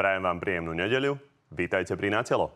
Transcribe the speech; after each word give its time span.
Prajem 0.00 0.24
vám 0.24 0.40
príjemnú 0.40 0.72
nedeľu. 0.72 1.20
Vítajte 1.52 1.92
pri 1.92 2.08
Natelo. 2.08 2.48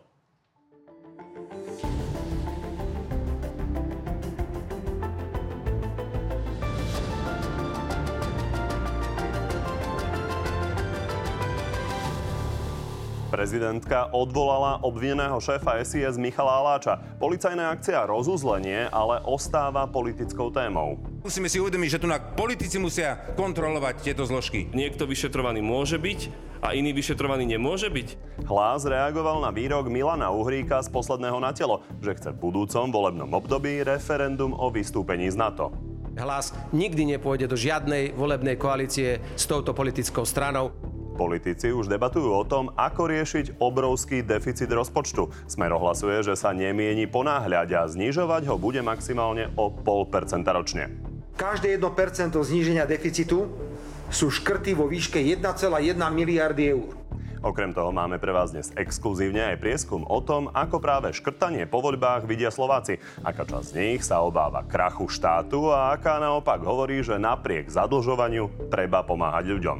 Prezidentka 13.29 14.09
odvolala 14.17 14.81
obvineného 14.81 15.37
šéfa 15.37 15.85
SIS 15.85 16.17
Michala 16.17 16.65
Aláča. 16.65 16.97
Policajná 17.21 17.77
akcia 17.77 18.09
rozuzlenie 18.09 18.89
ale 18.89 19.21
ostáva 19.29 19.85
politickou 19.85 20.49
témou. 20.49 20.97
Musíme 21.25 21.49
si 21.49 21.57
uvedomiť, 21.57 21.89
že 21.89 22.03
tu 22.05 22.05
na 22.05 22.21
politici 22.21 22.77
musia 22.77 23.17
kontrolovať 23.33 24.05
tieto 24.05 24.29
zložky. 24.29 24.69
Niekto 24.77 25.09
vyšetrovaný 25.09 25.65
môže 25.65 25.97
byť 25.97 26.29
a 26.61 26.77
iný 26.77 26.93
vyšetrovaný 26.93 27.49
nemôže 27.49 27.89
byť. 27.89 28.09
Hlas 28.45 28.85
reagoval 28.85 29.41
na 29.41 29.49
výrok 29.49 29.89
Milana 29.89 30.29
Uhríka 30.29 30.85
z 30.85 30.93
posledného 30.93 31.41
na 31.41 31.57
telo, 31.57 31.81
že 32.05 32.13
chce 32.13 32.37
v 32.37 32.45
budúcom 32.45 32.93
volebnom 32.93 33.33
období 33.41 33.81
referendum 33.81 34.53
o 34.53 34.69
vystúpení 34.69 35.33
z 35.33 35.41
NATO. 35.41 35.73
Hlas 36.13 36.53
nikdy 36.77 37.17
nepôjde 37.17 37.49
do 37.49 37.57
žiadnej 37.57 38.13
volebnej 38.13 38.61
koalície 38.61 39.17
s 39.33 39.49
touto 39.49 39.73
politickou 39.73 40.29
stranou. 40.29 40.77
Politici 41.17 41.73
už 41.73 41.89
debatujú 41.89 42.37
o 42.37 42.45
tom, 42.45 42.69
ako 42.77 43.09
riešiť 43.09 43.65
obrovský 43.65 44.21
deficit 44.21 44.69
rozpočtu. 44.69 45.49
Smer 45.49 45.73
ohlasuje, 45.73 46.21
že 46.21 46.37
sa 46.37 46.53
nemieni 46.53 47.09
ponáhľať 47.09 47.69
a 47.81 47.89
znižovať 47.89 48.45
ho 48.45 48.61
bude 48.61 48.85
maximálne 48.85 49.49
o 49.57 49.73
0,5% 49.73 50.45
ročne. 50.53 51.14
Každé 51.35 51.83
1% 51.83 52.31
zníženia 52.31 52.87
deficitu 52.87 53.51
sú 54.07 54.31
škrty 54.31 54.71
vo 54.79 54.87
výške 54.87 55.19
1,1 55.19 55.99
miliardy 56.15 56.79
eur. 56.79 56.95
Okrem 57.45 57.77
toho 57.77 57.93
máme 57.93 58.17
pre 58.17 58.33
vás 58.33 58.55
dnes 58.55 58.73
exkluzívne 58.73 59.53
aj 59.53 59.61
prieskum 59.61 60.07
o 60.09 60.23
tom, 60.23 60.49
ako 60.55 60.81
práve 60.81 61.13
škrtanie 61.13 61.69
po 61.69 61.83
voľbách 61.85 62.25
vidia 62.25 62.49
Slováci. 62.49 62.97
Aká 63.21 63.45
časť 63.45 63.67
z 63.67 63.77
nich 63.77 64.01
sa 64.01 64.25
obáva 64.25 64.65
krachu 64.65 65.11
štátu 65.11 65.69
a 65.69 65.93
aká 65.93 66.23
naopak 66.23 66.63
hovorí, 66.65 67.05
že 67.05 67.21
napriek 67.21 67.69
zadlžovaniu 67.69 68.71
treba 68.73 69.05
pomáhať 69.05 69.45
ľuďom. 69.59 69.79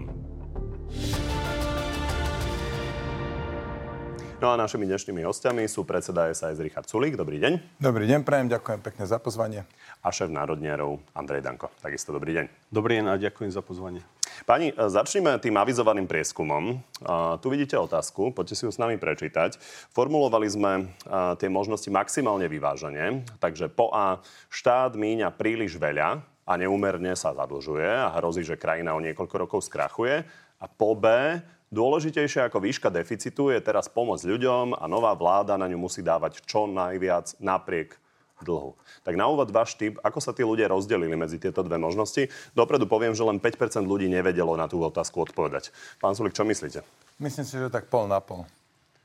No 4.45 4.53
a 4.53 4.61
našimi 4.61 4.85
dnešnými 4.85 5.25
hostiami 5.25 5.65
sú 5.65 5.89
predseda 5.89 6.29
SAS 6.37 6.61
Richard 6.61 6.85
Sulík. 6.85 7.17
Dobrý 7.17 7.41
deň. 7.41 7.81
Dobrý 7.81 8.05
deň, 8.05 8.29
prajem, 8.29 8.53
ďakujem 8.53 8.77
pekne 8.85 9.09
za 9.09 9.17
pozvanie. 9.17 9.65
A 10.05 10.13
šéf 10.13 10.29
národnierov 10.29 11.01
Andrej 11.17 11.41
Danko. 11.41 11.73
Takisto 11.81 12.13
dobrý 12.13 12.37
deň. 12.37 12.47
Dobrý 12.69 13.01
deň 13.01 13.07
a 13.09 13.17
ďakujem 13.17 13.49
za 13.49 13.65
pozvanie. 13.65 14.05
Pani, 14.45 14.69
e, 14.69 14.77
začneme 14.77 15.41
tým 15.41 15.57
avizovaným 15.57 16.05
prieskumom. 16.05 16.77
A 17.09 17.41
tu 17.41 17.49
vidíte 17.49 17.81
otázku, 17.81 18.37
poďte 18.37 18.61
si 18.61 18.69
ju 18.69 18.71
s 18.77 18.77
nami 18.77 19.01
prečítať. 19.01 19.57
Formulovali 19.97 20.45
sme 20.53 20.73
e, 20.77 20.83
tie 21.41 21.49
možnosti 21.49 21.89
maximálne 21.89 22.45
vyváženie, 22.45 23.25
takže 23.41 23.73
po 23.73 23.97
A 23.97 24.21
štát 24.53 24.93
míňa 24.93 25.33
príliš 25.41 25.81
veľa 25.81 26.21
a 26.21 26.53
neúmerne 26.61 27.17
sa 27.17 27.33
zadlžuje 27.33 27.89
a 27.89 28.13
hrozí, 28.21 28.45
že 28.45 28.61
krajina 28.61 28.93
o 28.93 29.01
niekoľko 29.01 29.37
rokov 29.41 29.65
skrachuje. 29.65 30.21
A 30.61 30.69
po 30.69 30.93
B 30.93 31.09
Dôležitejšie 31.75 32.47
ako 32.47 32.63
výška 32.63 32.87
deficitu 32.87 33.51
je 33.51 33.59
teraz 33.59 33.91
pomoc 33.91 34.23
ľuďom 34.23 34.79
a 34.79 34.87
nová 34.87 35.11
vláda 35.19 35.59
na 35.59 35.67
ňu 35.67 35.91
musí 35.91 36.07
dávať 36.07 36.47
čo 36.47 36.71
najviac 36.71 37.35
napriek 37.43 37.99
dlhu. 38.47 38.79
Tak 39.03 39.19
na 39.19 39.27
úvod 39.27 39.51
váš 39.51 39.75
typ, 39.75 39.99
ako 40.07 40.23
sa 40.23 40.31
tí 40.31 40.47
ľudia 40.47 40.71
rozdelili 40.71 41.19
medzi 41.19 41.43
tieto 41.43 41.67
dve 41.67 41.75
možnosti. 41.83 42.31
Dopredu 42.55 42.87
poviem, 42.87 43.11
že 43.11 43.27
len 43.27 43.43
5% 43.43 43.83
ľudí 43.91 44.07
nevedelo 44.07 44.55
na 44.55 44.71
tú 44.71 44.79
otázku 44.87 45.27
odpovedať. 45.27 45.75
Pán 45.99 46.15
Sulik, 46.15 46.39
čo 46.39 46.47
myslíte? 46.47 46.87
Myslím 47.19 47.43
si, 47.43 47.59
že 47.59 47.67
tak 47.73 47.91
pol 47.91 48.07
na 48.07 48.23
pol. 48.23 48.47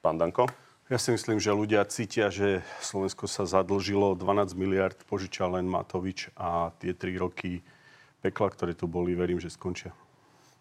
Pán 0.05 0.21
Danko? 0.21 0.45
Ja 0.93 1.01
si 1.01 1.09
myslím, 1.09 1.41
že 1.41 1.49
ľudia 1.49 1.81
cítia, 1.89 2.29
že 2.29 2.61
Slovensko 2.85 3.25
sa 3.25 3.49
zadlžilo 3.49 4.13
12 4.13 4.53
miliard, 4.53 4.97
požičal 5.09 5.57
len 5.57 5.65
Matovič 5.65 6.29
a 6.37 6.69
tie 6.77 6.93
3 6.93 7.17
roky 7.17 7.65
pekla, 8.21 8.53
ktoré 8.53 8.77
tu 8.77 8.85
boli, 8.85 9.17
verím, 9.17 9.41
že 9.41 9.53
skončia. 9.53 9.93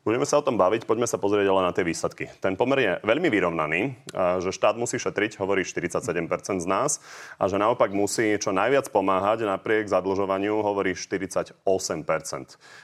Budeme 0.09 0.25
sa 0.25 0.41
o 0.41 0.47
tom 0.47 0.57
baviť, 0.57 0.89
poďme 0.89 1.05
sa 1.05 1.21
pozrieť 1.21 1.53
ale 1.53 1.69
na 1.69 1.73
tie 1.77 1.85
výsledky. 1.85 2.33
Ten 2.41 2.57
pomer 2.57 2.79
je 2.81 2.93
veľmi 3.05 3.29
vyrovnaný, 3.29 4.09
že 4.41 4.57
štát 4.57 4.81
musí 4.81 4.97
šetriť, 4.97 5.37
hovorí 5.37 5.69
47% 5.69 6.65
z 6.65 6.65
nás, 6.65 7.05
a 7.37 7.45
že 7.45 7.61
naopak 7.61 7.93
musí 7.93 8.41
čo 8.41 8.49
najviac 8.49 8.89
pomáhať 8.89 9.45
napriek 9.45 9.85
zadlžovaniu, 9.85 10.65
hovorí 10.65 10.97
48%. 10.97 11.61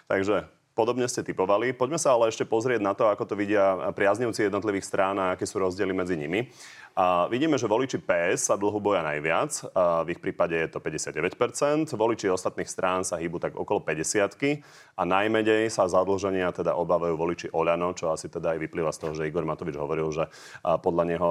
Takže 0.05 0.37
Podobne 0.75 1.07
ste 1.07 1.23
typovali. 1.23 1.71
Poďme 1.71 2.03
sa 2.03 2.19
ale 2.19 2.35
ešte 2.35 2.43
pozrieť 2.43 2.83
na 2.83 2.99
to, 2.99 3.07
ako 3.07 3.31
to 3.31 3.39
vidia 3.39 3.95
priaznivci 3.95 4.51
jednotlivých 4.51 4.83
strán 4.83 5.15
a 5.23 5.39
aké 5.39 5.47
sú 5.47 5.62
rozdiely 5.62 5.95
medzi 5.95 6.19
nimi. 6.19 6.51
A 6.99 7.31
vidíme, 7.31 7.55
že 7.55 7.71
voliči 7.71 8.03
PS 8.03 8.51
sa 8.51 8.59
dlhu 8.59 8.83
boja 8.83 9.07
najviac. 9.07 9.71
A 9.71 10.03
v 10.03 10.19
ich 10.19 10.21
prípade 10.23 10.59
je 10.59 10.67
to 10.67 10.83
59%. 10.83 11.95
Voliči 11.95 12.27
ostatných 12.27 12.67
strán 12.67 13.07
sa 13.07 13.23
hýbu 13.23 13.39
tak 13.39 13.55
okolo 13.55 13.87
50 13.87 14.99
A 14.99 15.03
najmenej 15.07 15.71
sa 15.71 15.87
zadlženia 15.87 16.51
teda 16.51 16.75
obávajú 16.75 17.15
voliči 17.15 17.55
Oľano, 17.55 17.95
čo 17.95 18.11
asi 18.11 18.27
teda 18.27 18.59
aj 18.59 18.67
vyplýva 18.67 18.91
z 18.91 18.99
toho, 18.99 19.15
že 19.15 19.31
Igor 19.31 19.47
Matovič 19.47 19.79
hovoril, 19.79 20.11
že 20.11 20.27
podľa 20.63 21.05
neho 21.07 21.31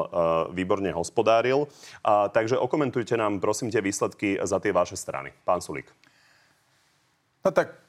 výborne 0.55 0.95
hospodáril. 0.95 1.67
A, 1.99 2.31
takže 2.31 2.55
okomentujte 2.55 3.19
nám 3.19 3.43
prosím 3.43 3.67
tie 3.75 3.83
výsledky 3.83 4.39
za 4.39 4.63
tie 4.63 4.71
vaše 4.71 4.95
strany. 4.95 5.35
Pán 5.43 5.59
Sulík. 5.59 5.91
No 7.43 7.51
tak 7.51 7.82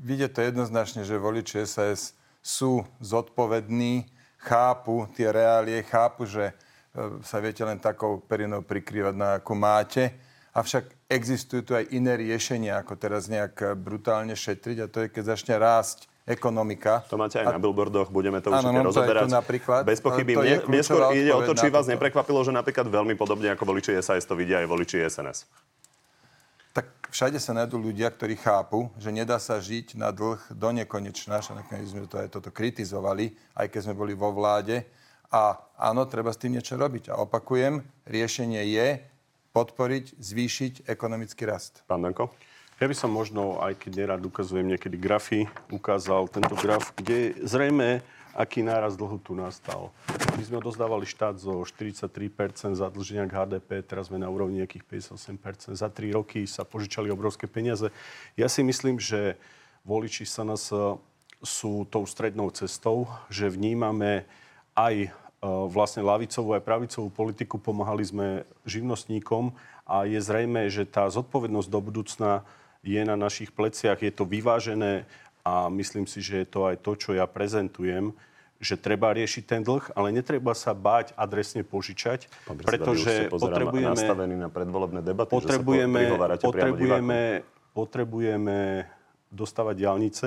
vidie 0.00 0.28
to 0.32 0.40
jednoznačne, 0.40 1.04
že 1.04 1.20
voliči 1.20 1.68
SAS 1.68 2.16
sú 2.40 2.82
zodpovední, 3.04 4.08
chápu 4.40 5.04
tie 5.12 5.28
reálie, 5.28 5.84
chápu, 5.84 6.24
že 6.24 6.50
e, 6.50 6.54
sa 7.20 7.38
viete 7.38 7.60
len 7.60 7.76
takou 7.76 8.24
perinou 8.24 8.64
prikrývať, 8.64 9.14
na 9.14 9.36
akú 9.36 9.52
máte. 9.52 10.16
Avšak 10.56 11.06
existujú 11.06 11.62
tu 11.62 11.72
aj 11.76 11.92
iné 11.92 12.16
riešenia, 12.16 12.80
ako 12.80 12.96
teraz 12.96 13.28
nejak 13.28 13.76
brutálne 13.78 14.32
šetriť 14.34 14.76
a 14.82 14.86
to 14.90 14.98
je, 15.04 15.08
keď 15.12 15.36
začne 15.36 15.54
rásť 15.60 16.08
ekonomika. 16.26 17.04
To 17.12 17.20
máte 17.20 17.38
aj 17.38 17.46
a... 17.46 17.54
na 17.54 17.60
billboardoch, 17.62 18.08
budeme 18.08 18.40
to 18.42 18.50
určite 18.50 18.82
rozoberať. 18.82 19.30
To 19.30 19.36
napríklad. 19.36 19.82
Bez 19.86 20.00
pochyby. 20.02 20.34
Mne, 20.34 20.56
mne 20.66 20.82
skôr 20.82 21.12
ide 21.14 21.30
o 21.36 21.44
to, 21.44 21.52
či 21.54 21.70
vás 21.70 21.86
neprekvapilo, 21.86 22.40
že 22.42 22.50
napríklad 22.50 22.88
veľmi 22.88 23.14
podobne 23.14 23.52
ako 23.52 23.62
voliči 23.68 24.00
SAS 24.00 24.26
to 24.26 24.34
vidia 24.34 24.64
aj 24.64 24.66
voliči 24.66 25.06
SNS 25.06 25.46
všade 27.10 27.42
sa 27.42 27.52
nájdú 27.52 27.76
ľudia, 27.76 28.08
ktorí 28.08 28.38
chápu, 28.38 28.88
že 28.96 29.10
nedá 29.10 29.36
sa 29.42 29.58
žiť 29.58 29.98
na 29.98 30.14
dlh 30.14 30.38
do 30.54 30.68
nekonečna, 30.70 31.42
že 31.42 31.52
nakoniec 31.52 31.90
sme 31.90 32.06
to 32.06 32.22
aj 32.22 32.30
toto 32.30 32.54
kritizovali, 32.54 33.34
aj 33.58 33.66
keď 33.68 33.80
sme 33.90 33.94
boli 33.98 34.14
vo 34.14 34.30
vláde. 34.30 34.86
A 35.30 35.58
áno, 35.78 36.06
treba 36.06 36.34
s 36.34 36.40
tým 36.40 36.58
niečo 36.58 36.74
robiť. 36.78 37.14
A 37.14 37.18
opakujem, 37.22 37.82
riešenie 38.06 38.62
je 38.66 39.02
podporiť, 39.50 40.18
zvýšiť 40.18 40.72
ekonomický 40.86 41.46
rast. 41.46 41.82
Pán 41.86 42.02
Danko? 42.02 42.30
Ja 42.80 42.88
by 42.88 42.96
som 42.96 43.12
možno, 43.12 43.60
aj 43.60 43.76
keď 43.76 43.92
nerad 43.92 44.22
ukazujem 44.24 44.64
niekedy 44.64 44.96
grafy, 44.96 45.44
ukázal 45.68 46.32
tento 46.32 46.56
graf, 46.56 46.96
kde 46.96 47.36
zrejme 47.44 48.00
aký 48.34 48.62
náraz 48.62 48.94
dlhu 48.94 49.18
tu 49.18 49.34
nastal. 49.34 49.90
My 50.38 50.42
sme 50.42 50.60
odozdávali 50.62 51.04
štát 51.04 51.38
zo 51.38 51.62
43% 51.66 52.78
zadlženia 52.78 53.26
k 53.26 53.34
HDP, 53.34 53.82
teraz 53.82 54.08
sme 54.08 54.18
na 54.18 54.30
úrovni 54.30 54.62
nejakých 54.62 54.86
58%. 54.86 55.74
Za 55.74 55.88
3 55.90 56.16
roky 56.16 56.46
sa 56.46 56.62
požičali 56.62 57.10
obrovské 57.10 57.50
peniaze. 57.50 57.90
Ja 58.38 58.46
si 58.46 58.62
myslím, 58.62 59.02
že 59.02 59.34
voliči 59.82 60.28
sa 60.28 60.46
nás 60.46 60.70
sú 61.40 61.88
tou 61.88 62.04
strednou 62.04 62.52
cestou, 62.52 63.08
že 63.32 63.48
vnímame 63.48 64.28
aj 64.76 64.94
e, 65.04 65.08
vlastne 65.72 66.04
lavicovú 66.04 66.52
aj 66.52 66.62
pravicovú 66.62 67.08
politiku, 67.08 67.56
pomáhali 67.56 68.04
sme 68.04 68.44
živnostníkom 68.68 69.56
a 69.88 70.04
je 70.04 70.20
zrejme, 70.20 70.68
že 70.68 70.84
tá 70.84 71.08
zodpovednosť 71.08 71.68
do 71.72 71.80
budúcna 71.80 72.44
je 72.84 73.00
na 73.04 73.16
našich 73.16 73.52
pleciach, 73.52 74.00
je 74.00 74.12
to 74.12 74.28
vyvážené 74.28 75.08
a 75.44 75.68
myslím 75.72 76.04
si, 76.04 76.20
že 76.20 76.44
je 76.44 76.46
to 76.48 76.68
aj 76.68 76.76
to, 76.84 76.92
čo 76.96 77.10
ja 77.16 77.24
prezentujem, 77.24 78.12
že 78.60 78.76
treba 78.76 79.08
riešiť 79.16 79.44
ten 79.48 79.60
dlh, 79.64 79.96
ale 79.96 80.12
netreba 80.12 80.52
sa 80.52 80.76
báť 80.76 81.16
adresne 81.16 81.64
požičať, 81.64 82.28
Pán 82.44 82.60
pretože 82.60 83.32
potrebujeme... 83.32 84.36
na 84.36 84.52
predvolebné 84.52 85.00
debaty, 85.00 85.32
potrebujeme, 85.32 86.00
že 86.04 86.16
sa 86.20 86.44
potrebujeme, 86.44 87.20
potrebujeme 87.72 88.84
dostávať 89.32 89.74
diálnice 89.80 90.26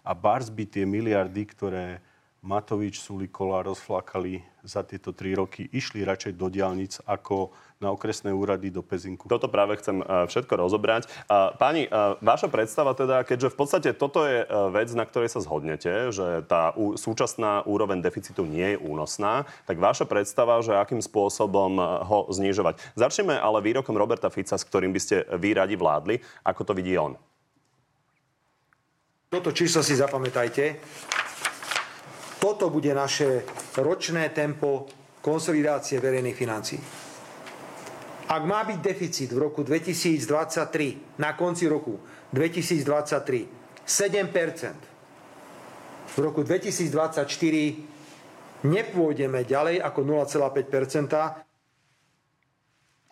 a 0.00 0.12
by 0.48 0.64
tie 0.64 0.88
miliardy, 0.88 1.42
ktoré 1.44 2.00
Matovič, 2.44 3.00
Sulikola 3.00 3.64
rozflakali 3.64 4.44
za 4.60 4.84
tieto 4.84 5.16
tri 5.16 5.32
roky, 5.32 5.64
išli 5.64 6.04
radšej 6.04 6.36
do 6.36 6.52
diálnic 6.52 7.00
ako 7.08 7.56
na 7.80 7.88
okresné 7.88 8.36
úrady 8.36 8.68
do 8.68 8.84
Pezinku. 8.84 9.24
Toto 9.32 9.48
práve 9.48 9.80
chcem 9.80 10.04
e, 10.04 10.28
všetko 10.28 10.52
rozobrať. 10.60 11.08
Páni, 11.56 11.88
e, 11.88 11.90
vaša 12.20 12.52
predstava 12.52 12.92
teda, 12.92 13.24
keďže 13.24 13.48
v 13.48 13.56
podstate 13.56 13.90
toto 13.96 14.28
je 14.28 14.44
e, 14.44 14.46
vec, 14.76 14.92
na 14.92 15.08
ktorej 15.08 15.32
sa 15.32 15.40
zhodnete, 15.40 16.12
že 16.12 16.44
tá 16.44 16.76
súčasná 16.76 17.64
úroveň 17.64 18.04
deficitu 18.04 18.44
nie 18.44 18.76
je 18.76 18.80
únosná, 18.80 19.48
tak 19.64 19.80
vaša 19.80 20.04
predstava, 20.04 20.60
že 20.60 20.76
akým 20.76 21.00
spôsobom 21.00 21.80
ho 21.80 22.28
znižovať. 22.28 22.76
Začneme 22.92 23.40
ale 23.40 23.64
výrokom 23.64 23.96
Roberta 23.96 24.28
Fica, 24.28 24.60
s 24.60 24.68
ktorým 24.68 24.92
by 24.92 25.00
ste 25.00 25.24
vy 25.40 25.56
radi 25.56 25.80
vládli. 25.80 26.20
Ako 26.44 26.60
to 26.68 26.76
vidí 26.76 26.92
on? 27.00 27.16
Toto 29.32 29.50
číslo 29.50 29.82
si 29.82 29.98
zapamätajte 29.98 30.78
toto 32.44 32.68
bude 32.68 32.92
naše 32.92 33.40
ročné 33.80 34.28
tempo 34.36 34.84
konsolidácie 35.24 35.96
verejných 35.96 36.36
financií. 36.36 36.76
Ak 38.28 38.44
má 38.44 38.68
byť 38.68 38.84
deficit 38.84 39.32
v 39.32 39.48
roku 39.48 39.64
2023, 39.64 41.16
na 41.16 41.32
konci 41.32 41.64
roku 41.64 41.96
2023, 42.36 43.88
7% 43.88 44.92
v 46.14 46.18
roku 46.20 46.44
2024 46.44 47.24
nepôjdeme 48.64 49.44
ďalej 49.44 49.80
ako 49.80 50.00
0,5% 50.04 51.36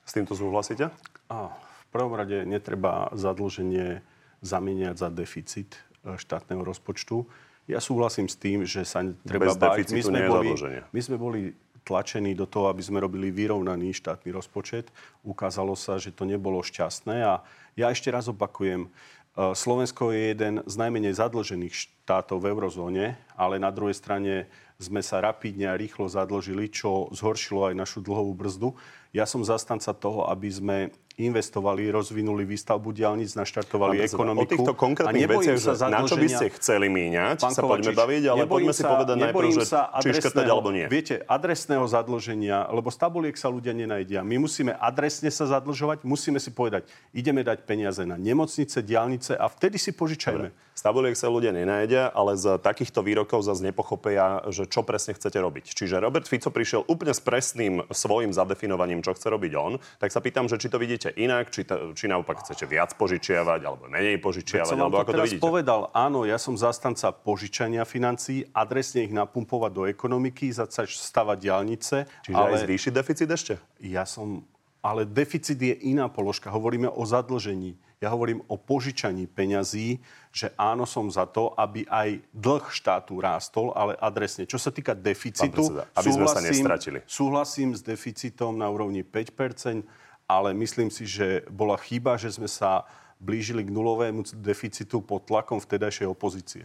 S 0.05 0.13
týmto 0.13 0.37
súhlasíte? 0.37 0.93
A 1.33 1.57
v 1.57 1.85
prvom 1.89 2.13
rade 2.13 2.45
netreba 2.45 3.09
zadlženie 3.17 4.05
zamieňať 4.45 4.97
za 4.97 5.09
deficit 5.09 5.81
e, 6.05 6.21
štátneho 6.21 6.65
rozpočtu. 6.65 7.27
Ja 7.71 7.79
súhlasím 7.79 8.27
s 8.27 8.35
tým, 8.35 8.67
že 8.67 8.83
sa 8.83 9.07
treba 9.23 9.55
Bez 9.55 9.59
báť. 9.59 9.87
nie 9.95 10.03
je 10.03 10.29
boli, 10.29 10.51
my 10.91 11.01
sme 11.01 11.17
boli 11.17 11.41
tlačení 11.83 12.35
do 12.35 12.47
toho, 12.47 12.71
aby 12.71 12.83
sme 12.83 13.03
robili 13.03 13.35
vyrovnaný 13.35 13.95
štátny 13.95 14.31
rozpočet. 14.31 14.91
Ukázalo 15.27 15.75
sa, 15.75 15.99
že 15.99 16.15
to 16.15 16.27
nebolo 16.27 16.63
šťastné 16.63 17.23
a 17.27 17.43
ja 17.75 17.87
ešte 17.91 18.11
raz 18.11 18.31
opakujem, 18.31 18.87
e, 18.87 18.89
Slovensko 19.35 20.15
je 20.15 20.35
jeden 20.35 20.55
z 20.63 20.75
najmenej 20.79 21.15
zadlžených 21.19 21.75
štátov 22.03 22.43
v 22.43 22.51
eurozóne, 22.51 23.05
ale 23.39 23.63
na 23.63 23.71
druhej 23.71 23.95
strane 23.95 24.51
sme 24.83 24.99
sa 24.99 25.23
rapidne 25.23 25.71
a 25.71 25.79
rýchlo 25.79 26.11
zadlžili, 26.11 26.67
čo 26.67 27.07
zhoršilo 27.15 27.71
aj 27.71 27.75
našu 27.79 28.03
dlhovú 28.03 28.35
brzdu. 28.35 28.75
Ja 29.15 29.31
som 29.31 29.47
zastanca 29.47 29.95
toho, 29.95 30.27
aby 30.27 30.51
sme 30.51 30.77
investovali, 31.21 31.93
rozvinuli 31.93 32.43
výstavbu 32.49 32.91
diálnic, 32.91 33.37
naštartovali 33.37 34.01
Pán 34.01 34.09
ekonomiku. 34.09 34.43
O 34.43 34.51
týchto 34.51 34.73
konkrétnych 34.75 35.29
veciach, 35.29 35.77
sa 35.77 35.87
na 35.93 36.03
čo 36.09 36.17
by 36.17 36.27
ste 36.27 36.47
chceli 36.57 36.89
míňať, 36.89 37.37
Pán 37.39 37.53
sa 37.53 37.63
poďme 37.63 37.93
baviť, 37.93 38.23
ale 38.33 38.49
poďme 38.49 38.73
si 38.73 38.83
povedať 38.83 39.17
najprv, 39.21 39.49
že 39.53 39.65
či 40.03 40.09
škrtať 40.19 40.47
alebo 40.49 40.73
nie. 40.73 40.89
Viete, 40.89 41.21
adresného 41.29 41.85
zadlženia, 41.85 42.67
lebo 42.73 42.89
z 42.89 42.97
tabuliek 42.99 43.37
sa 43.37 43.53
ľudia 43.53 43.77
nenajdia. 43.77 44.25
My 44.25 44.41
musíme 44.41 44.73
adresne 44.75 45.29
sa 45.29 45.45
zadlžovať, 45.45 46.03
musíme 46.09 46.41
si 46.41 46.49
povedať, 46.49 46.89
ideme 47.13 47.45
dať 47.45 47.69
peniaze 47.69 48.03
na 48.09 48.17
nemocnice, 48.17 48.81
diálnice 48.81 49.37
a 49.37 49.47
vtedy 49.53 49.77
si 49.77 49.93
požičajme. 49.93 50.72
Z 50.73 50.89
tabuliek 50.89 51.13
sa 51.13 51.29
ľudia 51.29 51.53
nenajdia, 51.53 52.09
ale 52.17 52.33
z 52.33 52.57
takýchto 52.57 53.05
výrokov 53.05 53.45
zase 53.45 53.61
nepochopia, 53.61 54.41
že 54.49 54.65
čo 54.65 54.81
presne 54.81 55.13
chcete 55.13 55.37
robiť. 55.37 55.77
Čiže 55.77 56.01
Robert 56.01 56.25
Fico 56.25 56.49
prišiel 56.49 56.89
úplne 56.89 57.13
s 57.13 57.21
presným 57.21 57.85
svojim 57.93 58.33
zadefinovaním, 58.33 59.05
čo 59.05 59.13
chce 59.13 59.29
robiť 59.29 59.53
on. 59.53 59.77
Tak 60.01 60.09
sa 60.09 60.25
pýtam, 60.25 60.49
že 60.49 60.57
či 60.57 60.73
to 60.73 60.81
vidíte 60.81 61.13
inak, 61.13 61.53
či, 61.53 61.69
ta, 61.69 61.93
či 61.93 62.09
naopak 62.09 62.41
chcete 62.41 62.65
viac 62.65 62.97
požičiavať, 62.97 63.61
alebo 63.69 63.85
menej 63.93 64.17
požičiavať, 64.17 64.73
alebo 64.73 64.97
to 64.97 65.03
ako 65.05 65.13
to 65.13 65.25
vidíte. 65.29 65.45
povedal, 65.45 65.81
áno, 65.93 66.25
ja 66.25 66.41
som 66.41 66.57
zastanca 66.57 67.13
požičania 67.13 67.85
financií, 67.85 68.49
adresne 68.57 69.05
ich 69.05 69.13
napumpovať 69.13 69.71
do 69.77 69.85
ekonomiky, 69.85 70.49
začať 70.57 70.89
stavať 70.89 71.37
diálnice. 71.37 71.97
Čiže 72.25 72.33
ale... 72.33 72.57
aj 72.57 72.65
zvýšiť 72.65 72.93
deficit 72.97 73.29
ešte? 73.29 73.55
Ja 73.85 74.09
som... 74.09 74.49
Ale 74.83 75.07
deficit 75.07 75.63
je 75.63 75.79
iná 75.87 76.11
položka. 76.11 76.51
Hovoríme 76.51 76.91
o 76.91 77.07
zadlžení. 77.07 77.79
Ja 78.03 78.11
hovorím 78.11 78.43
o 78.51 78.59
požičaní 78.59 79.31
peňazí, 79.31 80.03
že 80.35 80.51
áno, 80.59 80.83
som 80.91 81.07
za 81.07 81.23
to, 81.31 81.55
aby 81.55 81.87
aj 81.87 82.19
dlh 82.35 82.67
štátu 82.67 83.23
rástol, 83.23 83.71
ale 83.79 83.95
adresne. 84.03 84.43
Čo 84.43 84.59
sa 84.59 84.75
týka 84.75 84.91
deficitu, 84.99 85.71
predseda, 85.71 85.87
aby 85.95 86.11
sme 86.11 86.27
sa 86.27 86.43
nestratili. 86.43 86.99
súhlasím 87.07 87.79
s 87.79 87.81
deficitom 87.87 88.59
na 88.59 88.67
úrovni 88.67 89.07
5% 89.07 89.87
ale 90.33 90.57
myslím 90.57 90.89
si, 90.89 91.05
že 91.05 91.45
bola 91.53 91.77
chyba, 91.77 92.17
že 92.17 92.33
sme 92.33 92.49
sa 92.49 92.89
blížili 93.21 93.63
k 93.63 93.75
nulovému 93.75 94.25
deficitu 94.41 95.05
pod 95.05 95.29
tlakom 95.29 95.61
vtedajšej 95.61 96.09
opozície. 96.09 96.65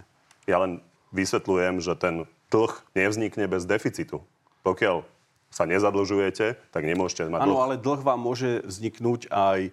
Ja 0.49 0.63
len 0.63 0.79
vysvetľujem, 1.11 1.83
že 1.83 1.93
ten 1.99 2.23
dlh 2.47 2.73
nevznikne 2.95 3.45
bez 3.51 3.67
deficitu. 3.67 4.23
Pokiaľ 4.63 5.03
sa 5.47 5.63
nezadlžujete, 5.63 6.59
tak 6.69 6.83
nemôžete 6.83 7.25
mať 7.27 7.39
Áno, 7.41 7.55
dlh. 7.55 7.63
ale 7.63 7.75
dlh 7.75 8.01
vám 8.01 8.19
môže 8.19 8.61
vzniknúť 8.61 9.31
aj 9.31 9.59
e, 9.63 9.71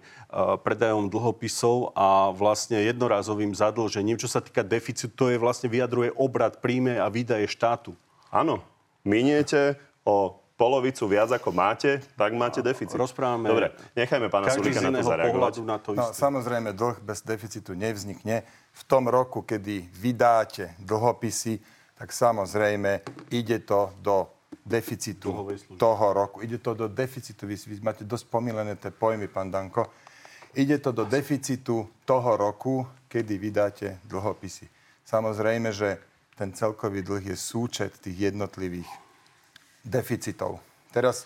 predajom 0.63 1.11
dlhopisov 1.11 1.91
a 1.93 2.31
vlastne 2.31 2.79
jednorázovým 2.81 3.51
zadlžením. 3.51 4.15
Čo 4.15 4.27
sa 4.27 4.39
týka 4.39 4.63
deficitu, 4.63 5.11
to 5.11 5.25
je 5.29 5.37
vlastne 5.37 5.67
vyjadruje 5.67 6.15
obrad, 6.15 6.57
príjme 6.57 6.97
a 6.97 7.11
výdaje 7.11 7.45
štátu. 7.45 7.91
Áno, 8.31 8.63
miniete 9.03 9.75
o 10.01 10.33
polovicu 10.55 11.03
viac 11.05 11.27
ako 11.29 11.51
máte, 11.51 11.99
tak 12.15 12.31
máte 12.31 12.63
deficit. 12.63 12.95
Rozprávame- 12.95 13.51
Dobre, 13.51 13.67
nechajme 13.93 14.31
pána 14.31 14.47
z 14.47 14.63
na 14.79 15.03
to 15.03 15.03
zareagovať. 15.03 15.53
na 15.61 15.77
to 15.77 15.89
No, 15.91 16.07
isté. 16.07 16.15
samozrejme, 16.15 16.71
dlh 16.71 17.03
bez 17.03 17.19
deficitu 17.21 17.75
nevznikne. 17.75 18.47
V 18.71 18.83
tom 18.87 19.11
roku, 19.11 19.43
kedy 19.43 19.91
vydáte 19.91 20.71
dlhopisy, 20.79 21.59
tak 21.95 22.11
samozrejme 22.11 23.03
ide 23.29 23.59
to 23.59 23.91
do 23.99 24.31
deficitu 24.65 25.29
toho 25.77 26.07
roku. 26.13 26.41
Ide 26.41 26.57
to 26.57 26.73
do 26.73 26.87
deficitu, 26.89 27.45
vy, 27.45 27.53
vy 27.53 27.77
máte 27.85 28.01
dosť 28.01 28.25
pomilené 28.33 28.73
tie 28.75 28.89
pojmy, 28.89 29.29
pán 29.29 29.53
Danko. 29.53 29.93
Ide 30.57 30.81
to 30.81 30.89
do 30.89 31.05
deficitu 31.05 31.85
toho 32.01 32.31
roku, 32.33 32.81
kedy 33.05 33.37
vydáte 33.37 34.01
dlhopisy. 34.09 34.65
Samozrejme, 35.05 35.69
že 35.69 36.01
ten 36.33 36.49
celkový 36.49 37.05
dlh 37.05 37.31
je 37.31 37.37
súčet 37.37 37.93
tých 38.01 38.33
jednotlivých 38.33 38.89
deficitov. 39.85 40.59
Teraz 40.89 41.23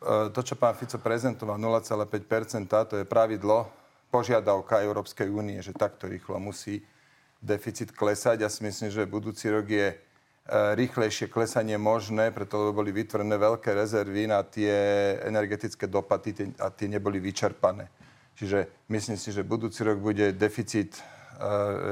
e, 0.00 0.32
to, 0.32 0.40
čo 0.40 0.56
pán 0.56 0.72
Fico 0.72 0.96
prezentoval, 0.96 1.60
0,5% 1.60 2.64
to 2.88 2.96
je 2.96 3.04
pravidlo, 3.04 3.68
požiadavka 4.08 4.80
Európskej 4.80 5.28
únie, 5.28 5.60
že 5.60 5.76
takto 5.76 6.08
rýchlo 6.08 6.40
musí 6.40 6.80
deficit 7.44 7.92
klesať. 7.92 8.40
Ja 8.40 8.50
si 8.50 8.64
myslím, 8.64 8.88
že 8.88 9.04
budúci 9.04 9.52
rok 9.52 9.68
je 9.68 10.07
rýchlejšie 10.48 11.28
klesanie 11.28 11.76
možné, 11.76 12.32
preto 12.32 12.72
boli 12.72 12.88
vytvorené 12.88 13.36
veľké 13.36 13.76
rezervy 13.76 14.24
na 14.24 14.40
tie 14.40 14.72
energetické 15.28 15.84
dopady 15.84 16.56
a 16.56 16.72
tie 16.72 16.88
neboli 16.88 17.20
vyčerpané. 17.20 17.84
Čiže 18.32 18.88
myslím 18.88 19.18
si, 19.20 19.28
že 19.28 19.44
budúci 19.44 19.84
rok 19.84 20.00
bude 20.00 20.32
deficit 20.32 20.96
e, 20.96 21.02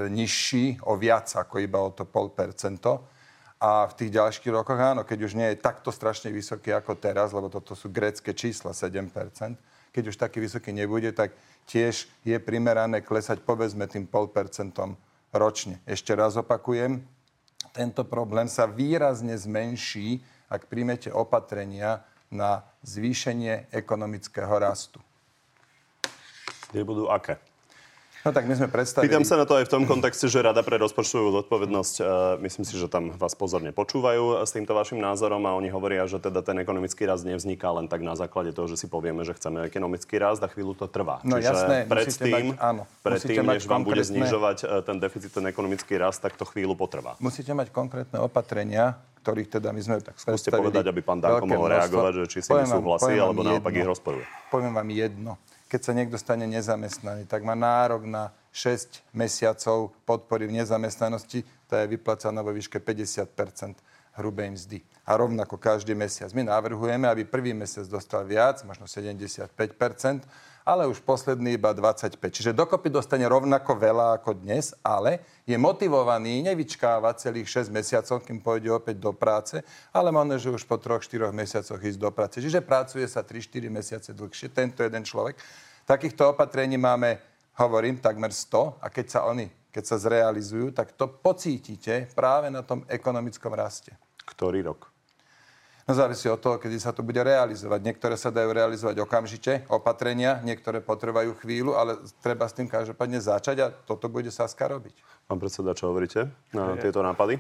nižší 0.09 0.79
o 0.89 0.97
viac 0.97 1.27
ako 1.27 1.59
iba 1.59 1.83
o 1.83 1.91
to 1.93 2.09
pol 2.09 2.33
percento. 2.33 3.13
A 3.61 3.89
v 3.89 3.97
tých 3.99 4.15
ďalších 4.15 4.53
rokoch 4.53 4.79
áno, 4.79 5.05
keď 5.05 5.19
už 5.27 5.33
nie 5.37 5.49
je 5.53 5.61
takto 5.65 5.93
strašne 5.93 6.33
vysoký 6.33 6.73
ako 6.73 6.97
teraz, 6.97 7.35
lebo 7.35 7.51
toto 7.51 7.75
sú 7.75 7.91
grécké 7.93 8.33
čísla 8.37 8.73
7%, 8.73 9.11
keď 9.91 10.05
už 10.13 10.17
taký 10.17 10.39
vysoký 10.45 10.71
nebude, 10.77 11.13
tak 11.13 11.33
tiež 11.67 12.09
je 12.25 12.37
primerané 12.39 13.03
klesať 13.03 13.43
povedzme 13.43 13.89
tým 13.89 14.07
pol 14.07 14.29
percentom 14.29 14.95
ročne. 15.35 15.83
Ešte 15.89 16.15
raz 16.15 16.37
opakujem, 16.39 17.03
tento 17.77 18.09
problém 18.09 18.49
sa 18.49 18.65
výrazne 18.65 19.37
zmenší, 19.37 20.25
ak 20.49 20.73
príjmete 20.73 21.13
opatrenia 21.13 22.01
na 22.33 22.65
zvýšenie 22.81 23.69
ekonomického 23.69 24.57
rastu. 24.57 24.99
Kde 26.73 26.81
budú 26.83 27.13
aké? 27.13 27.37
No 28.27 28.35
tak 28.35 28.51
my 28.51 28.59
sme 28.59 28.67
predstavili... 28.67 29.07
Pýtam 29.07 29.23
sa 29.23 29.39
na 29.39 29.47
to 29.47 29.55
aj 29.55 29.71
v 29.71 29.73
tom 29.79 29.87
kontexte, 29.87 30.27
že 30.27 30.43
Rada 30.43 30.67
pre 30.67 30.83
rozpočtovú 30.83 31.31
zodpovednosť, 31.31 31.95
e, 32.03 32.05
myslím 32.43 32.67
si, 32.67 32.75
že 32.75 32.91
tam 32.91 33.15
vás 33.15 33.39
pozorne 33.39 33.71
počúvajú 33.71 34.43
s 34.43 34.51
týmto 34.51 34.75
vašim 34.75 34.99
názorom 34.99 35.47
a 35.47 35.55
oni 35.55 35.71
hovoria, 35.71 36.11
že 36.11 36.19
teda 36.19 36.43
ten 36.43 36.59
ekonomický 36.59 37.07
rast 37.07 37.23
nevzniká 37.23 37.71
len 37.71 37.87
tak 37.87 38.03
na 38.03 38.19
základe 38.19 38.51
toho, 38.51 38.67
že 38.67 38.83
si 38.83 38.91
povieme, 38.91 39.23
že 39.23 39.31
chceme 39.31 39.63
ekonomický 39.71 40.19
rast 40.19 40.43
a 40.43 40.51
chvíľu 40.51 40.75
to 40.75 40.91
trvá. 40.91 41.23
No 41.23 41.39
Čiže 41.39 41.55
jasné, 41.55 41.77
predtým, 41.87 42.47
mať- 42.51 42.59
áno, 42.59 42.83
predtým, 43.07 43.39
mať 43.47 43.57
než 43.63 43.65
vám 43.71 43.83
bude 43.87 44.03
znižovať 44.03 44.59
e, 44.59 44.67
ten 44.83 44.97
deficit, 44.99 45.31
ten 45.31 45.47
ekonomický 45.47 45.95
rast, 45.95 46.19
tak 46.19 46.35
to 46.35 46.43
chvíľu 46.51 46.75
potrvá. 46.75 47.15
Musíte 47.23 47.55
mať 47.55 47.71
konkrétne 47.71 48.19
opatrenia, 48.19 48.99
ktorých 49.23 49.55
teda 49.55 49.71
my 49.71 49.81
sme 49.87 50.03
tak 50.03 50.19
Skúste 50.19 50.51
povedať, 50.51 50.83
aby 50.91 50.99
pán 50.99 51.23
Danko 51.23 51.47
mohol 51.47 51.79
reagovať, 51.79 52.13
že 52.23 52.25
či 52.27 52.39
s 52.43 52.51
nimi 52.51 52.67
súhlasí, 52.67 53.15
alebo 53.15 53.47
naopak 53.47 53.71
ich 53.71 53.87
rozporuje. 53.87 54.27
Poviem 54.51 54.75
vám 54.75 54.91
jedno. 54.91 55.39
Keď 55.67 55.81
sa 55.83 55.93
niekto 55.93 56.15
stane 56.15 56.47
nezamestnaný, 56.47 57.27
tak 57.27 57.43
má 57.43 57.59
nárok 57.59 58.07
na 58.07 58.31
6 58.55 59.03
mesiacov 59.11 59.91
podpory 60.07 60.47
v 60.47 60.63
nezamestnanosti, 60.63 61.43
tá 61.67 61.83
je 61.83 61.91
vyplacaná 61.99 62.41
vo 62.41 62.55
výške 62.55 62.79
50% 62.79 63.75
hrubej 64.17 64.49
mzdy. 64.55 64.79
A 65.05 65.19
rovnako 65.19 65.59
každý 65.61 65.93
mesiac. 65.93 66.33
My 66.33 66.47
navrhujeme, 66.47 67.11
aby 67.11 67.29
prvý 67.29 67.53
mesiac 67.53 67.85
dostal 67.91 68.25
viac, 68.25 68.65
možno 68.65 68.87
75 68.89 69.53
ale 70.67 70.91
už 70.91 70.99
posledný 71.07 71.55
iba 71.55 71.71
25. 71.71 72.19
Čiže 72.19 72.51
dokopy 72.51 72.91
dostane 72.91 73.23
rovnako 73.23 73.79
veľa 73.79 74.19
ako 74.19 74.35
dnes, 74.43 74.75
ale 74.83 75.23
je 75.47 75.55
motivovaný 75.55 76.43
nevyčkávať 76.43 77.31
celých 77.31 77.71
6 77.71 77.71
mesiacov, 77.71 78.19
kým 78.27 78.43
pôjde 78.43 78.75
opäť 78.75 78.99
do 78.99 79.15
práce, 79.15 79.63
ale 79.95 80.11
možno, 80.11 80.35
že 80.43 80.51
už 80.51 80.67
po 80.67 80.75
3-4 80.75 81.31
mesiacoch 81.31 81.79
ísť 81.79 82.01
do 82.03 82.11
práce. 82.11 82.43
Čiže 82.43 82.67
pracuje 82.67 83.07
sa 83.07 83.23
3-4 83.23 83.71
mesiace 83.71 84.11
dlhšie, 84.11 84.51
tento 84.51 84.83
jeden 84.83 85.07
človek. 85.07 85.39
Takýchto 85.87 86.35
opatrení 86.35 86.75
máme, 86.75 87.23
hovorím, 87.63 88.03
takmer 88.03 88.35
100 88.35 88.83
a 88.83 88.91
keď 88.91 89.07
sa 89.07 89.21
oni, 89.31 89.47
keď 89.71 89.85
sa 89.87 90.03
zrealizujú, 90.03 90.75
tak 90.75 90.99
to 90.99 91.07
pocítite 91.07 92.11
práve 92.11 92.51
na 92.51 92.67
tom 92.67 92.83
ekonomickom 92.91 93.55
raste. 93.55 93.95
Ktorý 94.27 94.67
rok? 94.67 94.96
No 95.87 95.95
závisí 95.95 96.27
od 96.27 96.43
toho, 96.43 96.59
kedy 96.59 96.83
sa 96.83 96.91
to 96.91 97.07
bude 97.07 97.23
realizovať. 97.23 97.79
Niektoré 97.79 98.19
sa 98.19 98.35
dajú 98.35 98.51
realizovať 98.51 99.07
okamžite, 99.07 99.71
opatrenia, 99.71 100.43
niektoré 100.43 100.83
potrvajú 100.83 101.39
chvíľu, 101.39 101.79
ale 101.79 102.03
treba 102.19 102.51
s 102.51 102.59
tým 102.59 102.67
každopádne 102.67 103.23
začať 103.23 103.57
a 103.63 103.71
toto 103.71 104.11
bude 104.11 104.35
Saska 104.35 104.67
robiť. 104.67 104.99
Pán 105.31 105.39
predseda, 105.39 105.79
čo 105.79 105.95
hovoríte 105.95 106.27
na 106.51 106.75
tieto 106.75 107.07
nápady? 107.07 107.39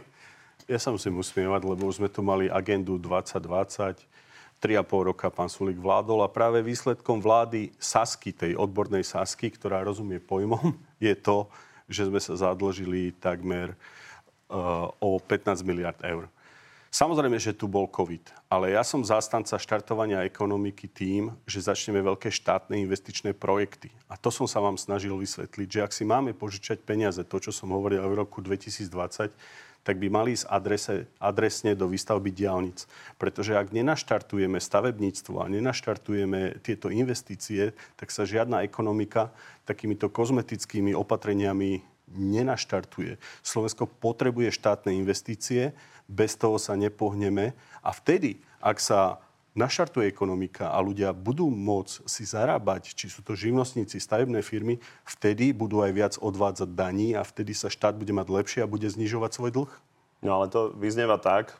ja 0.64 0.80
sa 0.80 0.88
musím 0.88 1.20
usmievať, 1.20 1.62
lebo 1.62 1.84
už 1.84 2.00
sme 2.02 2.08
tu 2.08 2.24
mali 2.24 2.48
agendu 2.48 2.98
2020, 2.98 4.02
3,5 4.56 5.08
roka 5.12 5.28
pán 5.28 5.52
Sulik 5.52 5.76
vládol 5.76 6.24
a 6.24 6.32
práve 6.32 6.64
výsledkom 6.64 7.20
vlády 7.20 7.76
Sasky, 7.76 8.32
tej 8.32 8.56
odbornej 8.56 9.04
Sasky, 9.04 9.52
ktorá 9.52 9.84
rozumie 9.84 10.16
pojmom, 10.16 10.72
je 11.06 11.14
to, 11.14 11.46
že 11.86 12.08
sme 12.08 12.18
sa 12.18 12.34
zadlžili 12.34 13.14
takmer 13.20 13.76
uh, 14.48 14.88
o 14.98 15.20
15 15.20 15.60
miliard 15.62 16.00
eur. 16.02 16.26
Samozrejme, 16.96 17.36
že 17.36 17.52
tu 17.52 17.68
bol 17.68 17.84
COVID, 17.92 18.48
ale 18.48 18.72
ja 18.72 18.80
som 18.80 19.04
zástanca 19.04 19.60
štartovania 19.60 20.24
ekonomiky 20.24 20.88
tým, 20.88 21.28
že 21.44 21.68
začneme 21.68 22.00
veľké 22.00 22.32
štátne 22.32 22.72
investičné 22.72 23.36
projekty. 23.36 23.92
A 24.08 24.16
to 24.16 24.32
som 24.32 24.48
sa 24.48 24.64
vám 24.64 24.80
snažil 24.80 25.12
vysvetliť, 25.12 25.68
že 25.68 25.84
ak 25.84 25.92
si 25.92 26.08
máme 26.08 26.32
požičať 26.32 26.80
peniaze, 26.80 27.20
to, 27.20 27.36
čo 27.36 27.52
som 27.52 27.68
hovoril 27.76 28.00
v 28.00 28.16
roku 28.16 28.40
2020, 28.40 29.28
tak 29.84 29.96
by 30.00 30.08
mali 30.08 30.40
ísť 30.40 30.48
adrese, 30.48 31.04
adresne 31.20 31.76
do 31.76 31.84
výstavby 31.84 32.32
diálnic. 32.32 32.88
Pretože 33.20 33.60
ak 33.60 33.76
nenaštartujeme 33.76 34.56
stavebníctvo 34.56 35.36
a 35.44 35.52
nenaštartujeme 35.52 36.64
tieto 36.64 36.88
investície, 36.88 37.76
tak 38.00 38.08
sa 38.08 38.24
žiadna 38.24 38.64
ekonomika 38.64 39.36
takýmito 39.68 40.08
kozmetickými 40.08 40.96
opatreniami 40.96 41.95
nenaštartuje. 42.10 43.18
Slovensko 43.42 43.90
potrebuje 43.90 44.54
štátne 44.54 44.94
investície, 44.94 45.74
bez 46.06 46.38
toho 46.38 46.56
sa 46.56 46.78
nepohneme 46.78 47.54
a 47.82 47.90
vtedy, 47.90 48.38
ak 48.62 48.78
sa 48.78 49.18
naštartuje 49.56 50.06
ekonomika 50.06 50.70
a 50.70 50.78
ľudia 50.84 51.16
budú 51.16 51.48
môcť 51.48 52.04
si 52.06 52.28
zarábať, 52.28 52.92
či 52.92 53.08
sú 53.08 53.24
to 53.24 53.32
živnostníci, 53.32 53.96
stavebné 53.96 54.44
firmy, 54.44 54.78
vtedy 55.08 55.56
budú 55.56 55.80
aj 55.80 55.92
viac 55.96 56.14
odvádzať 56.20 56.76
daní 56.76 57.16
a 57.16 57.24
vtedy 57.24 57.56
sa 57.56 57.72
štát 57.72 57.96
bude 57.96 58.12
mať 58.12 58.28
lepšie 58.28 58.60
a 58.62 58.70
bude 58.70 58.86
znižovať 58.86 59.30
svoj 59.32 59.50
dlh? 59.56 59.72
No 60.20 60.30
ale 60.36 60.52
to 60.52 60.76
vyznieva 60.76 61.16
tak, 61.16 61.56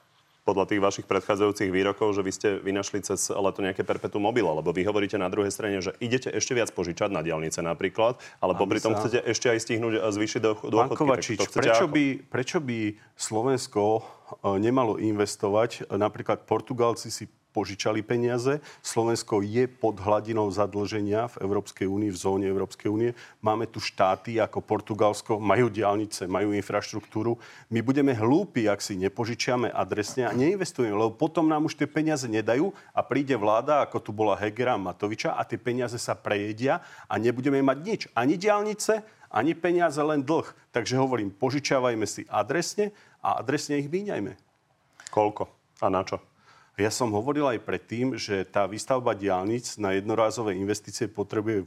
podľa 0.47 0.71
tých 0.71 0.81
vašich 0.81 1.07
predchádzajúcich 1.11 1.75
výrokov, 1.75 2.15
že 2.15 2.23
vy 2.23 2.31
ste 2.31 2.49
vynašli 2.63 3.03
cez 3.03 3.35
leto 3.35 3.67
nejaké 3.67 3.83
perpetu 3.83 4.23
mobile, 4.23 4.47
lebo 4.47 4.71
vy 4.71 4.87
hovoríte 4.87 5.19
na 5.19 5.27
druhej 5.27 5.51
strane, 5.51 5.83
že 5.83 5.99
idete 5.99 6.31
ešte 6.31 6.55
viac 6.55 6.71
požičať 6.71 7.11
na 7.11 7.27
diálnice 7.27 7.59
napríklad, 7.67 8.15
ale 8.39 8.55
popri 8.55 8.79
tom 8.79 8.95
chcete 8.95 9.27
ešte 9.27 9.51
aj 9.51 9.59
stihnúť 9.59 9.95
a 9.99 10.09
zvýšiť 10.15 10.41
dôchodky. 10.47 10.95
Kovačič, 10.95 11.51
prečo 11.51 11.91
by, 11.91 12.05
prečo 12.31 12.63
by 12.63 12.95
Slovensko 13.19 13.83
e, 13.99 14.03
nemalo 14.63 15.03
investovať? 15.03 15.91
Napríklad 15.91 16.47
Portugalci 16.47 17.11
si 17.11 17.27
požičali 17.57 18.05
peniaze. 18.05 18.61
Slovensko 18.85 19.41
je 19.41 19.65
pod 19.65 19.97
hladinou 19.97 20.53
zadlženia 20.53 21.33
v 21.33 21.49
Európskej 21.49 21.89
únii, 21.89 22.13
v 22.13 22.21
zóne 22.21 22.45
Európskej 22.45 22.93
únie. 22.93 23.17
Máme 23.41 23.65
tu 23.65 23.81
štáty 23.81 24.37
ako 24.37 24.61
Portugalsko, 24.61 25.41
majú 25.41 25.73
diálnice, 25.73 26.29
majú 26.29 26.53
infraštruktúru. 26.53 27.41
My 27.73 27.81
budeme 27.81 28.13
hlúpi, 28.13 28.69
ak 28.69 28.85
si 28.85 29.01
nepožičiame 29.01 29.73
adresne 29.73 30.29
a 30.29 30.37
neinvestujeme, 30.37 30.93
lebo 30.93 31.17
potom 31.17 31.49
nám 31.49 31.65
už 31.65 31.81
tie 31.81 31.89
peniaze 31.89 32.29
nedajú 32.29 32.77
a 32.93 33.01
príde 33.01 33.33
vláda, 33.41 33.81
ako 33.89 34.05
tu 34.05 34.13
bola 34.13 34.37
Hegera 34.37 34.77
Matoviča 34.77 35.33
a 35.33 35.41
tie 35.49 35.57
peniaze 35.57 35.97
sa 35.97 36.13
prejedia 36.13 36.85
a 37.09 37.17
nebudeme 37.17 37.65
mať 37.65 37.79
nič. 37.81 38.01
Ani 38.13 38.37
diálnice, 38.37 39.01
ani 39.33 39.57
peniaze, 39.57 39.99
len 40.05 40.21
dlh. 40.21 40.45
Takže 40.77 41.01
hovorím, 41.01 41.33
požičiavajme 41.33 42.05
si 42.05 42.29
adresne 42.29 42.93
a 43.25 43.41
adresne 43.41 43.81
ich 43.81 43.89
míňajme. 43.89 44.37
Koľko? 45.09 45.49
A 45.81 45.89
na 45.89 46.05
čo? 46.05 46.21
Ja 46.77 46.93
som 46.93 47.09
hovoril 47.09 47.49
aj 47.49 47.65
predtým, 47.65 48.21
že 48.21 48.45
tá 48.45 48.69
výstavba 48.69 49.17
diálnic 49.17 49.81
na 49.81 49.97
jednorázové 49.97 50.61
investície 50.61 51.09
potrebuje 51.09 51.65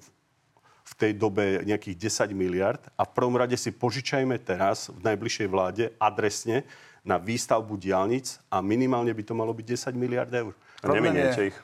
v 0.85 0.93
tej 0.93 1.17
dobe 1.17 1.65
nejakých 1.65 2.29
10 2.29 2.37
miliard 2.37 2.77
a 2.93 3.09
v 3.09 3.13
prvom 3.17 3.33
rade 3.33 3.57
si 3.57 3.73
požičajme 3.73 4.37
teraz 4.37 4.93
v 4.93 5.01
najbližšej 5.01 5.47
vláde 5.49 5.89
adresne 5.97 6.61
na 7.01 7.17
výstavbu 7.17 7.73
diálnic 7.73 8.37
a 8.53 8.61
minimálne 8.61 9.09
by 9.09 9.23
to 9.25 9.33
malo 9.33 9.49
byť 9.49 9.65
10 9.89 9.97
miliard 9.97 10.29
eur. 10.29 10.53
A 10.85 10.93
neminiete 10.93 11.49
ich. 11.49 11.57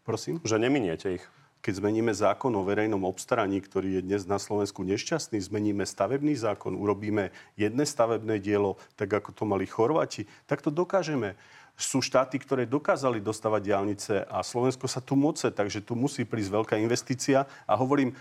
Prosím? 0.00 0.40
Že 0.40 0.56
neminiete 0.56 1.20
ich. 1.20 1.24
Keď 1.60 1.84
zmeníme 1.84 2.16
zákon 2.16 2.50
o 2.56 2.64
verejnom 2.64 3.04
obstaraní, 3.04 3.60
ktorý 3.60 4.00
je 4.00 4.02
dnes 4.08 4.24
na 4.24 4.40
Slovensku 4.40 4.80
nešťastný, 4.82 5.36
zmeníme 5.36 5.84
stavebný 5.84 6.32
zákon, 6.34 6.74
urobíme 6.74 7.28
jedné 7.60 7.84
stavebné 7.84 8.40
dielo, 8.40 8.80
tak 8.96 9.12
ako 9.12 9.36
to 9.36 9.44
mali 9.44 9.68
Chorváti, 9.68 10.24
tak 10.48 10.64
to 10.64 10.72
dokážeme 10.72 11.36
sú 11.76 12.04
štáty, 12.04 12.38
ktoré 12.38 12.68
dokázali 12.68 13.18
dostavať 13.18 13.60
diálnice 13.64 14.14
a 14.28 14.44
Slovensko 14.44 14.86
sa 14.86 15.00
tu 15.00 15.18
moce, 15.18 15.50
takže 15.50 15.82
tu 15.82 15.98
musí 15.98 16.22
prísť 16.22 16.62
veľká 16.62 16.74
investícia. 16.78 17.48
A 17.66 17.74
hovorím, 17.74 18.12
e, 18.12 18.16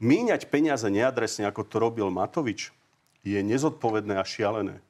míňať 0.00 0.48
peniaze 0.48 0.86
neadresne, 0.88 1.44
ako 1.44 1.66
to 1.66 1.76
robil 1.76 2.08
Matovič, 2.08 2.72
je 3.20 3.40
nezodpovedné 3.44 4.16
a 4.16 4.24
šialené. 4.24 4.80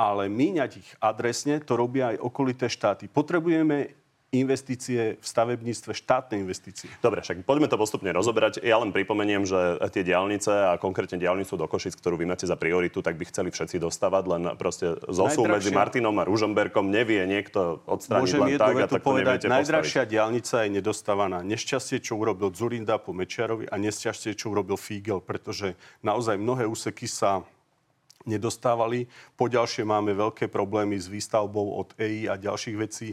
Ale 0.00 0.32
míňať 0.32 0.70
ich 0.80 0.90
adresne, 1.02 1.60
to 1.60 1.76
robia 1.76 2.14
aj 2.16 2.22
okolité 2.24 2.70
štáty. 2.70 3.10
Potrebujeme 3.10 3.99
investície 4.30 5.18
v 5.18 5.26
stavebníctve, 5.26 5.90
štátne 5.90 6.38
investície. 6.38 6.86
Dobre, 7.02 7.18
však 7.18 7.42
poďme 7.42 7.66
to 7.66 7.74
postupne 7.74 8.14
rozoberať. 8.14 8.62
Ja 8.62 8.78
len 8.78 8.94
pripomeniem, 8.94 9.42
že 9.42 9.82
tie 9.90 10.06
diálnice 10.06 10.70
a 10.70 10.78
konkrétne 10.78 11.18
diálnicu 11.18 11.58
do 11.58 11.66
Košic, 11.66 11.98
ktorú 11.98 12.14
vy 12.14 12.30
máte 12.30 12.46
za 12.46 12.54
prioritu, 12.54 13.02
tak 13.02 13.18
by 13.18 13.26
chceli 13.26 13.50
všetci 13.50 13.82
dostávať, 13.82 14.24
len 14.30 14.42
proste 14.54 14.94
zosú 15.10 15.50
medzi 15.50 15.74
Martinom 15.74 16.14
a 16.22 16.24
Ružomberkom 16.30 16.94
nevie 16.94 17.26
niekto 17.26 17.82
odstrániť 17.90 18.22
Môžem 18.22 18.40
len 18.46 18.50
tak 18.54 18.74
a 18.78 18.86
tak 18.86 19.02
povedať, 19.02 19.50
najdrahšia 19.50 20.06
diálnica 20.06 20.62
je 20.62 20.78
nedostávaná. 20.78 21.42
Nešťastie, 21.42 21.98
čo 21.98 22.14
urobil 22.14 22.54
Zurinda 22.54 23.02
po 23.02 23.10
Mečiarovi 23.10 23.66
a 23.66 23.74
nešťastie, 23.82 24.38
čo 24.38 24.54
urobil 24.54 24.78
Fígel, 24.78 25.18
pretože 25.18 25.74
naozaj 26.06 26.38
mnohé 26.38 26.70
úseky 26.70 27.10
sa 27.10 27.42
nedostávali. 28.30 29.10
Poďalšie 29.34 29.82
máme 29.82 30.14
veľké 30.14 30.46
problémy 30.52 30.94
s 30.94 31.10
výstavbou 31.10 31.82
od 31.82 31.98
EI 31.98 32.30
a 32.30 32.38
ďalších 32.38 32.76
vecí 32.78 33.10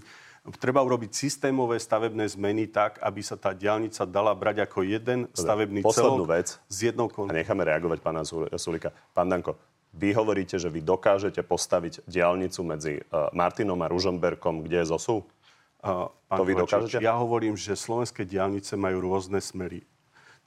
treba 0.56 0.80
urobiť 0.80 1.12
systémové 1.12 1.76
stavebné 1.76 2.24
zmeny 2.32 2.72
tak, 2.72 3.04
aby 3.04 3.20
sa 3.20 3.36
tá 3.36 3.52
diálnica 3.52 4.08
dala 4.08 4.32
brať 4.32 4.64
ako 4.64 4.88
jeden 4.88 5.28
stavebný 5.36 5.84
celok 5.92 6.24
vec, 6.24 6.56
s 6.56 6.78
jednou 6.80 7.12
kon... 7.12 7.28
A 7.28 7.36
necháme 7.36 7.68
reagovať 7.68 8.00
pána 8.00 8.24
Sulika. 8.56 8.96
Pán 9.12 9.28
Danko, 9.28 9.60
vy 9.92 10.16
hovoríte, 10.16 10.56
že 10.56 10.72
vy 10.72 10.80
dokážete 10.80 11.44
postaviť 11.44 12.08
diálnicu 12.08 12.62
medzi 12.64 13.02
uh, 13.02 13.28
Martinom 13.36 13.80
a 13.84 13.92
Ružomberkom, 13.92 14.64
kde 14.64 14.84
je 14.84 14.88
zosu? 14.96 15.28
Uh, 15.84 16.08
to 16.32 16.44
vy 16.48 16.54
dokážete? 16.56 17.04
Ja 17.04 17.20
hovorím, 17.20 17.60
že 17.60 17.76
slovenské 17.76 18.24
diálnice 18.24 18.80
majú 18.80 19.04
rôzne 19.04 19.44
smery. 19.44 19.84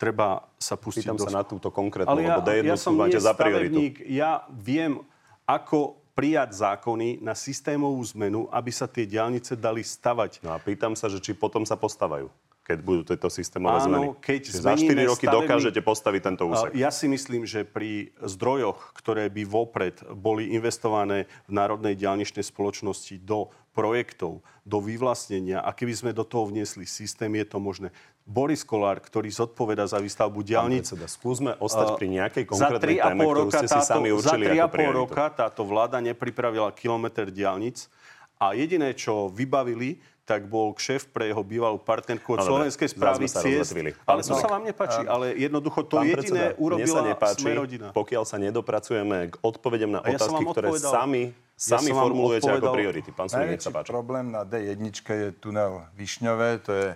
Treba 0.01 0.49
sa 0.57 0.81
pustiť 0.81 1.13
Pýtam 1.13 1.21
do... 1.21 1.25
sa 1.29 1.31
na 1.31 1.45
túto 1.45 1.69
konkrétnu, 1.69 2.09
Ale 2.09 2.25
ja, 2.25 2.41
lebo 2.41 2.49
D1 2.49 2.65
ja 2.65 2.77
som 2.81 2.97
za 2.97 3.37
prioritu. 3.37 4.01
Ja 4.09 4.49
viem, 4.49 5.05
ako 5.45 6.00
prijať 6.21 6.53
zákony 6.53 7.25
na 7.25 7.33
systémovú 7.33 8.05
zmenu, 8.13 8.45
aby 8.53 8.69
sa 8.69 8.85
tie 8.85 9.09
diálnice 9.09 9.57
dali 9.57 9.81
stavať. 9.81 10.45
No 10.45 10.53
a 10.53 10.61
pýtam 10.61 10.93
sa, 10.93 11.09
že 11.09 11.17
či 11.17 11.33
potom 11.33 11.65
sa 11.65 11.81
postávajú 11.81 12.29
keď 12.71 12.87
budú 12.87 13.03
tieto 13.03 13.27
systémové 13.27 13.83
Áno, 13.83 13.87
zmeny. 13.91 14.07
keď 14.23 14.43
za 14.55 14.79
4 14.79 15.11
roky 15.11 15.27
stavebný... 15.27 15.43
dokážete 15.43 15.81
postaviť 15.83 16.21
tento 16.23 16.47
úsek. 16.47 16.71
Ja 16.79 16.95
si 16.95 17.11
myslím, 17.11 17.43
že 17.43 17.67
pri 17.67 18.15
zdrojoch, 18.23 18.95
ktoré 18.95 19.27
by 19.27 19.43
vopred 19.43 19.99
boli 20.15 20.55
investované 20.55 21.27
v 21.51 21.53
Národnej 21.59 21.99
diálničnej 21.99 22.47
spoločnosti 22.47 23.19
do 23.27 23.51
projektov, 23.75 24.47
do 24.63 24.79
vyvlastnenia 24.79 25.67
a 25.67 25.75
keby 25.75 25.99
sme 25.99 26.11
do 26.15 26.23
toho 26.23 26.47
vniesli 26.47 26.87
systém, 26.87 27.35
je 27.43 27.47
to 27.51 27.59
možné. 27.59 27.91
Boris 28.31 28.63
Kolár, 28.63 29.03
ktorý 29.03 29.27
zodpoveda 29.27 29.91
za 29.91 29.99
výstavbu 29.99 30.47
diálnic. 30.47 30.87
skúsme 31.11 31.59
ostať 31.59 31.99
pri 31.99 32.07
nejakej 32.15 32.45
konkrétnej 32.47 33.03
téme, 33.03 33.23
ktorú 33.27 33.51
ste 33.51 33.67
si 33.67 33.81
sami 33.83 34.15
určili 34.15 34.47
Za 34.55 34.71
3,5 34.71 35.01
roka 35.03 35.25
táto 35.35 35.67
vláda 35.67 35.99
nepripravila 35.99 36.71
kilometr 36.71 37.35
diálnic 37.35 37.91
a 38.39 38.55
jediné, 38.55 38.95
čo 38.95 39.27
vybavili, 39.35 39.99
tak 40.23 40.47
bol 40.47 40.79
šéf 40.79 41.11
pre 41.11 41.35
jeho 41.35 41.43
bývalú 41.43 41.83
partnerku 41.83 42.39
od 42.39 42.39
no, 42.39 42.47
Slovenskej 42.47 42.95
správy 42.95 43.27
ciest. 43.27 43.75
Ale 44.07 44.23
to 44.23 44.39
sa 44.39 44.47
vám 44.47 44.63
nepáči, 44.63 45.03
ale 45.03 45.35
jednoducho 45.35 45.83
to 45.91 45.99
jediné 46.07 46.55
predseda, 46.55 46.63
urobila 46.63 47.01
nepáči, 47.03 47.43
Smerodina. 47.43 47.91
pokiaľ 47.91 48.23
sa 48.23 48.39
nedopracujeme 48.39 49.35
k 49.35 49.35
odpovedem 49.43 49.91
na 49.91 50.01
ja 50.07 50.15
otázky, 50.15 50.43
ktoré 50.55 50.69
sami, 50.79 51.23
sami 51.59 51.91
ja 51.91 51.99
formulujete 51.99 52.47
ako 52.47 52.71
priority. 52.71 53.11
Pán 53.11 53.27
Sulik, 53.27 53.59
nech 53.59 53.67
sa 53.67 53.75
páči. 53.75 53.91
problém 53.91 54.31
na 54.31 54.47
D1 54.47 54.79
je 54.95 55.29
tunel 55.35 55.83
Višňové, 55.99 56.63
to 56.63 56.71
je 56.79 56.87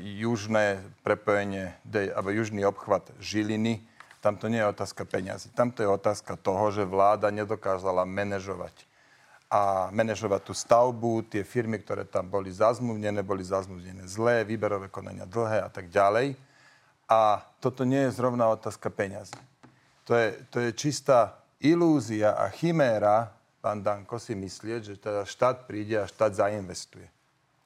južné 0.00 0.80
prepojenie, 1.04 1.76
alebo 2.16 2.32
južný 2.32 2.64
obchvat 2.64 3.12
Žiliny. 3.20 3.84
Tam 4.20 4.36
to 4.36 4.48
nie 4.48 4.60
je 4.60 4.68
otázka 4.68 5.04
peniazy. 5.04 5.48
Tam 5.52 5.72
to 5.72 5.84
je 5.84 5.88
otázka 5.88 6.36
toho, 6.36 6.68
že 6.72 6.84
vláda 6.84 7.32
nedokázala 7.32 8.04
manažovať 8.04 8.72
a 9.50 9.90
manažovať 9.90 10.40
tú 10.46 10.54
stavbu, 10.54 11.26
tie 11.26 11.42
firmy, 11.42 11.82
ktoré 11.82 12.06
tam 12.06 12.30
boli 12.30 12.54
zazmluvnené, 12.54 13.26
boli 13.26 13.42
zazmluvnené 13.42 14.06
zlé, 14.06 14.46
výberové 14.46 14.86
konania 14.86 15.26
dlhé 15.26 15.66
a 15.66 15.70
tak 15.72 15.90
ďalej. 15.90 16.38
A 17.10 17.42
toto 17.58 17.82
nie 17.82 18.06
je 18.06 18.14
zrovna 18.14 18.46
otázka 18.46 18.86
peňazí. 18.94 19.34
To 20.06 20.14
je, 20.14 20.38
to 20.54 20.62
je 20.62 20.70
čistá 20.70 21.42
ilúzia 21.58 22.38
a 22.38 22.46
chiméra, 22.54 23.34
pán 23.58 23.82
Danko, 23.82 24.22
si 24.22 24.38
myslieť, 24.38 24.80
že 24.86 24.94
teda 25.02 25.26
štát 25.26 25.66
príde 25.66 25.98
a 25.98 26.06
štát 26.06 26.30
zainvestuje. 26.30 27.10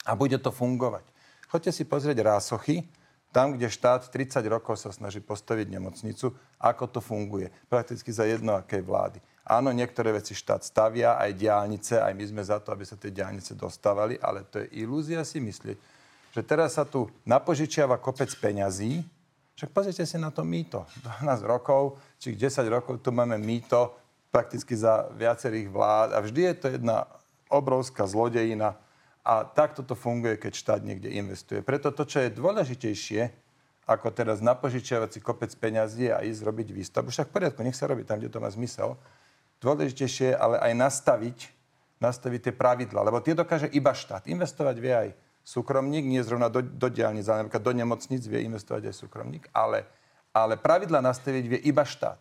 A 0.09 0.17
bude 0.17 0.41
to 0.41 0.49
fungovať. 0.49 1.05
Choďte 1.49 1.73
si 1.73 1.85
pozrieť 1.85 2.25
rásochy, 2.25 2.87
tam, 3.35 3.59
kde 3.59 3.67
štát 3.67 4.15
30 4.15 4.47
rokov 4.47 4.79
sa 4.79 4.95
snaží 4.95 5.19
postaviť 5.19 5.67
nemocnicu, 5.67 6.31
ako 6.63 6.85
to 6.87 7.01
funguje. 7.03 7.51
Prakticky 7.67 8.15
za 8.15 8.23
jedno 8.31 8.55
akej 8.55 8.79
vlády. 8.87 9.19
Áno, 9.43 9.75
niektoré 9.75 10.15
veci 10.15 10.39
štát 10.39 10.63
stavia, 10.63 11.19
aj 11.19 11.35
diálnice, 11.35 11.99
aj 11.99 12.15
my 12.15 12.25
sme 12.31 12.43
za 12.47 12.63
to, 12.63 12.71
aby 12.71 12.87
sa 12.87 12.95
tie 12.95 13.11
diálnice 13.11 13.59
dostávali, 13.59 14.15
ale 14.23 14.47
to 14.47 14.63
je 14.63 14.87
ilúzia 14.87 15.27
si 15.27 15.43
myslieť, 15.43 15.77
že 16.31 16.41
teraz 16.47 16.79
sa 16.79 16.87
tu 16.87 17.11
napožičiava 17.27 17.99
kopec 17.99 18.31
peňazí, 18.39 19.03
však 19.59 19.71
pozrite 19.71 20.07
si 20.07 20.15
na 20.15 20.31
to 20.31 20.47
mýto. 20.47 20.87
12 21.03 21.43
rokov, 21.43 21.99
či 22.23 22.39
10 22.39 22.67
rokov 22.71 23.03
tu 23.03 23.11
máme 23.11 23.35
mýto 23.39 23.95
prakticky 24.31 24.75
za 24.79 25.11
viacerých 25.15 25.71
vlád 25.71 26.09
a 26.15 26.19
vždy 26.23 26.41
je 26.51 26.55
to 26.55 26.67
jedna 26.75 27.07
obrovská 27.51 28.07
zlodejina 28.07 28.75
a 29.25 29.49
takto 29.49 29.81
to 29.81 29.97
funguje, 29.97 30.37
keď 30.37 30.53
štát 30.53 30.81
niekde 30.85 31.09
investuje. 31.09 31.65
Preto 31.65 31.89
to, 31.89 32.05
čo 32.05 32.21
je 32.21 32.37
dôležitejšie, 32.37 33.33
ako 33.89 34.13
teraz 34.13 34.45
napožičiavať 34.45 35.17
si 35.17 35.21
kopec 35.25 35.53
peňazí 35.57 36.13
a 36.13 36.21
ísť 36.21 36.41
robiť 36.45 36.69
výstavbu. 36.73 37.09
Však 37.09 37.33
v 37.33 37.35
poriadku, 37.37 37.61
nech 37.65 37.77
sa 37.77 37.89
robí 37.89 38.05
tam, 38.05 38.21
kde 38.21 38.33
to 38.33 38.41
má 38.41 38.49
zmysel. 38.53 39.01
Dôležitejšie 39.65 40.33
je 40.33 40.37
ale 40.37 40.61
aj 40.61 40.73
nastaviť, 40.77 41.39
nastaviť 42.01 42.41
tie 42.49 42.55
pravidla, 42.57 43.01
lebo 43.01 43.21
tie 43.25 43.33
dokáže 43.33 43.73
iba 43.73 43.97
štát. 43.97 44.29
Investovať 44.29 44.77
vie 44.77 44.93
aj 44.93 45.09
súkromník, 45.45 46.05
nie 46.05 46.21
zrovna 46.25 46.49
do, 46.49 46.65
do 46.65 46.89
diálnic, 46.89 47.29
ale 47.29 47.45
napríklad 47.45 47.65
do 47.65 47.73
nemocnic 47.77 48.25
vie 48.25 48.45
investovať 48.45 48.89
aj 48.89 48.95
súkromník, 48.97 49.45
ale, 49.53 49.85
ale 50.33 50.57
pravidla 50.57 51.05
nastaviť 51.05 51.45
vie 51.49 51.61
iba 51.69 51.85
štát. 51.85 52.21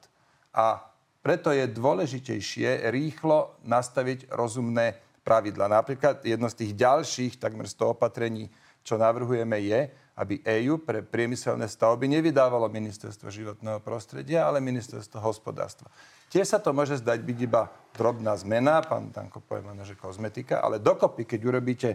A 0.55 0.83
preto 1.23 1.55
je 1.55 1.63
dôležitejšie 1.71 2.91
rýchlo 2.91 3.55
nastaviť 3.63 4.27
rozumné 4.35 4.99
pravidla. 5.23 5.71
Napríklad 5.71 6.21
jedno 6.21 6.51
z 6.51 6.59
tých 6.67 6.71
ďalších 6.77 7.39
takmer 7.39 7.65
100 7.65 7.95
opatrení, 7.95 8.51
čo 8.83 8.99
navrhujeme, 8.99 9.57
je, 9.63 9.87
aby 10.13 10.43
EU 10.61 10.77
pre 10.77 11.01
priemyselné 11.01 11.65
stavby 11.65 12.05
nevydávalo 12.05 12.69
ministerstvo 12.69 13.33
životného 13.33 13.81
prostredia, 13.81 14.45
ale 14.45 14.61
ministerstvo 14.61 15.17
hospodárstva. 15.17 15.89
Tiež 16.29 16.53
sa 16.53 16.59
to 16.61 16.69
môže 16.69 17.01
zdať 17.01 17.19
byť 17.23 17.37
iba 17.41 17.71
drobná 17.97 18.37
zmena, 18.37 18.83
pán 18.85 19.09
Danko 19.09 19.41
povie 19.41 19.65
že 19.81 19.97
kozmetika, 19.97 20.61
ale 20.61 20.77
dokopy, 20.77 21.25
keď 21.25 21.41
urobíte 21.49 21.89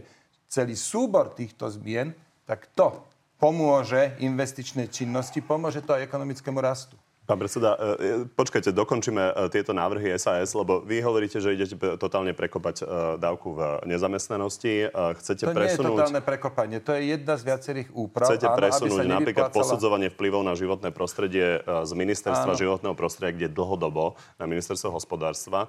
celý 0.51 0.75
súbor 0.75 1.31
týchto 1.37 1.71
zmien, 1.71 2.11
tak 2.43 2.73
to 2.75 3.07
pomôže 3.39 4.19
investičnej 4.19 4.91
činnosti, 4.91 5.39
pomôže 5.39 5.85
to 5.85 5.95
aj 5.95 6.09
ekonomickému 6.11 6.59
rastu. 6.59 6.99
Pán 7.29 7.37
predseda, 7.37 7.77
e, 7.77 8.25
e, 8.25 8.33
počkajte, 8.33 8.73
dokončíme 8.73 9.21
e, 9.21 9.33
tieto 9.53 9.77
návrhy 9.77 10.17
SAS, 10.17 10.57
lebo 10.57 10.81
vy 10.81 11.05
hovoríte, 11.05 11.45
že 11.45 11.53
idete 11.53 11.77
totálne 12.01 12.33
prekopať 12.33 12.89
dávku 13.21 13.53
v 13.53 13.85
nezamestnanosti. 13.85 14.89
Chcete 15.21 15.45
to 15.45 15.53
presunúť... 15.53 15.93
nie 15.93 15.93
je 15.93 16.01
totálne 16.09 16.23
prekopanie, 16.25 16.77
to 16.81 16.97
je 16.97 17.13
jedna 17.13 17.37
z 17.37 17.43
viacerých 17.45 17.89
úprav. 17.93 18.33
Chcete 18.33 18.49
presunúť 18.49 19.05
áno, 19.05 19.21
napríklad 19.21 19.53
posudzovanie 19.53 20.09
vplyvov 20.09 20.41
na 20.41 20.57
životné 20.57 20.89
prostredie 20.89 21.61
z 21.61 21.93
ministerstva 21.93 22.57
áno. 22.57 22.61
životného 22.65 22.97
prostredia, 22.97 23.37
kde 23.37 23.49
dlhodobo 23.53 24.17
na 24.41 24.49
ministerstvo 24.49 24.89
hospodárstva. 24.89 25.69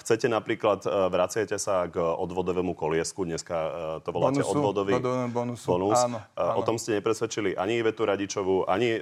Chcete 0.00 0.32
napríklad, 0.32 0.88
vraciate 1.12 1.60
sa 1.60 1.92
k 1.92 2.00
odvodovému 2.00 2.72
koliesku, 2.72 3.28
dneska 3.28 3.56
to 4.00 4.16
voláte 4.16 4.40
bonusu, 4.40 4.56
odvodový 4.56 4.92
bonusu. 5.28 5.66
bonus. 5.68 6.00
Áno, 6.08 6.24
áno. 6.40 6.56
O 6.56 6.64
tom 6.64 6.80
ste 6.80 6.96
nepresvedčili 6.96 7.52
ani 7.52 7.84
Ivetu 7.84 8.08
Radičovú, 8.08 8.64
ani 8.64 8.96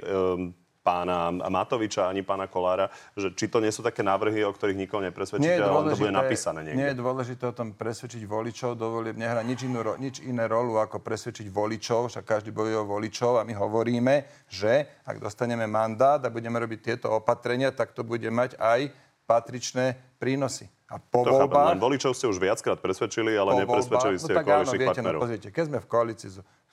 pána 0.79 1.29
Matoviča 1.29 2.07
ani 2.07 2.23
pána 2.23 2.47
Kolára, 2.47 2.87
že 3.13 3.35
či 3.35 3.51
to 3.51 3.59
nie 3.59 3.69
sú 3.69 3.83
také 3.83 4.01
návrhy, 4.01 4.41
o 4.47 4.51
ktorých 4.55 4.79
nikoho 4.79 5.03
nepresvedčíte, 5.03 5.59
ale 5.59 5.91
to 5.93 5.99
bude 5.99 6.15
napísané 6.15 6.63
niekde. 6.63 6.79
Nie 6.79 6.89
je 6.95 7.01
dôležité 7.03 7.43
o 7.51 7.55
tom 7.55 7.75
presvedčiť 7.75 8.23
voličov, 8.23 8.79
dovolím, 8.79 9.19
nehra 9.19 9.43
nič, 9.43 9.67
inú, 9.67 9.83
nič 9.99 10.23
iné 10.23 10.47
rolu, 10.47 10.79
ako 10.79 11.03
presvedčiť 11.03 11.51
voličov, 11.51 12.09
však 12.09 12.25
každý 12.25 12.55
bojuje 12.55 12.77
o 12.79 12.85
voličov 12.87 13.37
a 13.37 13.45
my 13.45 13.53
hovoríme, 13.53 14.47
že 14.47 15.03
ak 15.03 15.19
dostaneme 15.19 15.67
mandát 15.67 16.23
a 16.23 16.29
budeme 16.31 16.57
robiť 16.57 16.79
tieto 16.79 17.11
opatrenia, 17.11 17.75
tak 17.75 17.91
to 17.91 18.07
bude 18.07 18.25
mať 18.31 18.55
aj 18.57 18.89
patričné 19.29 19.93
prínosy. 20.17 20.65
A 20.89 20.97
po 20.97 21.21
to 21.21 21.37
voľbách... 21.37 21.77
Len 21.77 21.81
voličov 21.85 22.17
ste 22.17 22.25
už 22.25 22.41
viackrát 22.41 22.81
presvedčili, 22.81 23.37
ale 23.37 23.61
nepresvedčili 23.61 24.17
ste 24.17 24.33
no, 24.33 24.41
áno, 24.41 24.73
viete, 24.73 24.81
no, 24.81 24.89
partnerov. 24.89 25.19
No, 25.21 25.25
pozrite, 25.29 25.47
keď 25.53 25.63
sme 25.69 25.77
v 25.77 25.87
koalícii, 25.87 26.29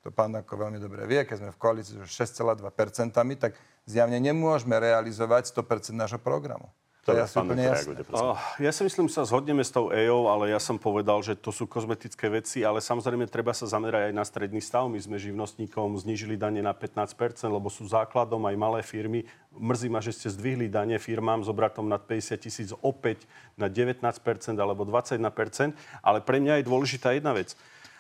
to 0.07 0.15
pán 0.15 0.31
ako 0.39 0.55
veľmi 0.55 0.79
dobre 0.79 1.03
vie, 1.11 1.27
keď 1.27 1.43
sme 1.43 1.51
v 1.51 1.59
koalícii 1.59 1.99
so 1.99 2.07
6,2%, 2.07 2.63
tak 3.43 3.59
zjavne 3.91 4.23
nemôžeme 4.23 4.79
realizovať 4.79 5.51
100% 5.51 5.99
nášho 5.99 6.23
programu. 6.23 6.71
To 7.07 7.15
je 7.15 7.23
asi 7.23 7.39
úplne 7.39 7.71
jasné. 7.71 8.03
Ja 8.59 8.71
si 8.75 8.83
myslím, 8.83 9.07
sa 9.07 9.23
zhodneme 9.23 9.63
s 9.63 9.71
tou 9.71 9.95
EO, 9.95 10.27
ale 10.27 10.51
ja 10.51 10.59
som 10.59 10.75
povedal, 10.75 11.23
že 11.23 11.39
to 11.39 11.55
sú 11.55 11.71
kozmetické 11.71 12.27
veci, 12.27 12.67
ale 12.67 12.83
samozrejme 12.83 13.31
treba 13.31 13.55
sa 13.55 13.67
zamerať 13.67 14.11
aj 14.11 14.15
na 14.15 14.27
stredný 14.27 14.59
stav. 14.59 14.91
My 14.91 14.99
sme 14.99 15.15
živnostníkom 15.15 15.95
znížili 16.03 16.35
dane 16.35 16.59
na 16.63 16.75
15%, 16.75 17.47
lebo 17.47 17.71
sú 17.71 17.87
základom 17.87 18.43
aj 18.51 18.57
malé 18.59 18.81
firmy. 18.83 19.23
Mrzí 19.55 19.87
ma, 19.87 20.03
že 20.03 20.19
ste 20.19 20.35
zdvihli 20.35 20.67
dane 20.67 20.99
firmám 20.99 21.47
s 21.47 21.51
obratom 21.51 21.87
nad 21.87 22.03
50 22.03 22.43
tisíc 22.43 22.75
opäť 22.83 23.23
na 23.55 23.71
19% 23.71 24.03
alebo 24.59 24.83
21%, 24.83 25.79
ale 26.03 26.19
pre 26.27 26.43
mňa 26.43 26.59
je 26.59 26.65
dôležitá 26.67 27.15
jedna 27.15 27.39
vec. 27.39 27.55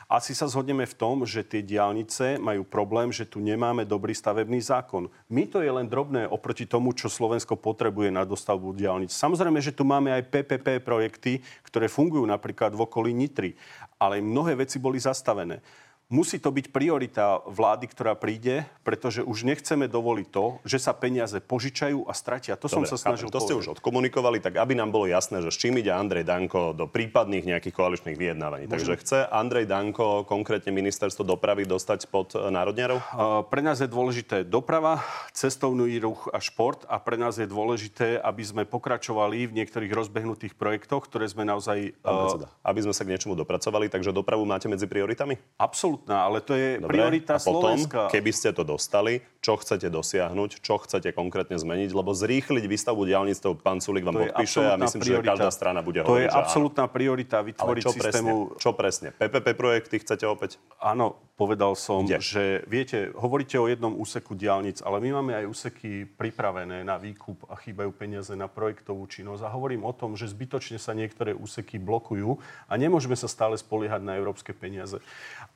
Asi 0.06 0.38
sa 0.38 0.46
zhodneme 0.46 0.86
v 0.86 0.94
tom, 0.94 1.26
že 1.26 1.42
tie 1.42 1.66
diálnice 1.66 2.38
majú 2.38 2.62
problém, 2.62 3.10
že 3.10 3.26
tu 3.26 3.42
nemáme 3.42 3.82
dobrý 3.82 4.14
stavebný 4.14 4.62
zákon. 4.62 5.10
My 5.26 5.50
to 5.50 5.58
je 5.58 5.66
len 5.66 5.90
drobné 5.90 6.30
oproti 6.30 6.62
tomu, 6.62 6.94
čo 6.94 7.10
Slovensko 7.10 7.58
potrebuje 7.58 8.14
na 8.14 8.22
dostavbu 8.22 8.70
diálnic. 8.70 9.10
Samozrejme, 9.10 9.58
že 9.58 9.74
tu 9.74 9.82
máme 9.82 10.14
aj 10.14 10.30
PPP 10.30 10.78
projekty, 10.86 11.42
ktoré 11.66 11.90
fungujú 11.90 12.22
napríklad 12.22 12.70
v 12.70 12.86
okolí 12.86 13.10
Nitry, 13.10 13.58
ale 13.98 14.22
mnohé 14.22 14.54
veci 14.62 14.78
boli 14.78 15.02
zastavené. 15.02 15.58
Musí 16.06 16.38
to 16.38 16.54
byť 16.54 16.70
priorita 16.70 17.42
vlády, 17.50 17.90
ktorá 17.90 18.14
príde, 18.14 18.62
pretože 18.86 19.26
už 19.26 19.42
nechceme 19.42 19.90
dovoliť 19.90 20.26
to, 20.30 20.62
že 20.62 20.78
sa 20.78 20.94
peniaze 20.94 21.34
požičajú 21.42 22.06
a 22.06 22.14
stratia. 22.14 22.54
To 22.54 22.70
Dobre, 22.70 22.86
som 22.86 22.94
sa 22.94 23.10
snažil 23.10 23.26
To 23.26 23.42
ste 23.42 23.58
už 23.58 23.74
odkomunikovali, 23.74 24.38
tak 24.38 24.54
aby 24.54 24.78
nám 24.78 24.94
bolo 24.94 25.10
jasné, 25.10 25.42
že 25.42 25.50
s 25.50 25.58
čím 25.58 25.82
ide 25.82 25.90
Andrej 25.90 26.22
Danko 26.22 26.78
do 26.78 26.86
prípadných 26.86 27.50
nejakých 27.50 27.74
koaličných 27.74 28.14
vyjednávaní. 28.14 28.70
Môžem. 28.70 28.74
Takže 28.78 28.92
chce 29.02 29.18
Andrej 29.26 29.66
Danko, 29.66 30.22
konkrétne 30.30 30.70
ministerstvo 30.70 31.26
dopravy, 31.26 31.66
dostať 31.66 32.06
pod 32.06 32.38
e, 32.38 32.54
národňarov? 32.54 33.02
Pre 33.50 33.62
nás 33.66 33.82
je 33.82 33.90
dôležité 33.90 34.46
doprava, 34.46 35.02
cestovný 35.34 35.90
ruch 35.98 36.30
a 36.30 36.38
šport 36.38 36.86
a 36.86 37.02
pre 37.02 37.18
nás 37.18 37.34
je 37.34 37.50
dôležité, 37.50 38.22
aby 38.22 38.46
sme 38.46 38.62
pokračovali 38.62 39.50
v 39.50 39.58
niektorých 39.58 39.90
rozbehnutých 39.90 40.54
projektoch, 40.54 41.10
ktoré 41.10 41.26
sme 41.26 41.42
naozaj... 41.42 41.98
Uh, 42.06 42.46
aby 42.62 42.78
sme 42.86 42.94
sa 42.94 43.02
k 43.02 43.10
niečomu 43.10 43.34
dopracovali, 43.34 43.90
takže 43.90 44.14
dopravu 44.14 44.46
máte 44.46 44.70
medzi 44.70 44.86
prioritami? 44.86 45.34
Absolútne 45.58 45.95
absolútna, 45.96 46.16
ale 46.28 46.38
to 46.44 46.52
je 46.52 46.68
Dobre, 46.76 46.92
priorita 46.92 47.32
a 47.36 47.40
potom, 47.40 47.80
Slovenska. 47.80 48.00
keby 48.12 48.30
ste 48.36 48.50
to 48.52 48.62
dostali, 48.62 49.24
čo 49.40 49.56
chcete 49.56 49.88
dosiahnuť, 49.88 50.50
čo 50.60 50.74
chcete 50.82 51.08
konkrétne 51.16 51.56
zmeniť, 51.56 51.90
lebo 51.94 52.12
zrýchliť 52.12 52.64
výstavbu 52.66 53.02
diálnic 53.06 53.38
to 53.40 53.56
pán 53.56 53.80
Sulik 53.80 54.04
vám 54.04 54.28
podpíše 54.28 54.60
a 54.60 54.76
myslím, 54.76 55.00
priorita. 55.00 55.22
že 55.22 55.30
každá 55.32 55.50
strana 55.54 55.80
bude 55.80 56.02
to 56.02 56.10
hovoriť, 56.10 56.28
To 56.28 56.34
je 56.34 56.34
absolútna 56.34 56.84
priorita 56.90 57.38
vytvoriť 57.46 57.84
čo 57.86 57.92
systému... 57.94 58.32
Presne, 58.52 58.60
čo 58.60 58.70
presne? 58.74 59.08
PPP 59.16 59.46
projekty 59.54 59.96
chcete 60.02 60.24
opäť? 60.26 60.58
Áno, 60.82 61.16
povedal 61.38 61.78
som, 61.78 62.02
Kde? 62.02 62.18
že 62.18 62.44
viete, 62.66 63.12
hovoríte 63.14 63.60
o 63.60 63.70
jednom 63.70 63.94
úseku 63.94 64.34
diálnic, 64.34 64.82
ale 64.82 64.98
my 64.98 65.22
máme 65.22 65.32
aj 65.38 65.44
úseky 65.46 66.08
pripravené 66.18 66.82
na 66.82 66.96
výkup 66.98 67.46
a 67.46 67.54
chýbajú 67.54 67.92
peniaze 67.94 68.32
na 68.34 68.50
projektovú 68.50 69.06
činnosť 69.06 69.46
a 69.46 69.52
hovorím 69.52 69.86
o 69.86 69.92
tom, 69.94 70.18
že 70.18 70.26
zbytočne 70.26 70.80
sa 70.80 70.96
niektoré 70.96 71.36
úseky 71.36 71.78
blokujú 71.78 72.40
a 72.66 72.72
nemôžeme 72.74 73.14
sa 73.14 73.30
stále 73.30 73.54
spoliehať 73.54 74.02
na 74.02 74.18
európske 74.18 74.50
peniaze. 74.56 74.98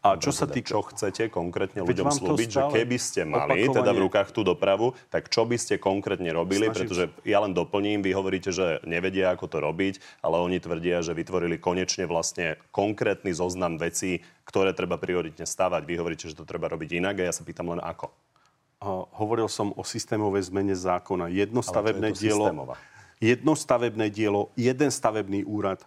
A 0.05 0.15
čo 0.21 0.30
sa 0.33 0.47
týka... 0.51 0.75
Čo 0.75 0.87
chcete 0.91 1.31
konkrétne 1.31 1.83
ľuďom 1.83 2.11
slúbiť, 2.11 2.49
že 2.49 2.63
keby 2.71 2.97
ste 2.97 3.23
mali 3.29 3.67
opakovanie... 3.67 3.79
teda 3.83 3.91
v 3.95 4.01
rukách 4.07 4.29
tú 4.31 4.41
dopravu, 4.47 4.97
tak 5.11 5.29
čo 5.29 5.47
by 5.47 5.57
ste 5.59 5.77
konkrétne 5.77 6.31
robili? 6.33 6.67
Snažím 6.67 6.75
Pretože 6.75 7.05
ja 7.27 7.39
len 7.43 7.53
doplním, 7.53 8.03
vy 8.03 8.11
hovoríte, 8.15 8.51
že 8.51 8.81
nevedia, 8.89 9.35
ako 9.35 9.47
to 9.47 9.59
robiť, 9.61 9.95
ale 10.25 10.41
oni 10.41 10.59
tvrdia, 10.63 11.03
že 11.03 11.13
vytvorili 11.13 11.61
konečne 11.61 12.09
vlastne 12.09 12.59
konkrétny 12.71 13.31
zoznam 13.35 13.77
vecí, 13.77 14.23
ktoré 14.49 14.75
treba 14.75 14.99
prioritne 14.99 15.47
stavať. 15.47 15.83
Vy 15.87 15.95
hovoríte, 16.01 16.27
že 16.27 16.39
to 16.39 16.49
treba 16.49 16.67
robiť 16.67 16.99
inak 16.99 17.23
a 17.23 17.29
ja 17.29 17.35
sa 17.35 17.47
pýtam 17.47 17.71
len 17.71 17.79
ako. 17.79 18.11
Uh, 18.81 19.05
hovoril 19.21 19.45
som 19.45 19.77
o 19.77 19.85
systémovej 19.85 20.49
zmene 20.49 20.73
zákona. 20.73 21.29
Jedno 21.29 21.61
stavebné 21.61 22.17
dielo... 22.17 22.49
Systémová. 22.49 22.81
Jedno 23.21 23.53
stavebné 23.53 24.09
dielo, 24.09 24.49
jeden 24.57 24.89
stavebný 24.89 25.45
úrad 25.45 25.85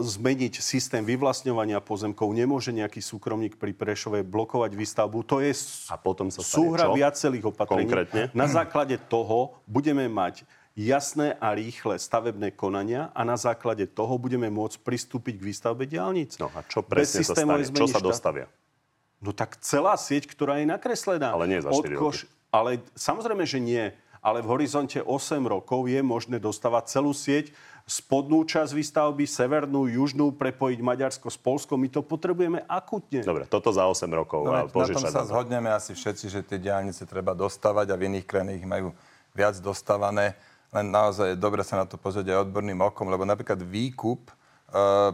zmeniť 0.00 0.60
systém 0.60 1.04
vyvlastňovania 1.04 1.80
pozemkov. 1.80 2.32
Nemôže 2.32 2.72
nejaký 2.72 3.00
súkromník 3.04 3.60
pri 3.60 3.76
Prešove 3.76 4.24
blokovať 4.24 4.72
výstavbu. 4.72 5.20
To 5.28 5.40
je 5.40 5.52
a 5.92 5.96
potom 6.00 6.32
sa 6.32 6.40
súhra 6.40 6.88
viacerých 6.92 7.52
opatrení. 7.52 7.84
Konkrétne? 7.84 8.32
Na 8.32 8.48
základe 8.48 8.96
toho 8.96 9.60
budeme 9.68 10.08
mať 10.08 10.48
jasné 10.72 11.36
a 11.40 11.52
rýchle 11.52 12.00
stavebné 12.00 12.56
konania 12.56 13.12
a 13.12 13.20
na 13.24 13.36
základe 13.36 13.84
toho 13.84 14.16
budeme 14.16 14.48
môcť 14.48 14.80
pristúpiť 14.80 15.36
k 15.36 15.46
výstavbe 15.48 15.84
diálnic. 15.84 16.40
No 16.40 16.48
a 16.52 16.64
čo 16.64 16.80
presne 16.80 17.20
sa 17.20 17.36
stane? 17.36 17.68
Čo 17.68 17.88
sa 17.88 18.00
dostavia? 18.00 18.48
No 19.20 19.36
tak 19.36 19.60
celá 19.60 19.96
sieť, 20.00 20.28
ktorá 20.28 20.60
je 20.60 20.68
nakreslená. 20.68 21.36
Ale 21.36 21.48
nie 21.48 21.60
za 21.60 21.68
4 21.72 21.96
roky. 21.96 22.28
Ale 22.48 22.80
samozrejme, 22.96 23.44
že 23.44 23.60
nie. 23.60 23.92
Ale 24.24 24.40
v 24.40 24.56
horizonte 24.56 25.04
8 25.04 25.44
rokov 25.44 25.84
je 25.84 26.00
možné 26.00 26.40
dostavať 26.40 26.88
celú 26.88 27.12
sieť 27.12 27.52
spodnú 27.84 28.48
časť 28.48 28.72
výstavby, 28.72 29.28
severnú, 29.28 29.84
južnú, 29.84 30.32
prepojiť 30.32 30.80
Maďarsko 30.80 31.28
s 31.28 31.36
Polskom. 31.36 31.76
My 31.76 31.92
to 31.92 32.00
potrebujeme 32.00 32.64
akutne. 32.64 33.20
Dobre, 33.20 33.44
toto 33.44 33.68
za 33.68 33.84
8 33.84 34.08
rokov. 34.08 34.48
No, 34.48 34.56
na 34.56 34.64
tom 34.64 35.04
sa 35.04 35.28
zhodneme 35.28 35.68
asi 35.68 35.92
všetci, 35.92 36.32
že 36.32 36.40
tie 36.40 36.56
diálnice 36.56 37.04
treba 37.04 37.36
dostávať 37.36 37.92
a 37.92 37.98
v 38.00 38.08
iných 38.08 38.24
krajinách 38.24 38.56
ich 38.56 38.64
majú 38.64 38.88
viac 39.36 39.60
dostávané 39.60 40.32
len 40.74 40.90
naozaj 40.90 41.32
je 41.32 41.38
dobre 41.38 41.62
sa 41.62 41.78
na 41.78 41.86
to 41.86 41.94
pozrieť 41.94 42.34
aj 42.34 42.50
odborným 42.50 42.82
okom, 42.82 43.06
lebo 43.06 43.22
napríklad 43.22 43.62
výkup 43.62 44.26
e, 44.26 44.34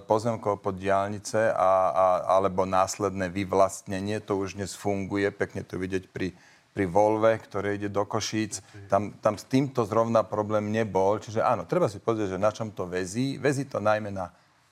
pozemkov 0.08 0.64
pod 0.64 0.80
diálnice 0.80 1.52
a, 1.52 1.70
a, 1.92 2.06
alebo 2.40 2.64
následné 2.64 3.28
vyvlastnenie, 3.28 4.24
to 4.24 4.40
už 4.40 4.56
dnes 4.56 4.72
funguje, 4.72 5.28
pekne 5.28 5.60
to 5.60 5.76
vidieť 5.76 6.08
pri, 6.08 6.32
pri 6.70 6.86
Volve, 6.86 7.34
ktoré 7.38 7.74
ide 7.74 7.90
do 7.90 8.06
Košíc. 8.06 8.62
Tam, 8.86 9.10
tam 9.18 9.34
s 9.34 9.44
týmto 9.46 9.82
zrovna 9.82 10.22
problém 10.22 10.70
nebol. 10.70 11.18
Čiže 11.18 11.42
áno, 11.42 11.66
treba 11.66 11.90
si 11.90 11.98
pozrieť, 11.98 12.38
že 12.38 12.42
na 12.42 12.54
čom 12.54 12.70
to 12.70 12.86
vezí. 12.86 13.36
Vezí 13.36 13.66
to 13.66 13.82
najmä 13.82 14.14
na 14.14 14.30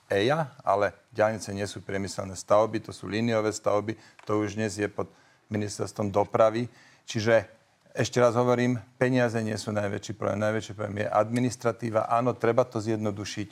EIA, 0.09 0.57
ale 0.65 0.95
diálnice 1.13 1.53
nie 1.53 1.67
sú 1.69 1.85
priemyselné 1.85 2.33
stavby, 2.33 2.81
to 2.81 2.97
sú 2.97 3.11
líniové 3.11 3.53
stavby, 3.53 3.93
to 4.25 4.41
už 4.41 4.57
dnes 4.57 4.81
je 4.81 4.89
pod 4.89 5.13
ministerstvom 5.53 6.09
dopravy. 6.09 6.65
Čiže 7.05 7.45
ešte 7.93 8.23
raz 8.23 8.33
hovorím, 8.39 8.81
peniaze 8.97 9.37
nie 9.45 9.57
sú 9.59 9.75
najväčší 9.75 10.17
problém. 10.17 10.41
Najväčší 10.41 10.73
problém 10.73 11.05
je 11.05 11.09
administratíva. 11.13 12.09
Áno, 12.09 12.33
treba 12.33 12.65
to 12.65 12.81
zjednodušiť, 12.81 13.49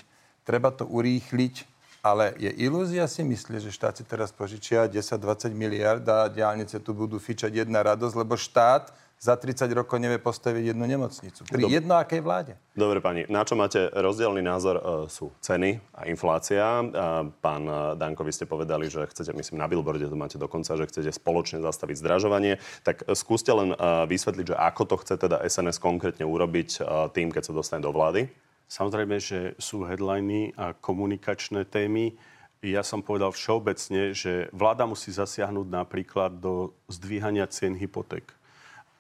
treba 0.49 0.73
to 0.73 0.89
urýchliť, 0.89 1.76
ale 2.07 2.39
je 2.39 2.55
ilúzia 2.63 3.11
si 3.11 3.27
myslieť, 3.27 3.67
že 3.67 3.75
štát 3.75 3.99
si 3.99 4.05
teraz 4.07 4.31
požičia 4.31 4.87
10-20 4.87 5.51
miliard 5.51 6.07
a 6.07 6.31
diálnice 6.31 6.79
tu 6.79 6.95
budú 6.95 7.19
fičať 7.19 7.67
jedna 7.67 7.83
radosť, 7.83 8.15
lebo 8.15 8.39
štát 8.39 8.95
za 9.17 9.33
30 9.33 9.73
rokov 9.73 9.97
nevie 9.97 10.21
postaviť 10.21 10.77
jednu 10.77 10.85
nemocnicu. 10.85 11.49
Pri 11.49 11.65
Dobre. 11.65 11.73
jedno 11.73 11.97
akej 11.97 12.21
vláde. 12.21 12.53
Dobre, 12.77 13.01
pani, 13.01 13.25
na 13.33 13.49
čo 13.49 13.57
máte 13.57 13.89
rozdielný 13.89 14.45
názor? 14.45 14.77
E, 14.77 14.83
sú 15.09 15.33
ceny 15.41 15.81
a 15.97 16.05
inflácia. 16.05 16.85
Pán 17.41 17.65
e, 17.65 17.97
Danko, 17.97 18.29
vy 18.29 18.33
ste 18.37 18.45
povedali, 18.45 18.93
že 18.93 19.09
chcete, 19.09 19.33
myslím, 19.33 19.57
na 19.57 19.67
billboarde 19.73 20.05
to 20.05 20.21
máte 20.21 20.37
dokonca, 20.37 20.77
že 20.77 20.85
chcete 20.85 21.17
spoločne 21.17 21.65
zastaviť 21.65 21.97
zdražovanie. 21.97 22.61
Tak 22.85 23.09
e, 23.09 23.17
skúste 23.17 23.57
len 23.57 23.73
vysvetliť, 24.05 24.53
že 24.53 24.57
ako 24.57 24.83
to 24.85 24.97
chce 25.01 25.15
teda 25.17 25.41
SNS 25.49 25.81
konkrétne 25.81 26.29
urobiť 26.29 26.85
tým, 27.17 27.33
keď 27.33 27.43
sa 27.49 27.53
dostane 27.57 27.81
do 27.81 27.91
vlády. 27.97 28.29
Samozrejme, 28.67 29.17
že 29.17 29.55
sú 29.57 29.89
headliny 29.89 30.53
a 30.59 30.77
komunikačné 30.77 31.65
témy. 31.67 32.15
Ja 32.61 32.85
som 32.85 33.01
povedal 33.01 33.33
všeobecne, 33.33 34.13
že 34.13 34.53
vláda 34.53 34.85
musí 34.85 35.15
zasiahnuť 35.15 35.67
napríklad 35.71 36.37
do 36.37 36.77
zdvíhania 36.91 37.47
cien 37.49 37.73
hypoték 37.73 38.36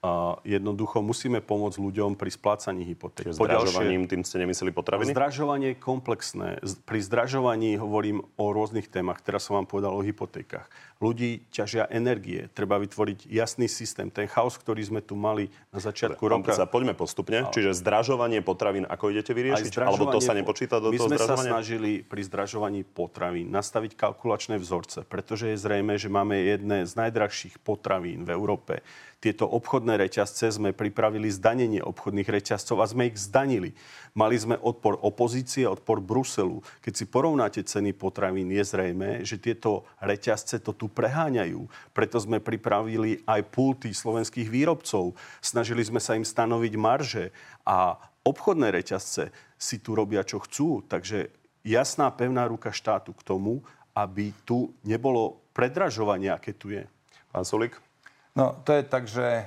a 0.04 0.36
jednoducho 0.44 1.00
musíme 1.00 1.40
pomôcť 1.40 1.80
ľuďom 1.80 2.20
pri 2.20 2.30
splácaní 2.30 2.84
hypoték. 2.84 3.32
Zdražovaním 3.32 4.04
tým 4.04 4.22
ste 4.22 4.36
nemysleli 4.44 4.70
potraviny? 4.70 5.10
Zdražovanie 5.10 5.68
je 5.74 5.78
komplexné. 5.80 6.48
Pri 6.84 7.00
zdražovaní 7.00 7.80
hovorím 7.80 8.20
o 8.36 8.52
rôznych 8.52 8.92
témach. 8.92 9.24
Teraz 9.24 9.48
som 9.48 9.56
vám 9.56 9.66
povedal 9.66 9.96
o 9.96 10.04
hypotékach. 10.04 10.68
Ľudí 11.00 11.48
ťažia 11.52 11.88
energie. 11.92 12.48
Treba 12.52 12.80
vytvoriť 12.80 13.28
jasný 13.28 13.68
systém. 13.68 14.08
Ten 14.08 14.28
chaos, 14.28 14.56
ktorý 14.56 14.80
sme 14.84 15.00
tu 15.04 15.16
mali 15.16 15.48
na 15.72 15.80
začiatku 15.80 16.20
Dobre, 16.20 16.52
roka... 16.52 16.56
Sa 16.56 16.68
poďme 16.68 16.96
postupne. 16.96 17.48
Čiže 17.52 17.76
zdražovanie 17.76 18.40
potravín, 18.40 18.88
ako 18.88 19.12
idete 19.12 19.32
vyriešiť? 19.32 19.80
Alebo 19.80 20.08
to 20.12 20.20
sa 20.24 20.32
nepočíta 20.32 20.80
do 20.80 20.92
My 20.92 21.00
toho 21.00 21.08
sme 21.12 21.18
sa 21.20 21.36
snažili 21.36 22.00
pri 22.00 22.24
zdražovaní 22.24 22.84
potravín 22.84 23.52
nastaviť 23.52 23.92
kalkulačné 23.96 24.56
vzorce, 24.56 25.04
pretože 25.04 25.52
je 25.52 25.56
zrejme, 25.60 26.00
že 26.00 26.08
máme 26.08 26.36
jedné 26.36 26.88
z 26.88 26.92
najdrahších 26.96 27.60
potravín 27.60 28.24
v 28.24 28.32
Európe 28.32 28.80
tieto 29.16 29.48
obchodné 29.48 29.96
reťazce 29.96 30.52
sme 30.52 30.76
pripravili 30.76 31.32
zdanenie 31.32 31.80
obchodných 31.80 32.28
reťazcov 32.28 32.76
a 32.84 32.86
sme 32.86 33.08
ich 33.08 33.16
zdanili. 33.16 33.72
Mali 34.12 34.36
sme 34.36 34.60
odpor 34.60 35.00
opozície, 35.00 35.64
odpor 35.64 36.04
Bruselu. 36.04 36.60
Keď 36.84 36.92
si 36.92 37.04
porovnáte 37.08 37.64
ceny 37.64 37.96
potravín, 37.96 38.52
je 38.52 38.60
zrejme, 38.60 39.24
že 39.24 39.40
tieto 39.40 39.88
reťazce 40.04 40.60
to 40.60 40.76
tu 40.76 40.92
preháňajú. 40.92 41.64
Preto 41.96 42.20
sme 42.20 42.44
pripravili 42.44 43.24
aj 43.24 43.40
pulty 43.48 43.96
slovenských 43.96 44.52
výrobcov. 44.52 45.16
Snažili 45.40 45.80
sme 45.80 45.98
sa 45.98 46.12
im 46.12 46.24
stanoviť 46.24 46.72
marže 46.76 47.24
a 47.64 47.96
obchodné 48.20 48.68
reťazce 48.68 49.32
si 49.56 49.80
tu 49.80 49.96
robia, 49.96 50.28
čo 50.28 50.44
chcú. 50.44 50.84
Takže 50.84 51.32
jasná, 51.64 52.12
pevná 52.12 52.44
ruka 52.44 52.68
štátu 52.68 53.16
k 53.16 53.24
tomu, 53.24 53.64
aby 53.96 54.36
tu 54.44 54.76
nebolo 54.84 55.40
predražovanie, 55.56 56.28
aké 56.28 56.52
tu 56.52 56.68
je. 56.68 56.84
Pán 57.32 57.48
Sulik? 57.48 57.85
No, 58.36 58.52
to 58.68 58.76
je 58.76 58.82
tak, 58.84 59.08
že 59.08 59.24
e, 59.24 59.44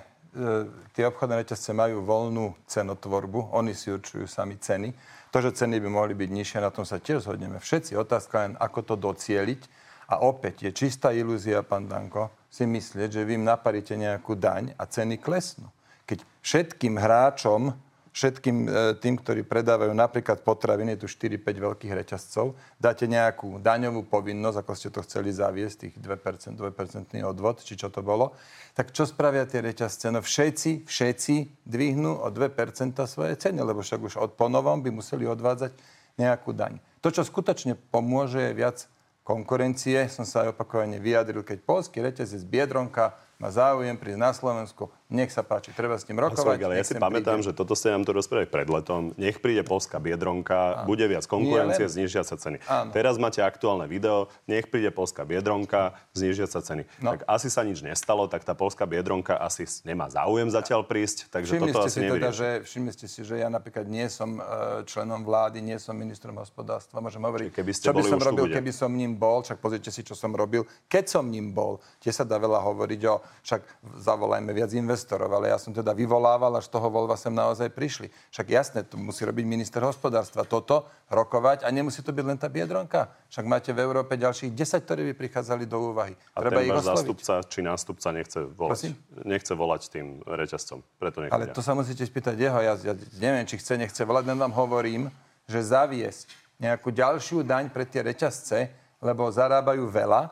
tie 0.97 1.05
obchodné 1.05 1.45
reťazce 1.45 1.77
majú 1.77 2.01
voľnú 2.01 2.57
cenotvorbu, 2.65 3.53
oni 3.53 3.77
si 3.77 3.93
určujú 3.93 4.25
sami 4.25 4.57
ceny. 4.57 4.89
To, 5.29 5.37
že 5.45 5.53
ceny 5.53 5.77
by 5.77 5.89
mohli 5.93 6.17
byť 6.17 6.29
nižšie, 6.33 6.57
na 6.57 6.73
tom 6.73 6.89
sa 6.89 6.97
tiež 6.97 7.21
zhodneme 7.21 7.61
všetci. 7.61 7.93
Otázka 7.93 8.49
len, 8.49 8.53
ako 8.57 8.79
to 8.81 8.95
docieliť. 8.97 9.61
A 10.09 10.25
opäť 10.25 10.65
je 10.65 10.71
čistá 10.73 11.13
ilúzia, 11.13 11.61
pán 11.61 11.85
Danko, 11.85 12.33
si 12.49 12.65
myslieť, 12.65 13.21
že 13.21 13.21
vy 13.21 13.37
im 13.37 13.45
naparíte 13.45 13.93
nejakú 13.93 14.33
daň 14.33 14.73
a 14.73 14.89
ceny 14.89 15.21
klesnú. 15.21 15.69
Keď 16.09 16.25
všetkým 16.41 16.97
hráčom 16.97 17.77
všetkým 18.19 18.57
e, 18.67 18.69
tým, 18.99 19.15
ktorí 19.15 19.47
predávajú 19.47 19.95
napríklad 19.95 20.43
potraviny, 20.43 20.99
je 20.99 21.07
tu 21.07 21.07
4-5 21.07 21.39
veľkých 21.39 21.93
reťazcov, 22.03 22.51
dáte 22.75 23.07
nejakú 23.07 23.63
daňovú 23.63 24.03
povinnosť, 24.11 24.59
ako 24.59 24.71
ste 24.75 24.89
to 24.91 24.99
chceli 25.07 25.31
zaviesť, 25.31 25.87
tých 25.87 25.95
2%, 26.03 26.59
2% 26.59 27.23
odvod, 27.23 27.63
či 27.63 27.79
čo 27.79 27.87
to 27.87 28.03
bolo, 28.03 28.35
tak 28.75 28.91
čo 28.91 29.07
spravia 29.07 29.47
tie 29.47 29.63
reťazce? 29.63 30.11
No 30.11 30.19
všetci, 30.19 30.83
všetci 30.83 31.63
dvihnú 31.63 32.19
o 32.19 32.27
2% 32.27 32.99
svoje 33.07 33.39
ceny, 33.39 33.63
lebo 33.63 33.79
však 33.79 34.03
už 34.03 34.19
od 34.19 34.35
ponovom 34.35 34.83
by 34.83 34.91
museli 34.91 35.23
odvádzať 35.23 35.71
nejakú 36.19 36.51
daň. 36.51 36.83
To, 36.99 37.07
čo 37.07 37.23
skutočne 37.23 37.79
pomôže, 37.79 38.43
je 38.43 38.51
viac 38.51 38.77
konkurencie. 39.23 40.09
Som 40.11 40.27
sa 40.27 40.43
aj 40.43 40.57
opakovane 40.57 40.99
vyjadril, 40.99 41.47
keď 41.47 41.63
polský 41.63 42.03
reťazec 42.03 42.43
Biedronka 42.43 43.15
má 43.39 43.47
záujem 43.53 43.95
prísť 43.95 44.19
na 44.19 44.31
Slovensku, 44.35 44.91
nech 45.09 45.33
sa 45.33 45.41
páči, 45.41 45.73
treba 45.73 45.97
s 45.97 46.05
ním 46.05 46.21
rokovať. 46.21 46.61
ale 46.61 46.77
ja 46.77 46.85
si 46.85 46.93
pamätám, 46.93 47.41
príde. 47.41 47.49
že 47.49 47.57
toto 47.57 47.73
ste 47.73 47.89
nám 47.89 48.05
tu 48.05 48.13
rozprávali 48.13 48.45
pred 48.45 48.69
letom. 48.69 49.09
Nech 49.17 49.41
príde 49.41 49.65
polská 49.65 49.97
biedronka, 49.97 50.85
Áno. 50.85 50.93
bude 50.93 51.01
viac 51.09 51.25
konkurencie, 51.25 51.89
znižia 51.89 52.21
sa 52.21 52.37
ceny. 52.37 52.61
Áno. 52.69 52.93
Teraz 52.93 53.17
máte 53.17 53.41
aktuálne 53.41 53.89
video, 53.89 54.29
nech 54.45 54.69
príde 54.69 54.93
polská 54.93 55.25
biedronka, 55.25 55.97
znižia 56.13 56.45
sa 56.45 56.61
ceny. 56.61 56.85
No. 57.01 57.17
Tak 57.17 57.25
asi 57.25 57.49
sa 57.49 57.65
nič 57.65 57.81
nestalo, 57.81 58.29
tak 58.29 58.45
tá 58.45 58.53
polská 58.53 58.85
biedronka 58.85 59.33
asi 59.33 59.65
nemá 59.81 60.13
záujem 60.13 60.53
zatiaľ 60.53 60.85
prísť, 60.85 61.33
takže 61.33 61.57
všimli 61.57 61.73
toto 61.73 61.79
asi 61.89 61.99
teda, 62.05 62.29
že, 62.29 62.49
Všimli 62.69 62.91
ste 62.93 63.07
si, 63.09 63.25
že 63.25 63.41
ja 63.41 63.49
napríklad 63.49 63.89
nie 63.89 64.05
som 64.13 64.37
e, 64.37 64.41
členom 64.85 65.25
vlády, 65.25 65.57
nie 65.57 65.81
som 65.81 65.97
ministrom 65.97 66.37
hospodárstva. 66.37 67.01
Môžem 67.01 67.25
hovoriť, 67.25 67.49
keby 67.49 67.71
ste 67.73 67.89
čo 67.89 67.97
by 67.97 68.05
som 68.05 68.21
robil, 68.21 68.45
keby 68.45 68.69
som 68.69 68.93
ním 68.93 69.17
bol, 69.17 69.41
však 69.41 69.57
pozrite 69.57 69.89
si, 69.89 70.05
čo 70.05 70.13
som 70.13 70.29
robil, 70.37 70.69
keď 70.85 71.17
som 71.17 71.25
ním 71.25 71.49
bol. 71.49 71.81
Tie 71.97 72.13
sa 72.13 72.21
dá 72.21 72.37
veľa 72.37 72.61
hovoriť 72.61 73.01
o, 73.09 73.25
však 73.41 73.61
zavolajme 74.05 74.53
viac 74.53 74.69
investorov 74.69 74.98
investorov, 74.99 75.31
ale 75.31 75.47
ja 75.47 75.55
som 75.55 75.71
teda 75.71 75.95
vyvolával, 75.95 76.59
až 76.59 76.67
toho 76.67 76.91
voľba 76.91 77.15
sem 77.15 77.31
naozaj 77.31 77.71
prišli. 77.71 78.11
Však 78.35 78.47
jasné, 78.51 78.79
to 78.83 78.99
musí 78.99 79.23
robiť 79.23 79.47
minister 79.47 79.79
hospodárstva 79.79 80.43
toto, 80.43 80.83
rokovať 81.07 81.63
a 81.63 81.71
nemusí 81.71 82.03
to 82.03 82.11
byť 82.11 82.25
len 82.27 82.35
tá 82.35 82.51
biedronka. 82.51 83.07
Však 83.31 83.45
máte 83.47 83.71
v 83.71 83.79
Európe 83.79 84.19
ďalších 84.19 84.51
10, 84.51 84.83
ktorí 84.83 85.01
by 85.07 85.13
prichádzali 85.15 85.63
do 85.63 85.95
úvahy. 85.95 86.19
A 86.35 86.43
Treba 86.43 86.59
ten 86.59 86.67
ich 86.67 86.83
zástupca 86.83 87.33
či 87.47 87.63
nástupca 87.63 88.11
nechce 88.11 88.43
volať, 88.43 88.71
Prosím? 88.75 88.93
nechce 89.23 89.53
volať 89.55 89.81
tým 89.87 90.19
reťazcom. 90.27 90.83
Preto 90.99 91.23
Ale 91.31 91.47
to 91.55 91.63
sa 91.63 91.71
musíte 91.71 92.03
spýtať 92.03 92.35
jeho. 92.35 92.59
Ja, 92.59 92.75
ja 92.75 92.93
neviem, 93.23 93.47
či 93.47 93.55
chce, 93.55 93.79
nechce 93.79 94.03
volať, 94.03 94.27
len 94.27 94.35
vám 94.35 94.51
hovorím, 94.51 95.07
že 95.47 95.63
zaviesť 95.63 96.27
nejakú 96.59 96.91
ďalšiu 96.91 97.47
daň 97.47 97.71
pre 97.71 97.87
tie 97.87 98.03
reťazce, 98.03 98.67
lebo 98.99 99.31
zarábajú 99.31 99.87
veľa, 99.87 100.27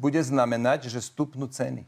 bude 0.00 0.20
znamenať, 0.24 0.88
že 0.88 1.04
stupnú 1.04 1.44
ceny. 1.44 1.84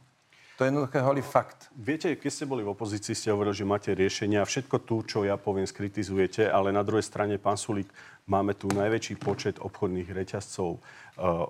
To 0.60 0.68
je 0.68 0.76
jednoduché 0.76 1.00
holý 1.00 1.24
fakt. 1.24 1.72
Viete, 1.72 2.12
keď 2.20 2.28
ste 2.28 2.44
boli 2.44 2.60
v 2.60 2.76
opozícii, 2.76 3.16
ste 3.16 3.32
hovorili, 3.32 3.56
že 3.56 3.64
máte 3.64 3.96
riešenia. 3.96 4.44
Všetko 4.44 4.84
tu, 4.84 5.00
čo 5.08 5.24
ja 5.24 5.40
poviem, 5.40 5.64
skritizujete, 5.64 6.52
ale 6.52 6.68
na 6.68 6.84
druhej 6.84 7.00
strane, 7.00 7.40
pán 7.40 7.56
Sulík, 7.56 7.88
máme 8.28 8.52
tu 8.52 8.68
najväčší 8.68 9.16
počet 9.16 9.56
obchodných 9.56 10.12
reťazcov. 10.12 10.76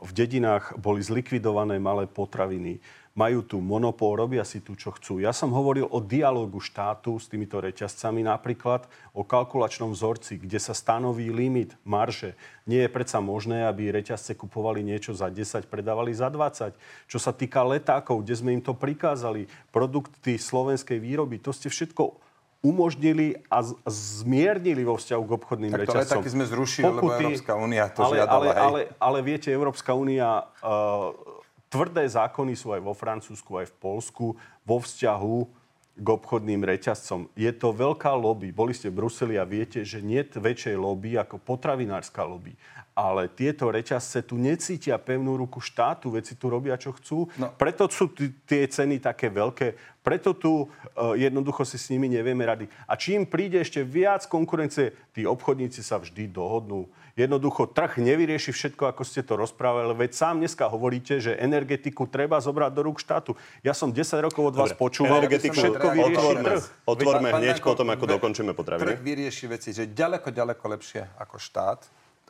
V 0.06 0.10
dedinách 0.14 0.78
boli 0.78 1.02
zlikvidované 1.02 1.82
malé 1.82 2.06
potraviny 2.06 2.78
majú 3.18 3.42
tu 3.42 3.58
monopol, 3.58 4.14
robia 4.14 4.46
si 4.46 4.62
tu, 4.62 4.78
čo 4.78 4.94
chcú. 4.94 5.18
Ja 5.18 5.34
som 5.34 5.50
hovoril 5.50 5.82
o 5.90 5.98
dialogu 5.98 6.62
štátu 6.62 7.18
s 7.18 7.26
týmito 7.26 7.58
reťazcami, 7.58 8.22
napríklad 8.22 8.86
o 9.10 9.26
kalkulačnom 9.26 9.90
vzorci, 9.90 10.38
kde 10.38 10.62
sa 10.62 10.70
stanoví 10.72 11.26
limit 11.34 11.74
marže. 11.82 12.38
Nie 12.70 12.86
je 12.86 12.94
predsa 12.94 13.18
možné, 13.18 13.66
aby 13.66 13.90
reťazce 13.90 14.38
kupovali 14.38 14.86
niečo 14.86 15.10
za 15.10 15.26
10, 15.26 15.66
predávali 15.66 16.14
za 16.14 16.30
20. 16.30 16.70
Čo 17.10 17.18
sa 17.18 17.34
týka 17.34 17.66
letákov, 17.66 18.22
kde 18.22 18.34
sme 18.38 18.54
im 18.54 18.62
to 18.62 18.78
prikázali, 18.78 19.50
produkty 19.74 20.38
slovenskej 20.38 21.02
výroby, 21.02 21.42
to 21.42 21.50
ste 21.50 21.66
všetko 21.66 22.30
umožnili 22.60 23.40
a 23.48 23.64
zmiernili 23.88 24.84
vo 24.84 25.00
vzťahu 25.00 25.22
k 25.24 25.30
obchodným 25.32 25.72
tak 25.72 25.80
to 25.80 25.84
reťazcom. 25.96 26.20
Tak 26.20 26.28
sme 26.28 26.44
zrušili, 26.44 26.84
Pokuty, 26.92 27.00
lebo 27.00 27.16
Európska 27.16 27.52
únia 27.56 27.84
to 27.88 28.00
ale, 28.04 28.14
žiadala. 28.20 28.36
Ale, 28.36 28.52
ale, 28.54 28.80
ale 29.00 29.18
viete, 29.24 29.48
Európska 29.48 29.96
únia 29.96 30.44
uh, 30.60 31.39
Tvrdé 31.70 32.02
zákony 32.02 32.58
sú 32.58 32.74
aj 32.74 32.82
vo 32.82 32.90
Francúzsku, 32.90 33.62
aj 33.62 33.70
v 33.70 33.78
Polsku 33.78 34.26
vo 34.66 34.76
vzťahu 34.82 35.59
k 36.00 36.06
obchodným 36.08 36.64
reťazcom. 36.64 37.28
Je 37.36 37.52
to 37.52 37.76
veľká 37.76 38.08
lobby. 38.16 38.48
Boli 38.56 38.72
ste 38.72 38.88
v 38.88 39.04
Bruseli 39.04 39.36
a 39.36 39.44
viete, 39.44 39.84
že 39.84 40.00
nie 40.00 40.24
je 40.24 40.40
väčšej 40.40 40.76
lobby 40.80 41.20
ako 41.20 41.36
potravinárska 41.36 42.24
lobby. 42.24 42.56
Ale 42.96 43.28
tieto 43.32 43.68
reťazce 43.70 44.24
tu 44.24 44.40
necítia 44.40 44.96
pevnú 44.96 45.36
ruku 45.36 45.60
štátu, 45.62 46.12
veci 46.12 46.36
tu 46.36 46.48
robia, 46.48 46.80
čo 46.80 46.96
chcú. 46.96 47.28
No. 47.36 47.52
Preto 47.54 47.86
sú 47.88 48.10
t- 48.10 48.32
tie 48.44 48.66
ceny 48.66 48.98
také 48.98 49.30
veľké 49.30 50.00
Preto 50.00 50.32
tu 50.32 50.64
uh, 50.64 51.12
jednoducho 51.12 51.68
si 51.68 51.76
s 51.76 51.92
nimi 51.92 52.08
nevieme 52.08 52.40
rady. 52.40 52.64
A 52.88 52.96
čím 52.96 53.28
príde 53.28 53.60
ešte 53.60 53.84
viac 53.84 54.24
konkurencie, 54.24 54.96
tí 55.12 55.28
obchodníci 55.28 55.84
sa 55.84 56.00
vždy 56.00 56.24
dohodnú. 56.32 56.88
Jednoducho 57.20 57.68
trh 57.68 58.00
nevyrieši 58.00 58.48
všetko, 58.48 58.88
ako 58.96 59.02
ste 59.04 59.20
to 59.20 59.36
rozprávali, 59.36 59.92
veď 59.92 60.16
sám 60.16 60.40
dneska 60.40 60.64
hovoríte, 60.72 61.20
že 61.20 61.36
energetiku 61.36 62.08
treba 62.08 62.40
zobrať 62.40 62.72
do 62.72 62.80
rúk 62.88 62.96
štátu. 62.96 63.36
Ja 63.60 63.76
som 63.76 63.92
10 63.92 64.24
rokov 64.24 64.40
od 64.40 64.56
vás 64.56 64.72
Dobre, 64.72 64.80
počúval, 64.80 65.20
energetiku 65.20 65.52
všetko 65.52 65.88
vyrieši 65.92 66.16
otvorme, 66.16 66.44
trh. 66.46 66.62
otvorme 66.86 67.28
Pán 67.30 67.42
hneď 67.42 67.58
potom, 67.60 67.88
ako 67.90 68.04
ve- 68.06 68.12
dokončíme 68.18 68.52
potraviny. 68.54 68.84
Trh 68.86 69.00
vyrieši 69.00 69.44
veci, 69.50 69.70
že 69.74 69.90
ďaleko, 69.90 70.28
ďaleko 70.30 70.64
lepšie 70.78 71.02
ako 71.18 71.36
štát. 71.38 71.80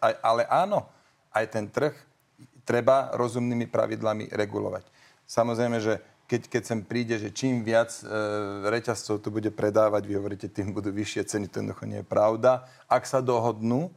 Aj, 0.01 0.15
ale 0.25 0.49
áno, 0.49 0.89
aj 1.31 1.45
ten 1.53 1.69
trh 1.69 1.93
treba 2.65 3.13
rozumnými 3.15 3.67
pravidlami 3.69 4.33
regulovať. 4.33 4.85
Samozrejme, 5.27 5.79
že 5.79 6.01
keď, 6.31 6.47
keď 6.47 6.63
sem 6.63 6.81
príde, 6.87 7.19
že 7.19 7.35
čím 7.35 7.67
viac 7.67 7.91
e, 8.01 8.07
reťazcov 8.71 9.19
tu 9.19 9.35
bude 9.35 9.51
predávať, 9.51 10.07
vy 10.07 10.15
hovoríte, 10.15 10.47
tým 10.47 10.71
budú 10.71 10.95
vyššie 10.95 11.27
ceny, 11.27 11.51
to 11.51 11.59
jednoducho 11.59 11.91
nie 11.91 12.01
je 12.01 12.07
pravda. 12.07 12.71
Ak 12.87 13.03
sa 13.03 13.19
dohodnú, 13.19 13.91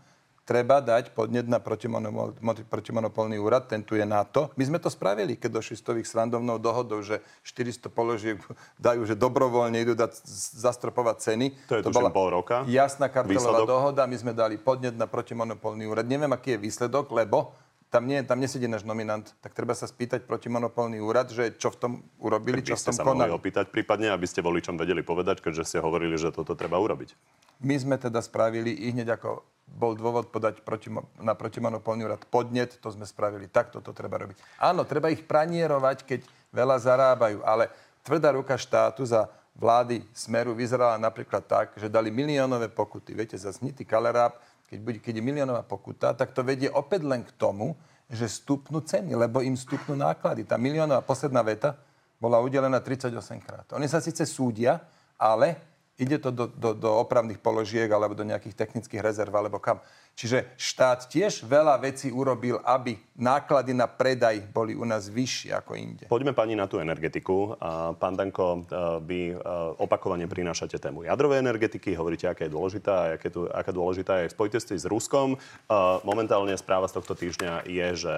treba 0.44 0.78
dať 0.78 1.12
podnet 1.12 1.44
na 1.44 1.58
protimonopol, 1.58 2.36
mo- 2.38 2.66
protimonopolný 2.66 3.36
úrad, 3.36 3.66
ten 3.66 3.80
tu 3.80 3.96
je 3.96 4.04
na 4.04 4.22
to. 4.22 4.52
My 4.54 4.64
sme 4.64 4.78
to 4.78 4.88
spravili, 4.88 5.34
keď 5.34 5.56
došli 5.56 5.76
s 5.76 5.82
tových 5.82 6.06
srandovnou 6.06 6.56
dohodou, 6.58 7.00
že 7.00 7.24
400 7.42 7.88
položiek 7.88 8.38
dajú, 8.76 9.04
že 9.04 9.16
dobrovoľne 9.16 9.80
idú 9.80 9.94
dať 9.94 10.12
z- 10.14 10.60
zastropovať 10.60 11.16
ceny. 11.22 11.46
To 11.66 11.76
je 11.76 11.82
tuším 11.82 12.12
pol 12.12 12.30
roka. 12.30 12.64
Jasná 12.66 13.08
kartelová 13.08 13.40
Výsledok? 13.56 13.68
dohoda, 13.70 14.04
my 14.04 14.16
sme 14.16 14.32
dali 14.32 14.56
podnet 14.56 14.94
na 14.94 15.08
protimonopolný 15.08 15.88
úrad. 15.88 16.04
Neviem, 16.04 16.30
aký 16.30 16.54
je 16.54 16.60
výsledok, 16.62 17.08
lebo 17.10 17.56
tam, 17.94 18.10
nie, 18.10 18.26
tam 18.26 18.42
nesedí 18.42 18.66
náš 18.66 18.82
nominant. 18.82 19.22
Tak 19.46 19.54
treba 19.54 19.78
sa 19.78 19.86
spýtať 19.86 20.26
protimonopolný 20.26 20.98
úrad, 20.98 21.30
že 21.30 21.54
čo 21.54 21.70
v 21.70 21.78
tom 21.78 21.92
urobili, 22.18 22.66
Vy 22.66 22.74
čo 22.74 22.76
v 22.76 22.82
ste 22.82 22.90
tom 22.90 22.98
sa 22.98 23.04
mohli 23.06 23.30
konali. 23.30 23.38
opýtať 23.38 23.70
prípadne, 23.70 24.10
aby 24.10 24.26
ste 24.26 24.42
voličom 24.42 24.82
vedeli 24.82 25.06
povedať, 25.06 25.46
keďže 25.46 25.64
ste 25.70 25.78
hovorili, 25.78 26.18
že 26.18 26.34
toto 26.34 26.58
treba 26.58 26.82
urobiť. 26.82 27.14
My 27.62 27.78
sme 27.78 28.02
teda 28.02 28.18
spravili 28.26 28.74
i 28.74 28.90
hneď 28.90 29.22
ako 29.22 29.46
bol 29.70 29.94
dôvod 29.94 30.34
podať 30.34 30.66
protimo, 30.66 31.06
na 31.22 31.38
protimonopolný 31.38 32.10
úrad 32.10 32.26
podnet, 32.26 32.82
to 32.82 32.90
sme 32.90 33.06
spravili. 33.06 33.46
Takto 33.46 33.78
to 33.78 33.94
treba 33.94 34.18
robiť. 34.26 34.42
Áno, 34.58 34.90
treba 34.90 35.14
ich 35.14 35.22
pranierovať, 35.24 36.02
keď 36.02 36.20
veľa 36.50 36.78
zarábajú, 36.82 37.46
ale 37.46 37.70
tvrdá 38.02 38.34
ruka 38.34 38.58
štátu 38.58 39.06
za 39.06 39.30
vlády 39.54 40.02
Smeru 40.18 40.58
vyzerala 40.58 40.98
napríklad 40.98 41.46
tak, 41.46 41.78
že 41.78 41.86
dali 41.86 42.10
miliónové 42.10 42.74
pokuty. 42.74 43.14
Viete, 43.14 43.38
za 43.38 43.54
snitý 43.54 43.86
kaleráb, 43.86 44.34
keď, 44.74 44.82
bude, 44.82 44.98
keď 45.06 45.22
je 45.22 45.28
miliónová 45.30 45.62
pokuta, 45.62 46.18
tak 46.18 46.34
to 46.34 46.42
vedie 46.42 46.66
opäť 46.66 47.06
len 47.06 47.22
k 47.22 47.30
tomu, 47.38 47.78
že 48.10 48.26
stupnú 48.26 48.82
ceny, 48.82 49.14
lebo 49.14 49.46
im 49.46 49.54
stupnú 49.54 49.94
náklady. 49.94 50.50
Tá 50.50 50.58
miliónová 50.58 51.06
posledná 51.06 51.46
veta 51.46 51.78
bola 52.18 52.42
udelená 52.42 52.82
38 52.82 53.14
krát. 53.46 53.70
Oni 53.78 53.86
sa 53.86 54.02
síce 54.02 54.26
súdia, 54.26 54.82
ale 55.14 55.62
ide 56.02 56.18
to 56.18 56.34
do, 56.34 56.50
do, 56.50 56.74
do 56.74 56.90
opravných 56.90 57.38
položiek 57.38 57.86
alebo 57.86 58.18
do 58.18 58.26
nejakých 58.26 58.66
technických 58.66 59.06
rezerv 59.06 59.30
alebo 59.38 59.62
kam. 59.62 59.78
Čiže 60.14 60.54
štát 60.56 61.10
tiež 61.10 61.42
veľa 61.42 61.82
vecí 61.82 62.14
urobil, 62.14 62.62
aby 62.62 62.94
náklady 63.18 63.74
na 63.74 63.90
predaj 63.90 64.46
boli 64.46 64.78
u 64.78 64.86
nás 64.86 65.10
vyššie 65.10 65.50
ako 65.54 65.74
inde. 65.74 66.06
Poďme 66.06 66.38
pani 66.38 66.54
na 66.54 66.70
tú 66.70 66.78
energetiku. 66.78 67.58
Pán 67.98 68.14
Danko, 68.14 68.62
eh, 68.62 68.78
vy 69.02 69.20
eh, 69.34 69.38
opakovane 69.82 70.30
prinášate 70.30 70.78
tému 70.78 71.02
jadrovej 71.04 71.42
energetiky, 71.42 71.98
hovoríte, 71.98 72.30
aká 72.30 72.46
je 72.46 72.54
dôležitá, 72.54 72.94
a 72.94 73.06
aké 73.18 73.34
tu, 73.34 73.50
aká 73.50 73.74
dôležitá 73.74 74.22
je 74.22 74.30
v 74.30 74.36
spojitosti 74.38 74.78
s 74.78 74.86
Ruskom. 74.86 75.34
Eh, 75.34 75.74
Momentálne 76.06 76.54
správa 76.62 76.86
z 76.86 77.02
tohto 77.02 77.18
týždňa 77.18 77.66
je, 77.66 77.88
že 78.06 78.14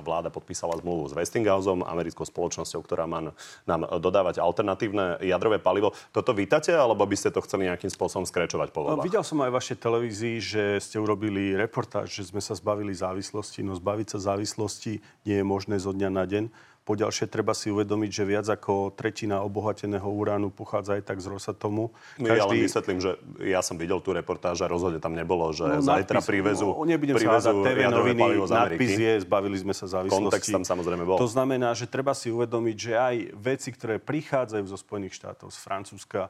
vláda 0.00 0.32
podpísala 0.32 0.80
zmluvu 0.80 1.10
s 1.10 1.12
Westinghouseom, 1.12 1.84
americkou 1.84 2.24
spoločnosťou, 2.24 2.80
ktorá 2.80 3.04
má 3.04 3.36
nám 3.68 3.80
dodávať 4.00 4.40
alternatívne 4.40 5.20
jadrové 5.20 5.60
palivo. 5.60 5.92
Toto 6.08 6.32
vítate, 6.32 6.72
alebo 6.72 7.04
by 7.04 7.16
ste 7.18 7.28
to 7.34 7.44
chceli 7.44 7.68
nejakým 7.68 7.92
spôsobom 7.92 8.24
skrečovať 8.24 8.72
po 8.72 8.80
No, 8.80 8.96
voľbách? 8.96 9.06
videl 9.06 9.24
som 9.26 9.44
aj 9.44 9.50
vašej 9.52 9.76
televízii, 9.76 10.36
že 10.40 10.62
ste 10.80 10.96
urobili 10.96 11.33
reportáž, 11.58 12.14
že 12.14 12.30
sme 12.30 12.38
sa 12.38 12.54
zbavili 12.54 12.94
závislosti. 12.94 13.66
No 13.66 13.74
zbaviť 13.74 14.14
sa 14.14 14.36
závislosti 14.36 15.02
nie 15.26 15.36
je 15.40 15.44
možné 15.44 15.82
zo 15.82 15.90
dňa 15.90 16.10
na 16.12 16.22
deň. 16.22 16.46
Poďalšie 16.84 17.32
treba 17.32 17.56
si 17.56 17.72
uvedomiť, 17.72 18.10
že 18.12 18.24
viac 18.28 18.44
ako 18.44 18.92
tretina 18.92 19.40
obohateného 19.40 20.04
uránu 20.04 20.52
pochádza 20.52 21.00
aj 21.00 21.08
tak 21.08 21.16
z 21.16 21.32
Rosatomu. 21.32 21.96
No, 22.20 22.28
Ja 22.28 22.44
len 22.44 22.60
vysvetlím, 22.60 23.00
že 23.00 23.16
ja 23.40 23.64
som 23.64 23.80
videl 23.80 24.04
tú 24.04 24.12
reportáž 24.12 24.60
a 24.60 24.68
rozhodne 24.68 25.00
tam 25.00 25.16
nebolo, 25.16 25.48
že 25.56 25.64
no, 25.64 25.80
zajtra 25.80 26.20
nadpis- 26.20 26.28
privezú, 26.28 26.76
No, 26.76 26.84
nebudem 26.84 27.16
privezú 27.16 27.40
sa 27.40 27.64
TV 27.64 27.88
noviny, 27.88 28.22
nadpis 28.36 29.00
je, 29.00 29.12
zbavili 29.24 29.56
sme 29.56 29.72
sa 29.72 29.88
závislosti. 29.88 30.28
Kontext 30.28 30.52
tam 30.52 30.60
samozrejme 30.60 31.08
bol. 31.08 31.16
To 31.16 31.24
znamená, 31.24 31.72
že 31.72 31.88
treba 31.88 32.12
si 32.12 32.28
uvedomiť, 32.28 32.76
že 32.76 32.92
aj 32.92 33.16
veci, 33.32 33.72
ktoré 33.72 33.96
prichádzajú 33.96 34.64
zo 34.68 34.76
Spojených 34.76 35.16
štátov, 35.16 35.56
z 35.56 35.58
Francúzska, 35.64 36.28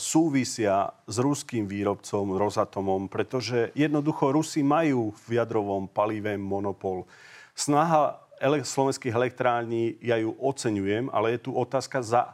súvisia 0.00 0.88
s 1.04 1.16
ruským 1.20 1.68
výrobcom 1.68 2.40
Rosatomom, 2.40 3.12
pretože 3.12 3.70
jednoducho 3.76 4.32
Rusi 4.32 4.64
majú 4.64 5.12
v 5.28 5.36
jadrovom 5.36 5.84
palive 5.84 6.40
monopol. 6.40 7.04
Snaha 7.52 8.24
ele- 8.40 8.64
slovenských 8.64 9.12
elektrární, 9.12 10.00
ja 10.00 10.16
ju 10.16 10.32
oceňujem, 10.40 11.12
ale 11.12 11.36
je 11.36 11.48
tu 11.48 11.50
otázka 11.52 12.00
za 12.00 12.32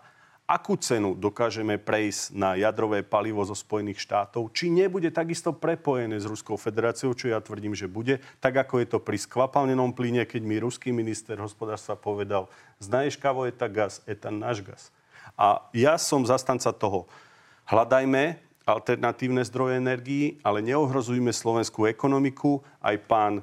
akú 0.52 0.76
cenu 0.76 1.14
dokážeme 1.16 1.78
prejsť 1.78 2.37
na 2.37 2.59
jadrové 2.59 3.00
palivo 3.00 3.40
zo 3.46 3.57
Spojených 3.57 4.02
štátov, 4.02 4.50
či 4.52 4.68
nebude 4.68 5.09
takisto 5.09 5.55
prepojené 5.55 6.18
s 6.20 6.28
Ruskou 6.28 6.61
federáciou, 6.61 7.16
čo 7.16 7.31
ja 7.31 7.40
tvrdím, 7.40 7.72
že 7.72 7.88
bude, 7.88 8.20
tak 8.42 8.61
ako 8.61 8.83
je 8.83 8.87
to 8.90 8.98
pri 9.00 9.16
skvapalnenom 9.16 9.94
plyne, 9.96 10.26
keď 10.28 10.42
mi 10.44 10.61
ruský 10.61 10.92
minister 10.92 11.40
hospodárstva 11.40 11.96
povedal, 11.96 12.52
znaješ, 12.83 13.16
kavo 13.16 13.48
je 13.48 13.55
tak 13.55 13.72
gaz, 13.72 14.05
je 14.05 14.12
ten 14.18 14.37
náš 14.37 14.61
gaz. 14.61 14.92
A 15.38 15.64
ja 15.72 15.96
som 15.96 16.26
zastanca 16.28 16.68
toho, 16.74 17.09
hľadajme 17.66 18.38
alternatívne 18.62 19.42
zdroje 19.42 19.79
energií, 19.79 20.38
ale 20.46 20.62
neohrozujme 20.62 21.35
slovenskú 21.35 21.87
ekonomiku. 21.90 22.62
Aj 22.79 22.94
pán 22.94 23.42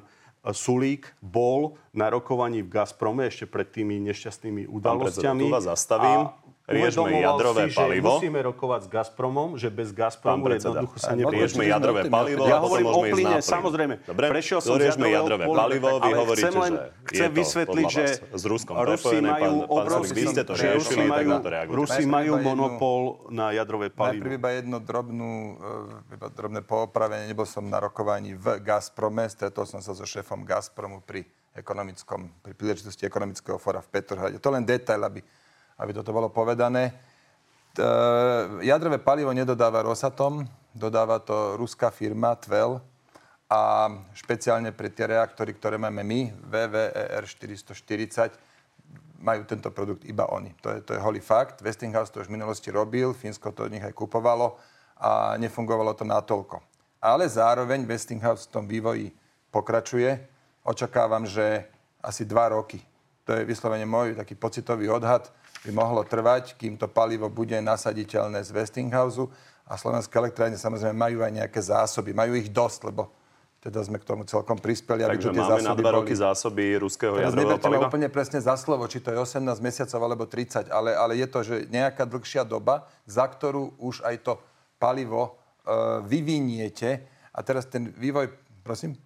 Sulík 0.52 1.12
bol 1.20 1.76
na 1.92 2.08
rokovaní 2.08 2.64
v 2.64 2.72
Gazprome 2.72 3.28
ešte 3.28 3.44
pred 3.44 3.68
tými 3.68 4.00
nešťastnými 4.00 4.64
udalosťami. 4.68 5.44
tu 5.44 5.52
vás 5.52 5.68
zastavím. 5.68 6.32
Riešme 6.70 7.10
jadrové 7.18 7.62
si, 7.66 7.74
palivo. 7.74 8.06
Že 8.06 8.14
musíme 8.22 8.40
rokovať 8.46 8.80
s 8.86 8.88
Gazpromom, 8.88 9.50
že 9.58 9.68
bez 9.74 9.90
Gazpromu 9.90 10.46
predseda, 10.46 10.78
jednoducho 10.78 10.96
sa 11.02 11.12
nebude. 11.18 11.36
riešme 11.42 11.62
jadrové 11.66 12.02
palivo. 12.06 12.42
Ja 12.46 12.58
hovorím 12.62 12.86
o 12.86 13.02
plyne, 13.02 13.38
samozrejme. 13.42 13.94
Dobre, 14.06 14.24
Prešiel 14.30 14.58
som 14.62 14.78
jadrového 14.78 15.10
jadrové 15.10 15.44
palivo, 15.50 15.88
vy 15.98 16.12
hovoríte, 16.14 16.54
len, 16.54 16.72
že 16.78 17.10
chcem 17.10 17.26
je 17.26 17.30
to 17.34 17.38
vysvetliť, 17.42 17.86
podľa 17.90 17.98
že 17.98 18.04
s 18.30 18.44
Ruskom 18.46 18.74
Rusi 18.78 19.16
majú 19.18 19.52
obrovský... 19.66 20.08
Sulik, 20.10 20.14
vy 20.14 20.24
ste 20.30 20.42
to 20.46 20.52
že 20.54 20.66
riešili, 20.70 20.78
Rusi 20.78 20.94
tak 20.94 21.10
majú, 21.10 21.28
na 21.28 21.38
to 21.42 21.50
reagujte. 21.50 21.76
Rusi 21.76 21.92
Najprv 21.92 22.14
majú 22.14 22.32
monopol 22.38 23.00
na 23.34 23.46
jadrové 23.50 23.88
Najprv 23.90 23.98
palivo. 23.98 24.38
iba 24.38 24.50
jedno 24.54 24.76
drobnú, 24.78 25.32
eh, 25.58 26.14
iba 26.14 26.26
drobné 26.30 26.60
poopravenie. 26.62 27.26
Nebol 27.26 27.46
som 27.50 27.66
na 27.66 27.82
rokovaní 27.82 28.38
v 28.38 28.62
Gazprome, 28.62 29.26
stretol 29.26 29.66
som 29.66 29.82
sa 29.82 29.90
so 29.90 30.06
šéfom 30.06 30.46
Gazpromu 30.46 31.02
pri 31.02 31.26
ekonomickom, 31.50 32.30
pri 32.46 32.54
príležitosti 32.54 33.04
ekonomického 33.10 33.58
fóra 33.58 33.82
v 33.82 33.90
Petrohrade. 33.90 34.38
To 34.38 34.50
len 34.54 34.62
detail, 34.62 35.02
aby, 35.02 35.20
aby 35.80 35.96
toto 35.96 36.12
bolo 36.12 36.28
povedané. 36.28 36.92
Eh, 37.70 37.82
jadrové 38.66 38.98
palivo 39.00 39.32
nedodáva 39.32 39.80
Rosatom, 39.80 40.44
dodáva 40.74 41.22
to 41.22 41.56
ruská 41.56 41.88
firma 41.88 42.36
Tvel 42.36 42.82
a 43.50 43.90
špeciálne 44.14 44.70
pre 44.70 44.92
tie 44.92 45.06
reaktory, 45.06 45.54
ktoré 45.56 45.78
máme 45.78 46.04
my, 46.04 46.34
VVER 46.50 47.24
440, 47.24 48.36
majú 49.20 49.42
tento 49.46 49.70
produkt 49.70 50.02
iba 50.06 50.26
oni. 50.34 50.54
To 50.60 50.68
je, 50.74 50.78
to 50.82 50.92
je 50.96 51.00
holý 51.00 51.20
fakt. 51.20 51.62
Westinghouse 51.62 52.10
to 52.10 52.20
už 52.20 52.28
v 52.28 52.36
minulosti 52.40 52.70
robil, 52.72 53.14
Fínsko 53.14 53.52
to 53.52 53.66
od 53.68 53.72
nich 53.72 53.84
aj 53.84 53.94
kupovalo 53.94 54.56
a 55.00 55.36
nefungovalo 55.38 55.94
to 55.94 56.04
natoľko. 56.04 56.62
Ale 57.00 57.28
zároveň 57.28 57.86
Westinghouse 57.86 58.48
v 58.48 58.52
tom 58.52 58.64
vývoji 58.68 59.14
pokračuje. 59.54 60.20
Očakávam, 60.66 61.24
že 61.24 61.64
asi 62.00 62.24
dva 62.24 62.52
roky, 62.52 62.80
to 63.24 63.36
je 63.36 63.44
vyslovene 63.44 63.84
môj 63.84 64.16
taký 64.16 64.34
pocitový 64.36 64.88
odhad, 64.88 65.28
by 65.64 65.70
mohlo 65.76 66.00
trvať, 66.04 66.56
kým 66.56 66.80
to 66.80 66.88
palivo 66.88 67.28
bude 67.28 67.56
nasaditeľné 67.60 68.40
z 68.40 68.50
Westinghouse 68.56 69.28
a 69.68 69.76
slovenské 69.76 70.16
elektrárne 70.16 70.56
samozrejme 70.56 70.96
majú 70.96 71.18
aj 71.20 71.32
nejaké 71.36 71.60
zásoby. 71.60 72.16
Majú 72.16 72.32
ich 72.40 72.48
dosť, 72.48 72.80
lebo 72.88 73.12
teda 73.60 73.84
sme 73.84 74.00
k 74.00 74.08
tomu 74.08 74.24
celkom 74.24 74.56
prispeli, 74.56 75.04
aby 75.04 75.20
Takže 75.20 75.36
tie 75.36 75.42
máme 75.44 75.52
na 75.52 75.52
zásoby 75.60 75.82
dva 75.84 75.92
boli. 75.92 75.98
roky 76.00 76.14
zásoby 76.16 76.64
ruského 76.80 77.12
Teraz 77.12 77.36
jadrového 77.36 77.60
paliva? 77.60 77.86
úplne 77.92 78.08
presne 78.08 78.40
za 78.40 78.56
slovo, 78.56 78.88
či 78.88 79.04
to 79.04 79.12
je 79.12 79.20
18 79.20 79.44
mesiacov 79.60 80.00
alebo 80.00 80.24
30, 80.24 80.72
ale, 80.72 80.96
ale 80.96 81.12
je 81.20 81.26
to, 81.28 81.44
že 81.44 81.54
nejaká 81.68 82.08
dlhšia 82.08 82.48
doba, 82.48 82.88
za 83.04 83.28
ktorú 83.28 83.76
už 83.76 84.00
aj 84.00 84.16
to 84.24 84.32
palivo 84.80 85.36
uh, 85.68 86.00
vyviniete. 86.08 87.04
A 87.36 87.44
teraz 87.44 87.68
ten 87.68 87.92
vývoj, 87.92 88.32
prosím? 88.64 88.96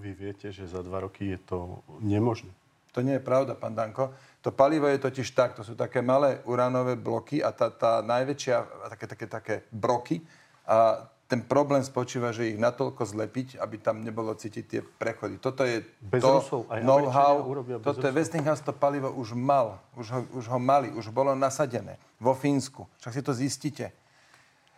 Vy 0.00 0.16
viete, 0.16 0.48
že 0.48 0.64
za 0.64 0.80
dva 0.80 1.04
roky 1.04 1.36
je 1.36 1.38
to 1.44 1.84
nemožné. 2.00 2.48
To 2.96 3.04
nie 3.04 3.20
je 3.20 3.22
pravda, 3.22 3.52
pán 3.52 3.76
Danko. 3.76 4.16
To 4.44 4.52
palivo 4.52 4.84
je 4.92 5.00
totiž 5.00 5.32
tak, 5.32 5.56
to 5.56 5.64
sú 5.64 5.72
také 5.72 6.04
malé 6.04 6.44
uránové 6.44 7.00
bloky 7.00 7.40
a 7.40 7.48
tá, 7.48 7.72
tá 7.72 8.04
najväčšia, 8.04 8.56
také, 8.92 9.06
také, 9.08 9.26
také 9.26 9.54
broky, 9.72 10.20
a 10.68 11.08
ten 11.24 11.40
problém 11.40 11.80
spočíva, 11.80 12.32
že 12.32 12.52
ich 12.52 12.60
natoľko 12.60 13.08
zlepiť, 13.08 13.56
aby 13.56 13.80
tam 13.80 14.04
nebolo 14.04 14.36
cítiť 14.36 14.64
tie 14.68 14.80
prechody. 14.84 15.40
Toto 15.40 15.64
je 15.64 15.80
Bez 16.00 16.20
to 16.20 16.40
Rusov 16.40 16.68
know-how. 16.84 17.40
Toto 17.80 18.04
je. 18.04 18.12
Westinghouse 18.12 18.60
to 18.60 18.76
palivo 18.76 19.08
už 19.16 19.32
mal. 19.32 19.80
Už 19.96 20.12
ho, 20.12 20.20
už 20.36 20.44
ho 20.52 20.60
mali. 20.60 20.92
Už 20.92 21.08
bolo 21.08 21.32
nasadené. 21.32 21.96
Vo 22.20 22.36
Fínsku. 22.36 22.84
Však 23.00 23.12
si 23.12 23.22
to 23.24 23.32
zistíte. 23.32 23.88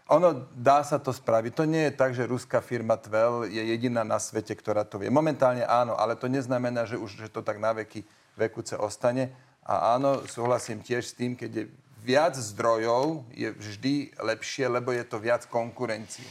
Ono 0.07 0.47
dá 0.55 0.87
sa 0.87 1.03
to 1.03 1.11
spraviť. 1.11 1.51
To 1.59 1.67
nie 1.67 1.91
je 1.91 1.93
tak, 1.99 2.15
že 2.15 2.31
ruská 2.31 2.63
firma 2.63 2.95
Tvel 2.95 3.51
je 3.51 3.59
jediná 3.59 4.07
na 4.07 4.23
svete, 4.23 4.55
ktorá 4.55 4.87
to 4.87 5.03
vie. 5.03 5.11
Momentálne 5.11 5.67
áno, 5.67 5.99
ale 5.99 6.15
to 6.15 6.31
neznamená, 6.31 6.87
že 6.87 6.95
už 6.95 7.27
že 7.27 7.27
to 7.27 7.43
tak 7.43 7.59
na 7.59 7.75
veky 7.75 8.07
vekúce 8.39 8.79
ostane. 8.79 9.35
A 9.67 9.99
áno, 9.99 10.23
súhlasím 10.31 10.79
tiež 10.79 11.11
s 11.11 11.17
tým, 11.19 11.35
keď 11.35 11.51
je 11.51 11.65
viac 12.07 12.39
zdrojov, 12.39 13.27
je 13.35 13.51
vždy 13.51 14.15
lepšie, 14.15 14.71
lebo 14.71 14.95
je 14.95 15.03
to 15.03 15.19
viac 15.19 15.43
konkurencie. 15.51 16.27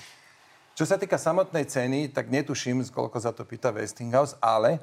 Čo 0.72 0.88
sa 0.88 0.96
týka 0.96 1.20
samotnej 1.20 1.68
ceny, 1.68 2.16
tak 2.16 2.32
netuším, 2.32 2.88
koľko 2.88 3.20
za 3.20 3.36
to 3.36 3.44
pýta 3.44 3.76
Westinghouse, 3.76 4.40
ale 4.40 4.80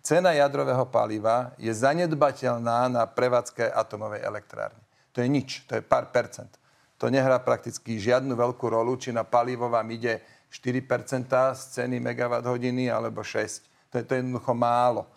cena 0.00 0.32
jadrového 0.32 0.88
paliva 0.88 1.52
je 1.60 1.68
zanedbateľná 1.68 2.88
na 2.88 3.04
prevádzke 3.04 3.68
atomovej 3.68 4.24
elektrárne. 4.24 4.80
To 5.12 5.20
je 5.20 5.28
nič, 5.28 5.68
to 5.68 5.76
je 5.76 5.84
pár 5.84 6.08
percent. 6.08 6.48
To 7.00 7.08
nehrá 7.08 7.36
prakticky 7.40 8.00
žiadnu 8.00 8.32
veľkú 8.36 8.68
rolu, 8.68 8.96
či 8.96 9.12
na 9.12 9.24
palivo 9.24 9.68
vám 9.68 9.88
ide 9.92 10.20
4% 10.52 11.28
z 11.56 11.62
ceny 11.76 12.00
megawatt 12.00 12.44
hodiny 12.48 12.88
alebo 12.88 13.20
6. 13.24 13.92
To 13.92 14.00
je, 14.00 14.04
to 14.04 14.12
je 14.16 14.20
jednoducho 14.24 14.52
málo. 14.56 15.08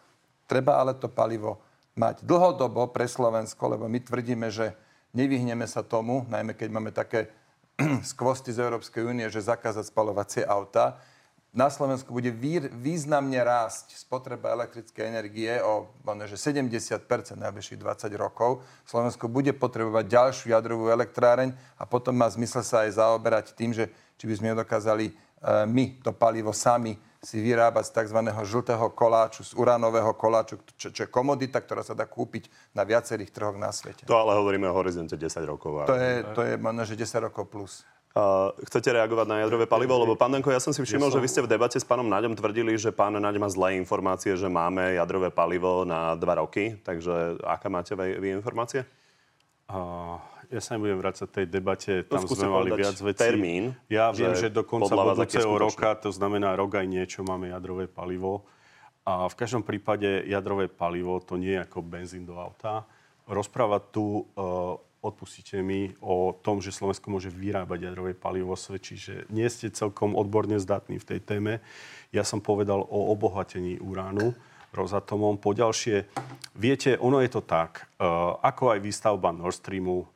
Treba 0.48 0.80
ale 0.80 0.96
to 0.96 1.08
palivo 1.08 1.60
mať 1.94 2.26
dlhodobo 2.26 2.90
pre 2.90 3.06
Slovensko, 3.06 3.78
lebo 3.78 3.86
my 3.86 4.00
tvrdíme, 4.02 4.50
že 4.50 4.74
nevyhneme 5.14 5.66
sa 5.70 5.86
tomu, 5.86 6.26
najmä 6.30 6.58
keď 6.58 6.70
máme 6.74 6.90
také 6.90 7.30
skvosty 8.12 8.54
z 8.54 8.66
Európskej 8.66 9.06
únie, 9.06 9.30
že 9.30 9.46
zakázať 9.46 9.90
spalovacie 9.90 10.44
auta. 10.46 10.98
Na 11.54 11.70
Slovensku 11.70 12.10
bude 12.10 12.34
výr, 12.34 12.66
významne 12.74 13.38
rásť 13.38 13.94
spotreba 13.94 14.58
elektrickej 14.58 15.06
energie 15.06 15.54
o 15.62 15.86
možno, 16.02 16.26
že 16.26 16.34
70% 16.34 17.06
najbližších 17.38 17.78
20 17.78 18.10
rokov. 18.18 18.66
Slovensko 18.90 19.30
bude 19.30 19.54
potrebovať 19.54 20.06
ďalšiu 20.10 20.50
jadrovú 20.50 20.90
elektráreň 20.90 21.54
a 21.78 21.86
potom 21.86 22.18
má 22.18 22.26
zmysel 22.26 22.66
sa 22.66 22.90
aj 22.90 22.98
zaoberať 22.98 23.46
tým, 23.54 23.70
že 23.70 23.94
či 24.18 24.26
by 24.26 24.34
sme 24.34 24.48
nedokázali 24.58 25.06
e, 25.06 25.14
my 25.70 26.02
to 26.02 26.10
palivo 26.10 26.58
sami 26.58 26.98
si 27.24 27.40
vyrábať 27.40 27.88
z 27.88 27.92
tzv. 28.04 28.20
žltého 28.44 28.92
koláču, 28.92 29.48
z 29.48 29.56
uránového 29.56 30.12
koláču, 30.14 30.60
čo, 30.76 30.92
čo 30.92 31.08
je 31.08 31.10
komodita, 31.10 31.64
ktorá 31.64 31.80
sa 31.80 31.96
dá 31.96 32.04
kúpiť 32.04 32.52
na 32.76 32.84
viacerých 32.84 33.32
trhoch 33.32 33.56
na 33.56 33.72
svete. 33.72 34.04
To 34.04 34.20
ale 34.20 34.36
hovoríme 34.36 34.68
o 34.68 34.76
horizonte 34.76 35.16
10 35.16 35.32
rokov. 35.48 35.84
A... 35.84 35.84
To 35.88 35.96
je, 35.96 36.14
to 36.36 36.42
je 36.44 36.54
možno, 36.60 36.84
že 36.84 37.00
10 37.00 37.26
rokov 37.32 37.48
plus. 37.48 37.74
Uh, 38.14 38.54
chcete 38.70 38.94
reagovať 38.94 39.26
na 39.26 39.42
jadrové 39.42 39.66
palivo? 39.66 39.98
Lebo 39.98 40.14
pán 40.14 40.30
Danko, 40.30 40.54
ja 40.54 40.62
som 40.62 40.70
si 40.70 40.86
všimol, 40.86 41.10
že 41.10 41.18
vy 41.18 41.26
ste 41.26 41.42
v 41.42 41.50
debate 41.50 41.82
s 41.82 41.88
pánom 41.88 42.06
Naďom 42.06 42.38
tvrdili, 42.38 42.78
že 42.78 42.94
pán 42.94 43.18
Naď 43.18 43.42
má 43.42 43.50
zlé 43.50 43.82
informácie, 43.82 44.38
že 44.38 44.46
máme 44.46 45.00
jadrové 45.00 45.34
palivo 45.34 45.82
na 45.82 46.14
dva 46.14 46.46
roky. 46.46 46.78
Takže 46.86 47.42
aká 47.42 47.74
máte 47.74 47.98
vy, 47.98 48.22
vy 48.22 48.28
informácie? 48.38 48.86
A 49.66 50.22
ja 50.50 50.60
sa 50.60 50.76
nebudem 50.76 51.00
vrácať 51.00 51.28
tej 51.30 51.46
debate, 51.48 52.04
No, 52.08 52.20
tam 52.20 52.22
skúste 52.28 52.48
sme 52.48 52.56
mali 52.56 52.70
viac 52.74 52.98
vecí. 52.98 53.20
termín, 53.20 53.76
ja 53.88 54.10
viem, 54.12 54.34
že 54.36 54.50
do 54.50 54.64
konca 54.66 54.96
budúceho 54.96 55.54
roka, 55.56 55.96
to 56.00 56.10
znamená 56.10 56.58
rok 56.58 56.80
aj 56.80 56.88
niečo, 56.88 57.22
máme 57.22 57.52
jadrové 57.52 57.88
palivo. 57.88 58.44
A 59.04 59.28
v 59.28 59.36
každom 59.36 59.68
prípade 59.68 60.24
jadrové 60.28 60.72
palivo 60.72 61.20
to 61.20 61.36
nie 61.36 61.60
je 61.60 61.64
ako 61.68 61.84
benzín 61.84 62.24
do 62.24 62.40
auta. 62.40 62.88
Rozprávať 63.28 63.82
tu, 63.92 64.24
uh, 64.36 64.80
odpustíte 65.04 65.60
mi, 65.60 65.92
o 66.00 66.32
tom, 66.32 66.64
že 66.64 66.72
Slovensko 66.72 67.12
môže 67.12 67.28
vyrábať 67.28 67.92
jadrové 67.92 68.16
palivo, 68.16 68.56
svedčí, 68.56 68.96
že 68.96 69.28
nie 69.28 69.48
ste 69.52 69.68
celkom 69.76 70.16
odborne 70.16 70.56
zdatní 70.56 71.04
v 71.04 71.08
tej 71.08 71.20
téme. 71.20 71.54
Ja 72.16 72.24
som 72.24 72.40
povedal 72.40 72.80
o 72.80 73.12
obohatení 73.12 73.84
uránu. 73.84 74.32
Rosatomom. 74.74 75.38
Poďalšie, 75.38 76.10
viete, 76.58 76.98
ono 76.98 77.22
je 77.22 77.30
to 77.30 77.46
tak, 77.46 77.94
uh, 78.02 78.42
ako 78.42 78.74
aj 78.74 78.80
výstavba 78.82 79.30
Nord 79.30 79.54
Streamu, 79.54 80.10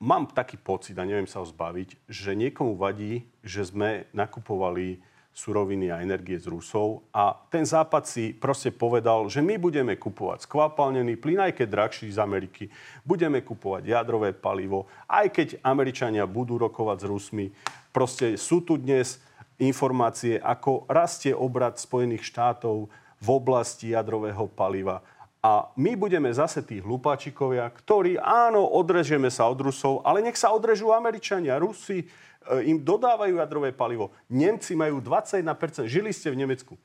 mám 0.00 0.24
taký 0.32 0.56
pocit, 0.56 0.96
a 0.96 1.04
neviem 1.04 1.28
sa 1.28 1.42
ho 1.42 1.46
zbaviť, 1.46 2.08
že 2.08 2.32
niekomu 2.32 2.74
vadí, 2.74 3.28
že 3.44 3.68
sme 3.68 4.08
nakupovali 4.16 5.02
suroviny 5.30 5.94
a 5.94 6.02
energie 6.02 6.34
z 6.42 6.50
Rusov 6.50 7.06
a 7.14 7.38
ten 7.54 7.62
Západ 7.62 8.02
si 8.02 8.34
proste 8.34 8.74
povedal, 8.74 9.30
že 9.30 9.38
my 9.38 9.62
budeme 9.62 9.94
kupovať 9.94 10.42
skvapalnený 10.42 11.22
plyn, 11.22 11.38
aj 11.38 11.54
keď 11.54 11.68
drahší 11.70 12.10
z 12.10 12.18
Ameriky, 12.18 12.66
budeme 13.06 13.38
kupovať 13.38 13.86
jadrové 13.86 14.34
palivo, 14.34 14.90
aj 15.06 15.30
keď 15.30 15.48
Američania 15.62 16.26
budú 16.26 16.58
rokovať 16.58 16.98
s 16.98 17.06
Rusmi. 17.06 17.46
Proste 17.94 18.34
sú 18.34 18.66
tu 18.66 18.74
dnes 18.74 19.22
informácie, 19.62 20.42
ako 20.42 20.90
rastie 20.90 21.30
obrad 21.30 21.78
Spojených 21.78 22.26
štátov 22.26 22.90
v 23.20 23.28
oblasti 23.30 23.94
jadrového 23.94 24.50
paliva. 24.50 24.98
A 25.40 25.72
my 25.80 25.96
budeme 25.96 26.28
zase 26.36 26.60
tí 26.60 26.84
hlupáčikovia, 26.84 27.64
ktorí, 27.72 28.20
áno, 28.20 28.60
odrežeme 28.60 29.32
sa 29.32 29.48
od 29.48 29.56
Rusov, 29.64 30.04
ale 30.04 30.20
nech 30.20 30.36
sa 30.36 30.52
odrežú 30.52 30.92
Američania. 30.92 31.56
Rusi 31.56 32.04
e, 32.04 32.06
im 32.68 32.76
dodávajú 32.76 33.40
jadrové 33.40 33.72
palivo. 33.72 34.12
Nemci 34.28 34.76
majú 34.76 35.00
21%. 35.00 35.88
Žili 35.88 36.12
ste 36.12 36.28
v 36.28 36.44
Nemecku. 36.44 36.76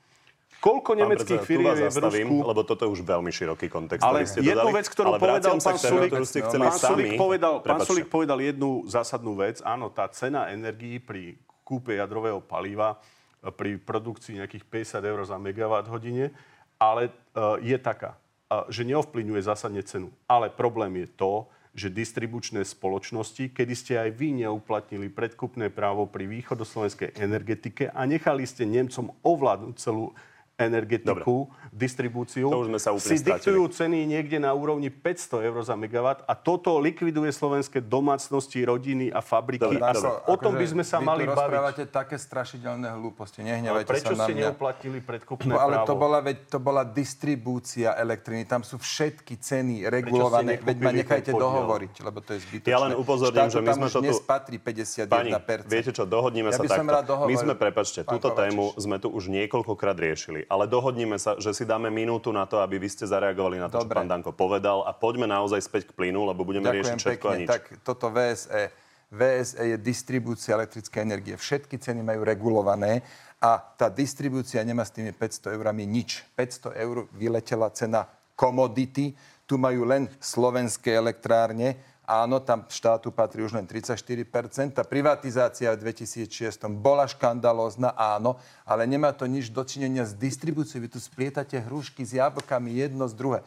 Koľko 0.56 0.96
Pán 0.96 1.00
nemeckých 1.04 1.42
firiem 1.44 1.76
je 1.76 1.88
v 1.92 1.98
Rusku? 2.00 2.36
lebo 2.48 2.62
toto 2.64 2.88
je 2.88 2.90
už 2.96 3.04
veľmi 3.04 3.28
široký 3.28 3.68
kontext, 3.68 4.00
Ale 4.00 4.24
ste 4.24 4.40
jednu 4.40 4.72
dodali. 4.72 4.80
vec, 4.80 4.86
ktorú 4.88 5.10
povedal 5.20 5.52
pán 5.60 5.60
k 5.60 5.64
téme, 5.76 5.92
Sulík, 5.92 6.10
ktorú 6.16 6.26
ste 6.26 6.40
chceli 6.48 6.64
pán. 6.64 6.80
Sulík 6.80 7.10
povedal, 7.20 7.54
pán. 7.60 7.80
Sulík 7.84 8.08
povedal 8.08 8.38
jednu 8.40 8.88
zásadnú 8.88 9.36
vec. 9.36 9.60
Áno, 9.60 9.92
tá 9.92 10.08
cena 10.08 10.48
energií 10.48 10.96
pri 10.96 11.36
kúpe 11.60 12.00
jadrového 12.00 12.40
paliva 12.40 12.96
e, 12.96 13.52
pri 13.52 13.76
produkcii 13.76 14.40
nejakých 14.40 14.64
50 14.96 15.12
eur 15.12 15.20
za 15.28 15.36
megawatt 15.36 15.92
hodine, 15.92 16.32
ale 16.80 17.08
uh, 17.08 17.56
je 17.60 17.76
taká, 17.80 18.20
že 18.70 18.86
neovplyvňuje 18.86 19.42
zásadne 19.42 19.82
cenu. 19.82 20.14
Ale 20.30 20.50
problém 20.50 21.02
je 21.02 21.08
to, 21.18 21.32
že 21.76 21.92
distribučné 21.92 22.64
spoločnosti, 22.64 23.52
kedy 23.52 23.74
ste 23.76 24.00
aj 24.00 24.10
vy 24.16 24.46
neuplatnili 24.46 25.12
predkupné 25.12 25.68
právo 25.68 26.08
pri 26.08 26.24
východoslovenskej 26.24 27.20
energetike 27.20 27.92
a 27.92 28.00
nechali 28.08 28.48
ste 28.48 28.64
Nemcom 28.64 29.12
ovládnuť 29.20 29.74
celú 29.76 30.16
energetiku, 30.56 31.46
distribúciu, 31.70 32.48
To 32.48 32.64
už 32.64 32.68
sme 32.68 32.80
sa 32.80 32.90
úplne 32.90 33.04
si 33.06 33.16
stratili. 33.16 33.36
diktujú 33.36 33.62
ceny 33.70 33.98
niekde 34.06 34.38
na 34.38 34.50
úrovni 34.50 34.88
500 34.88 35.44
eur 35.44 35.56
za 35.60 35.74
megawatt 35.74 36.24
a 36.24 36.32
toto 36.34 36.72
likviduje 36.78 37.28
slovenské 37.28 37.78
domácnosti, 37.78 38.58
rodiny 38.62 39.08
a 39.08 39.20
fabriky. 39.20 39.60
Dobre, 39.62 39.78
a 39.78 39.92
dobre. 39.92 40.08
o 40.24 40.34
tom 40.34 40.52
by 40.52 40.58
Akože 40.58 40.72
sme 40.72 40.82
sa 40.82 40.96
vy 40.96 41.02
tu 41.02 41.06
mali 41.06 41.22
baviť. 41.22 41.36
rozprávate 41.36 41.82
také 41.86 42.16
strašidelné 42.16 42.88
hlúposti. 42.90 43.38
Nehnevajte 43.42 43.84
prečo 43.86 44.08
sa 44.08 44.16
na 44.16 44.24
ste 44.24 44.32
mňa. 44.32 44.44
neuplatnili 44.48 44.98
predkupné 44.98 45.44
No, 45.46 45.56
ale 45.58 45.74
právo? 45.76 45.86
to 45.86 45.94
bola, 45.94 46.18
veď, 46.18 46.36
to 46.48 46.58
bola 46.58 46.82
distribúcia 46.82 47.92
elektriny. 47.94 48.44
Tam 48.44 48.62
sú 48.62 48.76
všetky 48.76 49.36
ceny 49.36 49.84
regulované. 49.84 50.56
Veď 50.58 50.76
ma 50.78 50.90
nechajte 50.90 51.30
dohovoriť, 51.30 51.94
lebo 52.00 52.18
to 52.18 52.32
je 52.32 52.40
zbytočné. 52.40 52.72
Ja 52.72 52.80
len 52.80 52.92
upozorním, 52.94 53.46
že 53.46 53.60
my 53.60 53.72
sme 53.74 53.88
to 53.90 54.00
tu- 54.00 54.24
patrí 54.24 54.56
51%. 54.56 55.04
Pani, 55.06 55.30
viete 55.66 55.90
čo, 55.90 56.02
dohodníme 56.02 56.48
Ja 56.48 56.56
sa 56.56 56.62
by 56.62 56.68
takto. 56.96 57.26
My 57.26 57.34
sme, 57.34 57.52
prepačte, 57.54 58.00
túto 58.02 58.30
tému 58.30 58.72
sme 58.76 58.96
tu 58.96 59.08
už 59.08 59.28
niekoľkokrát 59.28 59.94
riešili, 59.94 60.45
ale 60.46 60.70
dohodníme 60.70 61.18
sa, 61.18 61.36
že 61.36 61.52
si 61.52 61.66
dáme 61.66 61.90
minútu 61.90 62.30
na 62.30 62.46
to, 62.46 62.62
aby 62.62 62.78
vy 62.78 62.88
ste 62.90 63.06
zareagovali 63.06 63.58
na 63.58 63.68
to, 63.70 63.82
čo 63.82 63.86
Dobre. 63.86 63.96
pán 64.00 64.08
Danko 64.10 64.32
povedal 64.32 64.86
a 64.86 64.94
poďme 64.94 65.26
naozaj 65.26 65.60
späť 65.62 65.82
k 65.90 65.96
plynu, 65.98 66.26
lebo 66.26 66.46
budeme 66.46 66.70
riešiť 66.70 66.96
Ďakujem 66.96 67.02
všetko 67.02 67.26
a 67.26 67.32
pekne. 67.32 67.40
nič. 67.42 67.48
Tak 67.50 67.62
toto 67.82 68.06
VSE. 68.10 68.62
VSE 69.06 69.62
je 69.70 69.76
distribúcia 69.78 70.58
elektrickej 70.58 71.00
energie. 71.02 71.34
Všetky 71.38 71.78
ceny 71.78 72.02
majú 72.02 72.26
regulované 72.26 73.06
a 73.38 73.60
tá 73.60 73.86
distribúcia 73.86 74.64
nemá 74.66 74.82
s 74.82 74.90
tými 74.90 75.14
500 75.14 75.54
eurami 75.54 75.86
nič. 75.86 76.26
500 76.34 76.74
eur 76.74 77.06
vyletela 77.14 77.70
cena 77.70 78.10
komodity. 78.34 79.14
Tu 79.46 79.54
majú 79.54 79.86
len 79.86 80.10
slovenské 80.18 80.98
elektrárne. 80.98 81.78
Áno, 82.06 82.38
tam 82.38 82.62
štátu 82.70 83.10
patrí 83.10 83.42
už 83.42 83.58
len 83.58 83.66
34%. 83.66 84.78
Tá 84.78 84.86
privatizácia 84.86 85.74
v 85.74 85.90
2006 85.90 86.54
bola 86.78 87.02
škandalózna, 87.02 87.90
áno, 87.98 88.38
ale 88.62 88.86
nemá 88.86 89.10
to 89.10 89.26
nič 89.26 89.50
dočinenia 89.50 90.06
s 90.06 90.14
distribúciou. 90.14 90.86
Vy 90.86 90.94
tu 90.94 91.02
splietate 91.02 91.58
hrušky 91.58 92.06
s 92.06 92.14
jablkami 92.14 92.78
jedno 92.78 93.10
z 93.10 93.14
druhé. 93.18 93.40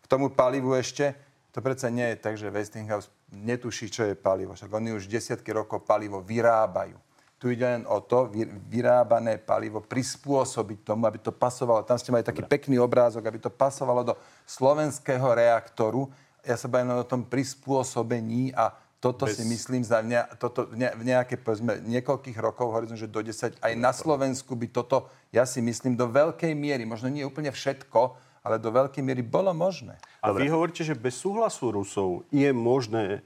K 0.00 0.06
tomu 0.08 0.32
palivu 0.32 0.72
ešte, 0.72 1.12
to 1.52 1.60
predsa 1.60 1.92
nie 1.92 2.08
je 2.14 2.16
tak, 2.16 2.40
že 2.40 2.48
Westinghouse 2.48 3.12
netuší, 3.36 3.92
čo 3.92 4.08
je 4.08 4.16
palivo. 4.16 4.56
Však 4.56 4.72
oni 4.72 4.96
už 4.96 5.04
desiatky 5.04 5.52
rokov 5.52 5.84
palivo 5.84 6.24
vyrábajú. 6.24 6.96
Tu 7.40 7.56
ide 7.56 7.64
len 7.64 7.84
o 7.88 8.00
to, 8.04 8.28
vy- 8.28 8.48
vyrábané 8.68 9.40
palivo 9.40 9.80
prispôsobiť 9.80 10.88
tomu, 10.88 11.08
aby 11.08 11.20
to 11.20 11.32
pasovalo. 11.32 11.84
Tam 11.84 11.96
ste 11.96 12.12
mali 12.12 12.24
taký 12.24 12.44
pekný 12.44 12.76
obrázok, 12.76 13.28
aby 13.28 13.40
to 13.40 13.48
pasovalo 13.48 14.04
do 14.04 14.14
slovenského 14.44 15.24
reaktoru. 15.36 16.08
Ja 16.44 16.56
sa 16.56 16.66
bavím 16.68 16.96
o 16.96 17.04
tom 17.04 17.26
prispôsobení 17.26 18.52
a 18.56 18.72
toto 19.00 19.24
Bez- 19.24 19.40
si 19.40 19.44
myslím 19.48 19.80
za 19.80 20.04
ne, 20.04 20.20
toto 20.36 20.68
v, 20.68 20.76
ne, 20.76 20.92
v 20.92 21.02
nejaké, 21.08 21.40
povedzme, 21.40 21.80
niekoľkých 21.88 22.36
rokov, 22.36 22.68
horizont, 22.68 23.00
že 23.00 23.08
do 23.08 23.24
10, 23.24 23.56
aj 23.56 23.72
na 23.76 23.96
Slovensku 23.96 24.52
by 24.52 24.68
toto, 24.68 25.08
ja 25.32 25.48
si 25.48 25.64
myslím, 25.64 25.96
do 25.96 26.04
veľkej 26.04 26.52
miery, 26.52 26.84
možno 26.84 27.08
nie 27.08 27.24
úplne 27.24 27.48
všetko, 27.48 28.28
ale 28.44 28.60
do 28.60 28.68
veľkej 28.68 29.00
miery 29.00 29.24
bolo 29.24 29.52
možné. 29.56 29.96
A 30.20 30.32
vy 30.32 30.52
hovoríte, 30.52 30.84
že 30.84 30.92
bez 30.92 31.16
súhlasu 31.16 31.72
Rusov 31.72 32.28
je 32.28 32.48
možné 32.52 33.24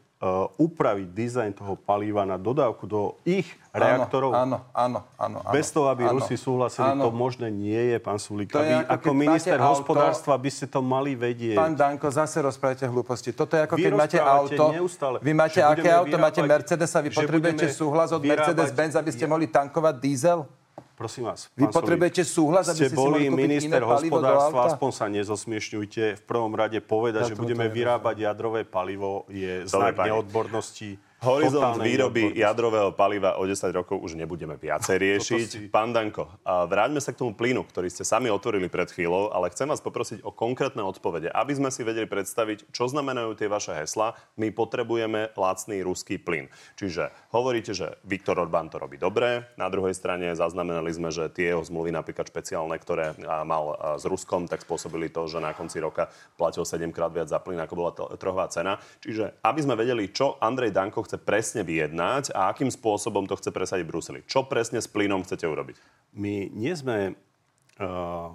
upraviť 0.56 1.08
dizajn 1.12 1.52
toho 1.52 1.76
paliva 1.76 2.24
na 2.24 2.40
dodávku 2.40 2.88
do 2.88 3.20
ich 3.28 3.44
reaktorov. 3.74 4.32
Áno, 4.32 4.64
áno, 4.72 5.04
áno. 5.20 5.38
áno 5.44 5.52
Bez 5.52 5.68
toho, 5.68 5.90
aby 5.92 6.08
áno, 6.08 6.16
Rusi 6.16 6.38
súhlasili, 6.40 6.96
áno. 6.96 7.10
to 7.10 7.12
možné 7.12 7.52
nie 7.52 7.76
je, 7.92 7.98
pán 8.00 8.16
Sulík. 8.16 8.48
To 8.54 8.62
je 8.62 8.72
ako 8.72 8.88
ako 8.88 9.10
minister 9.12 9.58
auto- 9.60 9.84
hospodárstva 9.84 10.38
by 10.40 10.48
ste 10.48 10.64
to 10.70 10.80
mali 10.80 11.12
vedieť. 11.12 11.58
Pán 11.58 11.76
Danko, 11.76 12.08
zase 12.08 12.40
rozprávate 12.40 12.88
hlúposti. 12.88 13.36
Toto 13.36 13.58
je 13.58 13.68
ako 13.68 13.74
Vy 13.76 13.84
keď 13.84 13.92
máte 13.92 14.18
auto. 14.22 14.64
neustále, 14.72 15.16
Vy 15.20 15.32
máte 15.36 15.60
aké 15.60 15.90
auto? 15.92 16.16
Máte 16.16 16.40
Mercedes 16.40 16.90
a 16.94 17.00
vy 17.04 17.10
potrebujete 17.12 17.68
súhlas 17.68 18.08
od 18.14 18.22
Mercedes-Benz, 18.24 18.96
aby 18.96 19.10
ste 19.12 19.28
mohli 19.28 19.50
tankovať 19.50 19.94
diesel? 20.00 20.48
Prosím 20.94 21.26
vás. 21.26 21.50
Vy 21.58 21.66
potrebujete 21.74 22.22
súhlas, 22.22 22.70
aby 22.70 22.78
ste 22.78 22.86
ste 22.86 22.94
si 22.94 22.98
boli 22.98 23.26
minister 23.26 23.82
iné 23.82 23.86
palivo 23.86 24.22
do 24.22 24.30
hospodárstva, 24.30 24.60
auta? 24.62 24.68
aspoň 24.78 24.90
sa 24.94 25.04
nezosmiešňujte. 25.10 26.04
V 26.18 26.22
prvom 26.22 26.54
rade 26.54 26.78
povedať, 26.78 27.22
Ja 27.26 27.28
že 27.30 27.34
budeme 27.34 27.66
vyrábať 27.66 28.16
jadrové 28.22 28.62
palivo 28.62 29.26
je 29.26 29.66
Dobre, 29.66 29.90
znak 29.90 29.94
pani. 29.98 30.08
neodbornosti. 30.14 30.90
Horizont 31.20 31.78
výroby 31.78 32.34
jadrového 32.34 32.90
paliva 32.90 33.38
o 33.38 33.44
10 33.44 33.56
rokov 33.70 33.96
už 33.96 34.12
nebudeme 34.12 34.54
viacej 34.54 34.96
riešiť. 35.04 35.46
si- 35.46 35.60
Pán 35.68 35.90
Danko, 35.90 36.28
vráťme 36.44 36.98
sa 36.98 37.10
k 37.10 37.20
tomu 37.20 37.32
plynu, 37.32 37.64
ktorý 37.64 37.86
ste 37.86 38.02
sami 38.02 38.28
otvorili 38.28 38.66
pred 38.66 38.86
chvíľou, 38.86 39.30
ale 39.30 39.48
chcem 39.48 39.64
vás 39.64 39.78
poprosiť 39.78 40.20
o 40.20 40.30
konkrétne 40.30 40.80
odpovede, 40.80 41.30
aby 41.30 41.52
sme 41.52 41.68
si 41.68 41.80
vedeli 41.80 42.04
predstaviť, 42.04 42.68
čo 42.70 42.84
znamenajú 42.86 43.34
tie 43.34 43.46
vaše 43.46 43.72
hesla. 43.72 44.12
My 44.34 44.50
potrebujeme 44.50 45.32
lacný 45.32 45.80
ruský 45.80 46.16
plyn. 46.16 46.46
Čiže 46.74 47.08
hovoríte, 47.30 47.72
že 47.72 47.96
Viktor 48.02 48.36
Orbán 48.36 48.68
to 48.68 48.76
robí 48.76 48.96
dobre, 48.96 49.48
na 49.54 49.66
druhej 49.66 49.92
strane 49.92 50.28
zaznamenali 50.30 50.90
sme, 50.90 51.08
že 51.08 51.28
tie 51.28 51.50
jeho 51.50 51.62
zmluvy, 51.62 51.88
napríklad 51.90 52.26
špeciálne, 52.26 52.76
ktoré 52.76 53.16
mal 53.42 53.96
s 53.96 54.04
Ruskom, 54.04 54.44
tak 54.44 54.60
spôsobili 54.60 55.08
to, 55.08 55.24
že 55.24 55.38
na 55.38 55.52
konci 55.52 55.78
roka 55.78 56.06
platil 56.34 56.62
7 56.62 56.84
krát 56.90 57.10
viac 57.10 57.26
za 57.26 57.40
plyn, 57.40 57.58
ako 57.58 57.74
bola 57.74 57.90
trhová 58.14 58.46
cena. 58.46 58.76
Čiže 58.98 59.40
aby 59.40 59.60
sme 59.60 59.74
vedeli, 59.74 60.08
čo 60.08 60.36
Andrej 60.38 60.70
Danko 60.70 61.00
chce 61.00 61.13
presne 61.20 61.62
vyjednať 61.62 62.32
a 62.32 62.50
akým 62.50 62.68
spôsobom 62.68 63.28
to 63.28 63.38
chce 63.38 63.50
presadiť 63.50 63.84
v 63.86 63.90
Bruseli. 63.90 64.20
Čo 64.26 64.46
presne 64.46 64.80
s 64.80 64.88
plynom 64.88 65.22
chcete 65.22 65.44
urobiť? 65.44 65.76
My 66.14 66.48
nie 66.50 66.74
sme 66.74 67.12
uh, 67.12 68.30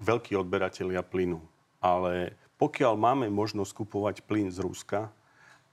veľkí 0.00 0.38
odberatelia 0.38 1.02
plynu, 1.02 1.42
ale 1.82 2.36
pokiaľ 2.56 2.94
máme 2.94 3.26
možnosť 3.28 3.72
kupovať 3.84 4.16
plyn 4.24 4.48
z 4.48 4.62
Ruska 4.62 5.10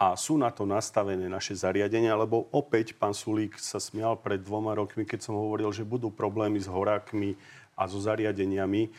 a 0.01 0.18
sú 0.18 0.41
na 0.41 0.49
to 0.49 0.66
nastavené 0.66 1.30
naše 1.30 1.53
zariadenia, 1.53 2.18
lebo 2.18 2.49
opäť 2.49 2.97
pán 2.97 3.14
Sulík 3.14 3.62
sa 3.62 3.78
smial 3.78 4.18
pred 4.18 4.41
dvoma 4.41 4.74
rokmi, 4.74 5.05
keď 5.05 5.30
som 5.30 5.38
hovoril, 5.38 5.70
že 5.70 5.86
budú 5.86 6.09
problémy 6.09 6.57
s 6.57 6.66
horákmi 6.66 7.38
a 7.78 7.86
so 7.86 8.01
zariadeniami 8.01 8.89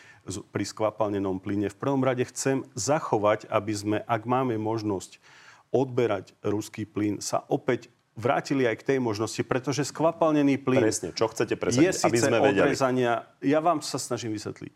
pri 0.55 0.65
skvapalnenom 0.65 1.43
plyne. 1.43 1.67
V 1.71 1.79
prvom 1.79 2.07
rade 2.07 2.23
chcem 2.31 2.63
zachovať, 2.79 3.51
aby 3.51 3.73
sme, 3.75 3.99
ak 4.07 4.23
máme 4.23 4.55
možnosť 4.63 5.19
odberať 5.73 6.37
ruský 6.45 6.85
plyn, 6.85 7.19
sa 7.25 7.43
opäť 7.49 7.89
vrátili 8.13 8.69
aj 8.69 8.77
k 8.85 8.87
tej 8.95 8.99
možnosti, 9.01 9.41
pretože 9.41 9.89
skvapalnený 9.89 10.61
plyn 10.61 10.85
Presne, 10.85 11.17
čo 11.17 11.33
chcete 11.33 11.57
je 11.57 11.61
presadiť, 11.61 11.97
aby 12.05 12.19
síce 12.21 12.29
sme 12.29 12.39
vedeli. 12.39 12.61
odrezania, 12.61 13.25
ja 13.41 13.59
vám 13.65 13.81
sa 13.81 13.97
snažím 13.97 14.37
vysvetliť, 14.37 14.75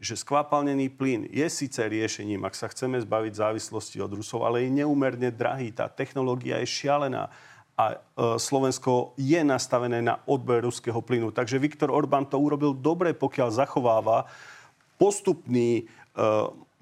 že 0.00 0.14
skvapalnený 0.16 0.88
plyn 0.96 1.28
je 1.28 1.44
síce 1.52 1.84
riešením, 1.84 2.48
ak 2.48 2.56
sa 2.56 2.72
chceme 2.72 2.96
zbaviť 2.96 3.32
závislosti 3.36 4.00
od 4.00 4.16
Rusov, 4.16 4.48
ale 4.48 4.64
je 4.64 4.72
neúmerne 4.72 5.28
drahý. 5.28 5.68
Tá 5.68 5.92
technológia 5.92 6.64
je 6.64 6.68
šialená 6.70 7.28
a 7.78 7.84
e, 7.92 7.96
Slovensko 8.40 9.14
je 9.14 9.38
nastavené 9.44 10.00
na 10.00 10.18
odber 10.24 10.64
ruského 10.64 10.98
plynu. 11.04 11.30
Takže 11.30 11.62
Viktor 11.62 11.92
Orbán 11.92 12.26
to 12.26 12.40
urobil 12.40 12.72
dobre, 12.72 13.12
pokiaľ 13.12 13.52
zachováva 13.52 14.26
postupný 14.96 15.82
e, 15.82 15.84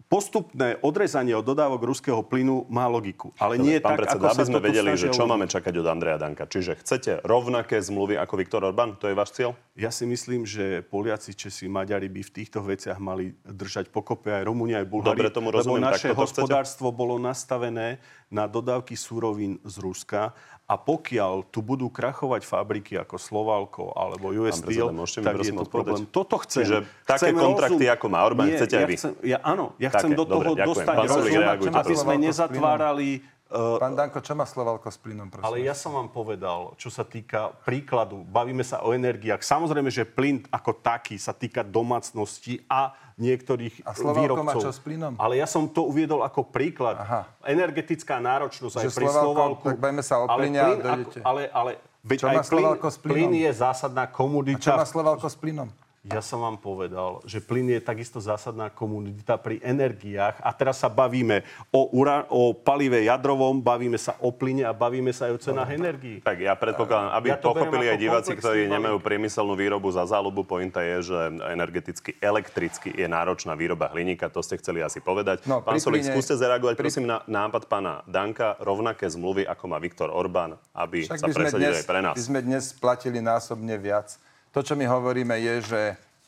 postupné 0.06 0.78
odrezanie 0.86 1.34
od 1.34 1.42
dodávok 1.42 1.82
ruského 1.82 2.22
plynu 2.22 2.66
má 2.70 2.86
logiku. 2.86 3.34
Ale 3.42 3.58
nie 3.58 3.82
Pán 3.82 3.98
tak, 3.98 4.06
predseda, 4.06 4.22
ako 4.22 4.26
aby 4.32 4.44
sme 4.46 4.60
vedeli, 4.62 4.90
že 4.94 5.08
čo 5.10 5.26
máme 5.26 5.50
čakať 5.50 5.74
od 5.82 5.86
Andreja 5.90 6.18
Danka. 6.18 6.46
Čiže 6.46 6.78
chcete 6.78 7.26
rovnaké 7.26 7.82
zmluvy 7.82 8.14
ako 8.14 8.34
Viktor 8.38 8.62
Orbán? 8.62 8.94
To 9.02 9.10
je 9.10 9.14
váš 9.18 9.34
cieľ? 9.34 9.58
Ja 9.74 9.90
si 9.90 10.06
myslím, 10.06 10.46
že 10.46 10.86
Poliaci, 10.86 11.34
Česi, 11.34 11.66
Maďari 11.66 12.06
by 12.06 12.22
v 12.22 12.32
týchto 12.32 12.62
veciach 12.62 13.02
mali 13.02 13.34
držať 13.42 13.90
pokope 13.90 14.30
aj 14.30 14.46
Rumúni, 14.46 14.78
aj 14.78 14.86
Bulhári. 14.86 15.18
Dobre, 15.18 15.28
tomu 15.34 15.50
rozumiem. 15.50 15.82
Lebo 15.82 15.90
naše 15.90 16.08
to 16.10 16.14
chcete? 16.14 16.22
hospodárstvo 16.22 16.94
bolo 16.94 17.18
nastavené 17.18 17.98
na 18.30 18.46
dodávky 18.46 18.94
súrovín 18.94 19.58
z 19.62 19.78
Ruska 19.82 20.34
a 20.66 20.74
pokiaľ 20.74 21.46
tu 21.54 21.62
budú 21.62 21.86
krachovať 21.86 22.42
fabriky 22.42 22.98
ako 22.98 23.22
Slovalko 23.22 23.94
alebo 23.94 24.34
US 24.34 24.58
Pán 24.58 24.66
Steel, 24.66 24.90
tak 25.22 25.38
je 25.38 25.54
to 25.54 25.66
problém. 25.70 26.02
Toto 26.10 26.42
chcem. 26.42 26.66
Čiže 26.66 26.78
také 27.06 27.30
Chcem 27.30 27.34
kontrakty, 27.38 27.84
rozum- 27.86 27.94
ako 27.94 28.06
má 28.10 28.20
Orbán, 28.26 28.46
Nie, 28.50 28.58
chcete 28.58 28.74
aj 28.74 28.82
ja 28.82 28.88
vy? 28.90 28.94
Chcem, 28.98 29.12
ja, 29.22 29.38
áno, 29.46 29.78
ja 29.78 29.94
Také, 29.94 29.98
chcem 30.02 30.10
do 30.18 30.24
dobre, 30.26 30.34
toho 30.34 30.52
ďakujem. 30.58 30.70
dostať 30.74 30.96
rozum, 31.06 31.70
aby 31.70 31.94
sme 31.94 32.14
nezatvárali 32.18 33.08
uh, 33.54 33.78
Pán 33.78 33.94
Danko, 33.94 34.18
čo 34.18 34.34
má 34.34 34.42
Slovalko 34.42 34.90
s 34.90 34.98
plynom, 34.98 35.30
prosím? 35.30 35.46
ale 35.46 35.56
ja 35.62 35.74
som 35.78 35.94
vám 35.94 36.10
povedal, 36.10 36.74
čo 36.74 36.90
sa 36.90 37.06
týka 37.06 37.54
príkladu, 37.62 38.26
bavíme 38.26 38.66
sa 38.66 38.82
o 38.82 38.90
energiách. 38.90 39.46
Samozrejme, 39.46 39.86
že 39.86 40.02
plyn 40.02 40.42
ako 40.50 40.82
taký 40.82 41.14
sa 41.14 41.30
týka 41.30 41.62
domácnosti 41.62 42.66
a 42.66 42.90
niektorých 43.16 43.80
A 43.82 43.92
Slovalko 43.92 44.14
má 44.38 44.52
výrobcov. 44.52 44.62
čo 44.62 44.70
s 44.70 44.78
plynom? 44.78 45.16
Ale 45.16 45.36
ja 45.36 45.44
som 45.44 45.64
to 45.66 45.84
uviedol 45.84 46.20
ako 46.20 46.44
príklad. 46.44 46.96
Aha. 46.96 47.24
Energetická 47.42 48.16
náročnosť 48.18 48.74
aj 48.74 48.84
Že 48.84 48.90
pri 48.90 49.06
Slovalko- 49.06 49.24
Slovalku. 49.26 49.64
tak 49.64 49.76
bavíme 49.78 50.02
sa 50.02 50.14
o 50.18 50.24
ale 50.24 50.38
plyne 50.38 50.58
a 50.58 50.64
plyn 50.66 50.78
dojdete. 50.78 51.18
ako, 51.18 51.24
ale, 51.24 51.42
ale 51.50 51.70
veď 52.02 52.18
Čo 52.18 52.26
aj 52.26 52.30
má 52.30 52.36
plyn, 52.36 52.50
Slovalko 52.52 52.86
s 52.86 52.98
plynom? 52.98 53.16
plyn 53.16 53.32
je 53.34 53.50
zásadná 53.52 54.02
A 54.02 54.08
čo 54.08 54.14
komodita. 54.14 54.70
má 54.74 54.84
Slovalko 54.84 55.26
s 55.26 55.34
plynom? 55.34 55.68
Ja 56.06 56.22
som 56.22 56.38
vám 56.38 56.54
povedal, 56.54 57.18
že 57.24 57.42
plyn 57.42 57.66
je 57.68 57.80
takisto 57.80 58.22
zásadná 58.22 58.70
komunita 58.70 59.34
pri 59.34 59.58
energiách 59.58 60.38
a 60.38 60.50
teraz 60.50 60.78
sa 60.78 60.86
bavíme 60.86 61.42
o, 61.68 61.90
ura, 61.90 62.22
o 62.28 62.54
palive 62.54 63.02
jadrovom, 63.02 63.58
bavíme 63.58 63.98
sa 63.98 64.14
o 64.18 64.30
plyne 64.30 64.62
a 64.62 64.70
bavíme 64.70 65.10
sa 65.10 65.26
aj 65.26 65.32
o 65.34 65.40
cenách 65.40 65.70
energií. 65.72 66.22
Tak 66.22 66.38
ja 66.38 66.54
predpokladám, 66.54 67.10
aby 67.12 67.26
Ja 67.28 67.36
pochopili 67.36 67.86
aj 67.86 67.98
diváci, 67.98 68.32
ktorí 68.32 68.60
balík. 68.62 68.74
nemajú 68.78 68.96
priemyselnú 68.98 69.52
výrobu 69.52 69.90
za 69.90 70.06
záľubu. 70.06 70.46
Pointa 70.46 70.78
je, 70.80 71.10
že 71.10 71.18
energeticky, 71.48 72.14
elektricky 72.16 72.88
je 72.92 73.06
náročná 73.06 73.52
výroba 73.52 73.90
hliníka. 73.90 74.30
To 74.30 74.38
ste 74.40 74.56
chceli 74.56 74.80
asi 74.80 75.02
povedať. 75.02 75.42
No, 75.44 75.58
Pán 75.58 75.76
Solík, 75.76 76.00
plyne- 76.00 76.14
skúste 76.14 76.34
zareagovať 76.34 76.74
pri- 76.74 76.82
prosím 76.86 77.04
na 77.04 77.26
nápad 77.26 77.66
pána 77.66 78.06
Danka. 78.06 78.54
Rovnaké 78.58 79.10
zmluvy, 79.10 79.42
ako 79.42 79.64
má 79.66 79.78
Viktor 79.78 80.08
Orbán, 80.08 80.54
aby 80.70 81.02
Však 81.02 81.18
sa 81.18 81.26
presadili 81.28 81.66
dnes, 81.68 81.82
aj 81.82 81.86
pre 81.86 81.98
nás. 81.98 82.14
by 82.14 82.22
sme 82.22 82.40
dnes 82.40 82.64
platili 82.72 83.18
násobne 83.18 83.74
viac. 83.74 84.14
To, 84.56 84.64
čo 84.64 84.72
my 84.72 84.88
hovoríme, 84.88 85.36
je, 85.36 85.68
že 85.68 85.80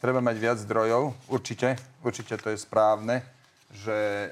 treba 0.05 0.21
mať 0.21 0.37
viac 0.37 0.61
zdrojov. 0.61 1.17
Určite, 1.33 1.81
určite 2.05 2.37
to 2.37 2.53
je 2.53 2.61
správne, 2.61 3.25
že 3.73 3.97
e, 3.97 4.29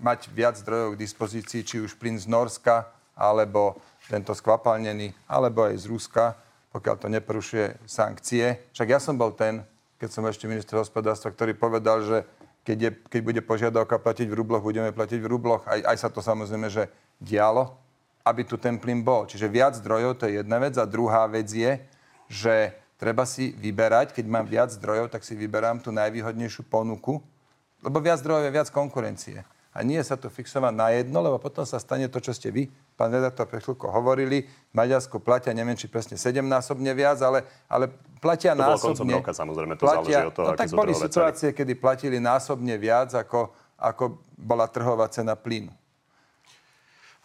mať 0.00 0.32
viac 0.32 0.56
zdrojov 0.56 0.96
k 0.96 1.00
dispozícii, 1.04 1.60
či 1.60 1.76
už 1.84 2.00
plyn 2.00 2.16
z 2.16 2.24
Norska, 2.24 2.88
alebo 3.12 3.76
tento 4.08 4.32
skvapalnený, 4.32 5.12
alebo 5.28 5.68
aj 5.68 5.76
z 5.76 5.92
Ruska, 5.92 6.40
pokiaľ 6.72 6.96
to 6.96 7.12
neporušuje 7.12 7.84
sankcie. 7.84 8.72
Však 8.72 8.88
ja 8.88 8.96
som 8.96 9.12
bol 9.12 9.36
ten, 9.36 9.60
keď 10.00 10.08
som 10.16 10.24
ešte 10.24 10.48
minister 10.48 10.80
hospodárstva, 10.80 11.36
ktorý 11.36 11.52
povedal, 11.52 12.00
že 12.00 12.24
keď, 12.64 12.78
je, 12.80 12.90
keď 13.12 13.20
bude 13.20 13.40
požiadavka 13.44 14.00
platiť 14.00 14.32
v 14.32 14.40
rubloch, 14.40 14.64
budeme 14.64 14.88
platiť 14.88 15.20
v 15.20 15.28
rubloch. 15.28 15.68
Aj, 15.68 15.84
aj 15.84 15.96
sa 16.00 16.08
to 16.08 16.24
samozrejme, 16.24 16.72
že 16.72 16.88
dialo 17.20 17.76
aby 18.20 18.44
tu 18.44 18.60
ten 18.60 18.76
plyn 18.76 19.00
bol. 19.00 19.24
Čiže 19.24 19.48
viac 19.48 19.72
zdrojov, 19.80 20.20
to 20.20 20.28
je 20.28 20.44
jedna 20.44 20.60
vec. 20.60 20.76
A 20.76 20.84
druhá 20.84 21.24
vec 21.24 21.48
je, 21.48 21.80
že 22.30 22.78
treba 22.94 23.26
si 23.26 23.50
vyberať, 23.58 24.14
keď 24.14 24.24
mám 24.30 24.46
viac 24.46 24.70
zdrojov, 24.70 25.10
tak 25.10 25.26
si 25.26 25.34
vyberám 25.34 25.82
tú 25.82 25.90
najvýhodnejšiu 25.90 26.62
ponuku, 26.70 27.18
lebo 27.82 27.98
viac 27.98 28.22
zdrojov 28.22 28.46
je 28.46 28.54
viac 28.54 28.68
konkurencie. 28.70 29.42
A 29.70 29.86
nie 29.86 30.02
sa 30.02 30.18
to 30.18 30.26
fixovať 30.26 30.74
na 30.74 30.90
jedno, 30.90 31.22
lebo 31.22 31.38
potom 31.38 31.62
sa 31.62 31.78
stane 31.78 32.10
to, 32.10 32.18
čo 32.18 32.34
ste 32.34 32.50
vy, 32.50 32.66
pán 32.98 33.14
redaktor, 33.14 33.46
pre 33.46 33.62
chvíľku 33.62 33.86
hovorili. 33.86 34.42
V 34.42 34.74
Maďarsku 34.74 35.22
platia, 35.22 35.54
neviem, 35.54 35.78
či 35.78 35.86
presne 35.86 36.18
sedemnásobne 36.18 36.90
viac, 36.90 37.22
ale, 37.22 37.46
ale 37.70 37.86
platia 38.18 38.58
To 38.58 38.66
násobne. 38.66 38.82
koncom 38.98 39.08
roka, 39.22 39.32
samozrejme, 39.34 39.74
to 39.78 39.86
záleží 39.86 40.26
od 40.26 40.34
toho, 40.34 40.46
no, 40.50 40.58
tak 40.58 40.74
boli 40.74 40.90
ceny. 40.90 41.02
situácie, 41.06 41.48
kedy 41.54 41.72
platili 41.78 42.18
násobne 42.18 42.74
viac, 42.82 43.14
ako, 43.14 43.54
ako 43.78 44.18
bola 44.34 44.66
trhová 44.66 45.06
cena 45.06 45.38
plynu. 45.38 45.70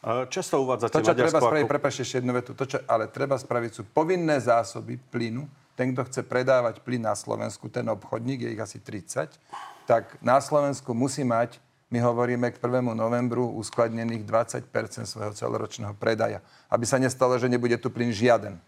Často 0.06 0.62
uvádzate 0.62 0.94
To, 0.94 1.02
čo 1.02 1.18
treba 1.18 1.34
Maďarsko 1.34 1.50
spraviť, 1.50 1.66
ako... 1.66 1.74
prepáčte 1.74 2.02
ešte 2.06 2.18
jednu 2.22 2.34
vetu, 2.38 2.52
to, 2.54 2.66
čo 2.70 2.78
ale 2.86 3.10
treba 3.10 3.42
spraviť, 3.42 3.72
sú 3.74 3.84
povinné 3.90 4.38
zásoby 4.38 5.02
plynu. 5.02 5.50
Ten, 5.74 5.92
kto 5.92 6.06
chce 6.08 6.22
predávať 6.24 6.80
plyn 6.86 7.04
na 7.04 7.18
Slovensku, 7.18 7.68
ten 7.68 7.84
obchodník, 7.90 8.46
je 8.46 8.50
ich 8.54 8.62
asi 8.62 8.78
30, 8.80 9.34
tak 9.90 10.16
na 10.22 10.40
Slovensku 10.40 10.94
musí 10.96 11.26
mať, 11.26 11.60
my 11.90 12.00
hovoríme 12.00 12.48
k 12.54 12.58
1. 12.62 12.96
novembru, 12.96 13.50
uskladnených 13.60 14.24
20% 14.24 14.70
svojho 15.06 15.34
celoročného 15.34 15.94
predaja. 15.98 16.40
Aby 16.70 16.86
sa 16.86 17.02
nestalo, 17.02 17.36
že 17.38 17.50
nebude 17.50 17.76
tu 17.78 17.90
plyn 17.90 18.14
žiaden. 18.14 18.62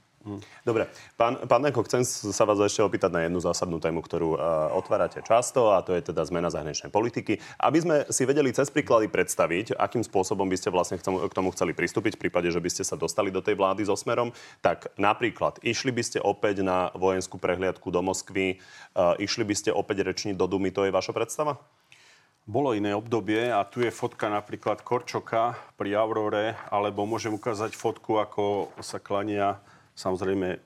Dobre, 0.68 0.92
pán, 1.16 1.40
pán 1.48 1.64
Denko, 1.64 1.88
chcem 1.88 2.04
sa 2.04 2.44
vás 2.44 2.60
ešte 2.60 2.84
opýtať 2.84 3.12
na 3.16 3.22
jednu 3.24 3.40
zásadnú 3.40 3.80
tému, 3.80 4.04
ktorú 4.04 4.36
uh, 4.36 4.76
otvárate 4.76 5.24
často, 5.24 5.72
a 5.72 5.80
to 5.80 5.96
je 5.96 6.12
teda 6.12 6.28
zmena 6.28 6.52
zahraničnej 6.52 6.92
politiky. 6.92 7.40
Aby 7.58 7.78
sme 7.80 7.96
si 8.12 8.28
vedeli 8.28 8.52
cez 8.52 8.68
príklady 8.68 9.08
predstaviť, 9.08 9.80
akým 9.80 10.04
spôsobom 10.04 10.46
by 10.46 10.58
ste 10.60 10.70
vlastne 10.74 11.00
k 11.00 11.34
tomu 11.34 11.50
chceli 11.56 11.72
pristúpiť, 11.72 12.20
v 12.20 12.28
prípade, 12.28 12.52
že 12.52 12.60
by 12.60 12.70
ste 12.70 12.84
sa 12.84 13.00
dostali 13.00 13.32
do 13.32 13.40
tej 13.40 13.56
vlády 13.56 13.88
so 13.88 13.96
smerom, 13.96 14.36
tak 14.60 14.92
napríklad 15.00 15.64
išli 15.64 15.96
by 15.96 16.04
ste 16.04 16.20
opäť 16.20 16.62
na 16.62 16.92
vojenskú 16.92 17.40
prehliadku 17.40 17.88
do 17.88 18.04
Moskvy, 18.04 18.60
uh, 18.94 19.16
išli 19.18 19.48
by 19.48 19.56
ste 19.56 19.70
opäť 19.72 20.04
rečniť 20.04 20.36
do 20.36 20.46
Dumy, 20.46 20.76
to 20.76 20.84
je 20.84 20.92
vaša 20.92 21.16
predstava? 21.16 21.56
bolo 22.48 22.72
iné 22.72 22.96
obdobie 22.96 23.52
a 23.52 23.68
tu 23.68 23.84
je 23.84 23.92
fotka 23.92 24.32
napríklad 24.32 24.80
Korčoka 24.80 25.60
pri 25.76 26.00
Aurore, 26.00 26.56
alebo 26.72 27.04
môžem 27.04 27.36
ukázať 27.36 27.76
fotku, 27.76 28.24
ako 28.24 28.72
sa 28.80 29.04
klania 29.04 29.60
samozrejme 29.98 30.48
e, 30.54 30.60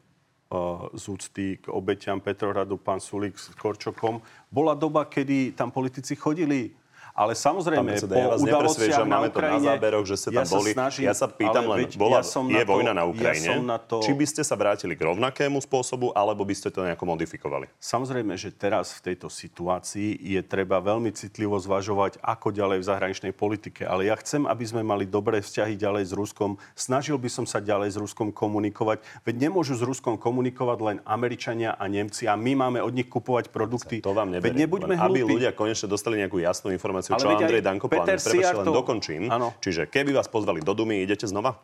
z 0.91 1.03
úcty 1.07 1.63
k 1.63 1.71
obeťam 1.71 2.19
Petrohradu, 2.19 2.75
pán 2.75 2.99
Sulík 2.99 3.39
s 3.39 3.55
Korčokom. 3.55 4.19
Bola 4.51 4.75
doba, 4.75 5.07
kedy 5.07 5.55
tam 5.55 5.71
politici 5.71 6.19
chodili 6.19 6.75
ale 7.21 7.37
samozrejme, 7.37 7.93
predseda, 7.93 8.13
po 8.17 8.21
ja 8.25 8.29
vás 8.33 8.39
udalostiach 8.41 9.05
na 9.05 9.13
máme 9.13 9.29
Ukrajine... 9.29 9.53
to 9.53 9.61
na 9.61 9.69
záberoch, 9.69 10.05
že 10.09 10.15
ste 10.17 10.29
tam 10.33 10.41
ja 10.41 10.45
sa 10.49 10.55
boli. 10.57 10.69
Snažím, 10.73 11.03
ja 11.05 11.13
sa 11.13 11.27
pýtam 11.29 11.63
len, 11.69 11.77
veď, 11.85 11.91
bola, 12.01 12.17
ja 12.17 12.23
som 12.25 12.43
je 12.49 12.57
na 12.57 12.65
to, 12.65 12.71
vojna 12.73 12.91
na 12.97 13.03
Ukrajine. 13.05 13.45
Ja 13.45 13.53
som 13.53 13.61
na 13.69 13.77
to... 13.77 13.95
Či 14.01 14.11
by 14.17 14.25
ste 14.25 14.41
sa 14.41 14.55
vrátili 14.57 14.97
k 14.97 15.01
rovnakému 15.05 15.61
spôsobu, 15.61 16.09
alebo 16.17 16.41
by 16.41 16.55
ste 16.57 16.73
to 16.73 16.81
nejako 16.81 17.05
modifikovali? 17.05 17.69
Samozrejme, 17.77 18.33
že 18.33 18.49
teraz 18.49 18.97
v 18.97 19.13
tejto 19.13 19.29
situácii 19.29 20.17
je 20.17 20.41
treba 20.41 20.81
veľmi 20.81 21.13
citlivo 21.13 21.61
zvažovať, 21.61 22.17
ako 22.25 22.49
ďalej 22.49 22.81
v 22.81 22.85
zahraničnej 22.89 23.33
politike. 23.37 23.85
Ale 23.85 24.09
ja 24.09 24.17
chcem, 24.17 24.49
aby 24.49 24.65
sme 24.65 24.81
mali 24.81 25.05
dobré 25.05 25.45
vzťahy 25.45 25.77
ďalej 25.77 26.09
s 26.09 26.13
Ruskom. 26.17 26.57
Snažil 26.73 27.21
by 27.21 27.29
som 27.29 27.45
sa 27.45 27.61
ďalej 27.61 27.93
s 27.93 27.97
Ruskom 28.01 28.33
komunikovať. 28.33 29.05
Veď 29.21 29.51
nemôžu 29.51 29.77
s 29.77 29.83
Ruskom 29.85 30.17
komunikovať 30.17 30.77
len 30.81 30.97
Američania 31.05 31.77
a 31.77 31.85
Nemci 31.85 32.25
a 32.25 32.33
my 32.33 32.57
máme 32.57 32.79
od 32.81 32.95
nich 32.95 33.05
kupovať 33.11 33.53
produkty. 33.53 34.01
To 34.01 34.17
vám 34.17 34.33
neberiem. 34.33 34.57
Veď 34.57 34.61
nebuďme 34.65 34.95
Len 34.95 35.03
aby 35.03 35.19
hlúpi. 35.21 35.33
ľudia 35.37 35.51
konečne 35.51 35.87
dostali 35.91 36.17
nejakú 36.17 36.39
jasnú 36.41 36.71
informáciu, 36.71 37.10
Ale 37.13 37.21
čo 37.21 37.27
Andrej 37.31 37.63
Danko 37.63 37.85
plánuje. 37.91 38.19
Siar 38.19 38.55
len 38.63 38.67
dokončím. 38.71 39.21
Áno. 39.27 39.53
Čiže 39.59 39.91
keby 39.91 40.15
vás 40.15 40.31
pozvali 40.31 40.63
do 40.63 40.71
Dumy, 40.71 41.03
idete 41.03 41.27
znova? 41.27 41.59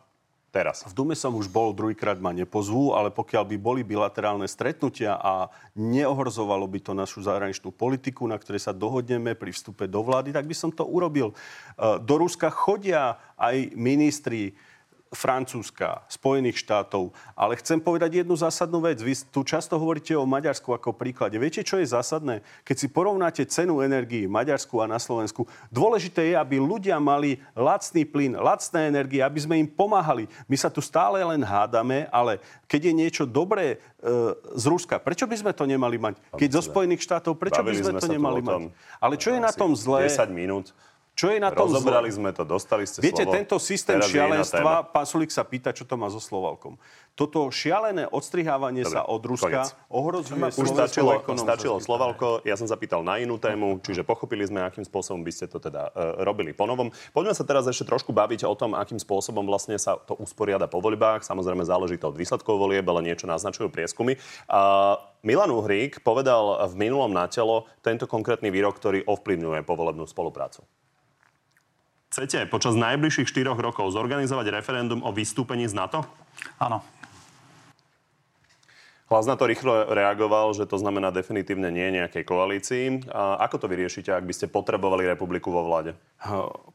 Teraz. 0.48 0.80
V 0.88 0.96
Dume 0.96 1.12
som 1.12 1.36
už 1.36 1.52
bol, 1.52 1.76
druhýkrát 1.76 2.16
ma 2.24 2.32
nepozvú, 2.32 2.96
ale 2.96 3.12
pokiaľ 3.12 3.52
by 3.52 3.56
boli 3.60 3.84
bilaterálne 3.84 4.48
stretnutia 4.48 5.20
a 5.20 5.52
neohrozovalo 5.76 6.64
by 6.64 6.80
to 6.80 6.96
našu 6.96 7.20
zahraničnú 7.20 7.68
politiku, 7.68 8.24
na 8.24 8.40
ktorej 8.40 8.64
sa 8.64 8.72
dohodneme 8.72 9.36
pri 9.36 9.52
vstupe 9.52 9.84
do 9.84 10.00
vlády, 10.00 10.32
tak 10.32 10.48
by 10.48 10.56
som 10.56 10.72
to 10.72 10.88
urobil. 10.88 11.36
E, 11.76 12.00
Do 12.00 12.14
Ruska 12.16 12.48
chodia 12.48 13.20
aj 13.36 13.76
ministri 13.76 14.56
Francúzska, 15.12 16.04
Spojených 16.08 16.64
štátov. 16.64 17.12
Ale 17.36 17.60
chcem 17.60 17.76
povedať 17.76 18.24
jednu 18.24 18.32
zásadnú 18.32 18.80
vec. 18.80 19.04
Vy 19.04 19.28
tu 19.28 19.44
často 19.44 19.76
hovoríte 19.76 20.16
o 20.16 20.24
Maďarsku 20.24 20.72
ako 20.72 20.96
príklade. 20.96 21.36
Viete, 21.36 21.60
čo 21.60 21.76
je 21.76 21.84
zásadné? 21.84 22.40
Keď 22.64 22.76
si 22.76 22.88
porovnáte 22.88 23.44
cenu 23.44 23.84
energii 23.84 24.24
v 24.24 24.32
Maďarsku 24.32 24.80
a 24.80 24.88
na 24.88 24.96
Slovensku, 24.96 25.44
dôležité 25.68 26.32
je, 26.32 26.34
aby 26.34 26.56
ľudia 26.56 26.96
mali 26.96 27.36
lacný 27.52 28.08
plyn, 28.08 28.40
lacné 28.40 28.88
energie, 28.88 29.20
aby 29.20 29.40
sme 29.44 29.60
im 29.60 29.68
pomáhali. 29.68 30.24
My 30.48 30.56
sa 30.56 30.72
tu 30.72 30.80
stále 30.80 31.20
len 31.20 31.44
hádame, 31.44 32.08
ale 32.08 32.40
keď 32.64 32.88
je 32.88 32.92
niečo 32.96 33.24
dobré 33.28 33.76
e, 33.76 33.76
z 34.56 34.64
Ruska, 34.64 34.96
prečo 34.96 35.28
by 35.28 35.36
sme 35.36 35.52
to 35.52 35.68
nemali 35.68 36.00
mať? 36.00 36.16
Keď 36.36 36.48
zo 36.56 36.62
Spojených 36.64 37.04
štátov, 37.04 37.36
prečo 37.36 37.60
Bavili 37.60 37.80
by 37.80 37.84
sme 37.84 37.98
sme 37.98 38.00
to 38.00 38.14
nemali 38.14 38.40
mať? 38.40 38.60
Ale 39.02 39.14
čo 39.18 39.34
je 39.34 39.40
na 39.42 39.52
tom 39.52 39.74
zlé? 39.74 40.06
10 40.06 40.30
minút. 40.32 40.72
Čo 41.18 41.34
je 41.34 41.42
na 41.42 41.50
tom 41.50 41.66
Rozobrali 41.66 42.14
zlé? 42.14 42.18
sme 42.22 42.30
to, 42.30 42.46
dostali 42.46 42.86
ste 42.86 43.02
Viete, 43.02 43.26
slovo. 43.26 43.34
tento 43.34 43.58
systém 43.58 43.98
Teraz 43.98 44.14
šialenstva, 44.14 44.86
pán 44.86 45.02
Sulik 45.02 45.34
sa 45.34 45.42
pýta, 45.42 45.74
čo 45.74 45.82
to 45.82 45.98
má 45.98 46.06
so 46.06 46.22
Slovalkom. 46.22 46.78
Toto 47.18 47.50
šialené 47.50 48.06
odstrihávanie 48.06 48.86
Dobre, 48.86 48.94
sa 48.94 49.02
od 49.02 49.22
Ruska 49.26 49.66
koniec. 49.66 49.74
ohrozuje 49.90 50.38
Už 50.54 50.70
stačilo, 50.70 51.18
stačilo 51.34 51.82
Slovalko, 51.82 52.46
ja 52.46 52.54
som 52.54 52.70
zapýtal 52.70 53.02
na 53.02 53.18
inú 53.18 53.34
tému, 53.34 53.82
čiže 53.82 54.06
pochopili 54.06 54.46
sme, 54.46 54.62
akým 54.62 54.86
spôsobom 54.86 55.26
by 55.26 55.32
ste 55.34 55.50
to 55.50 55.58
teda 55.58 55.90
e, 55.90 56.22
robili 56.22 56.54
po 56.54 56.70
novom. 56.70 56.94
Poďme 57.10 57.34
sa 57.34 57.42
teraz 57.42 57.66
ešte 57.66 57.82
trošku 57.82 58.14
baviť 58.14 58.46
o 58.46 58.54
tom, 58.54 58.78
akým 58.78 59.02
spôsobom 59.02 59.42
vlastne 59.42 59.74
sa 59.74 59.98
to 59.98 60.14
usporiada 60.22 60.70
po 60.70 60.78
voľbách. 60.78 61.26
Samozrejme 61.26 61.66
záleží 61.66 61.98
to 61.98 62.14
od 62.14 62.18
výsledkov 62.22 62.62
volieb, 62.62 62.86
ale 62.86 63.02
niečo 63.02 63.26
naznačujú 63.26 63.74
prieskumy. 63.74 64.22
A 64.46 64.94
Milan 65.26 65.50
Uhrík 65.50 65.98
povedal 66.06 66.62
v 66.70 66.78
minulom 66.78 67.10
na 67.10 67.26
telo 67.26 67.66
tento 67.82 68.06
konkrétny 68.06 68.54
výrok, 68.54 68.78
ktorý 68.78 69.02
ovplyvňuje 69.02 69.66
povolebnú 69.66 70.06
spoluprácu. 70.06 70.62
Chcete 72.08 72.48
počas 72.48 72.72
najbližších 72.72 73.28
4 73.28 73.52
rokov 73.52 73.92
zorganizovať 73.92 74.48
referendum 74.48 75.04
o 75.04 75.12
vystúpení 75.12 75.68
z 75.68 75.76
NATO? 75.76 76.08
Áno. 76.56 76.80
Hlas 79.08 79.24
na 79.24 79.40
to 79.40 79.48
rýchlo 79.48 79.88
reagoval, 79.88 80.52
že 80.52 80.68
to 80.68 80.76
znamená 80.76 81.08
definitívne 81.08 81.72
nie 81.72 81.96
nejakej 81.96 82.28
koalícii. 82.28 83.08
A 83.08 83.40
ako 83.48 83.64
to 83.64 83.66
vyriešite, 83.72 84.12
ak 84.12 84.24
by 84.28 84.36
ste 84.36 84.52
potrebovali 84.52 85.08
republiku 85.08 85.48
vo 85.48 85.64
vláde? 85.64 85.96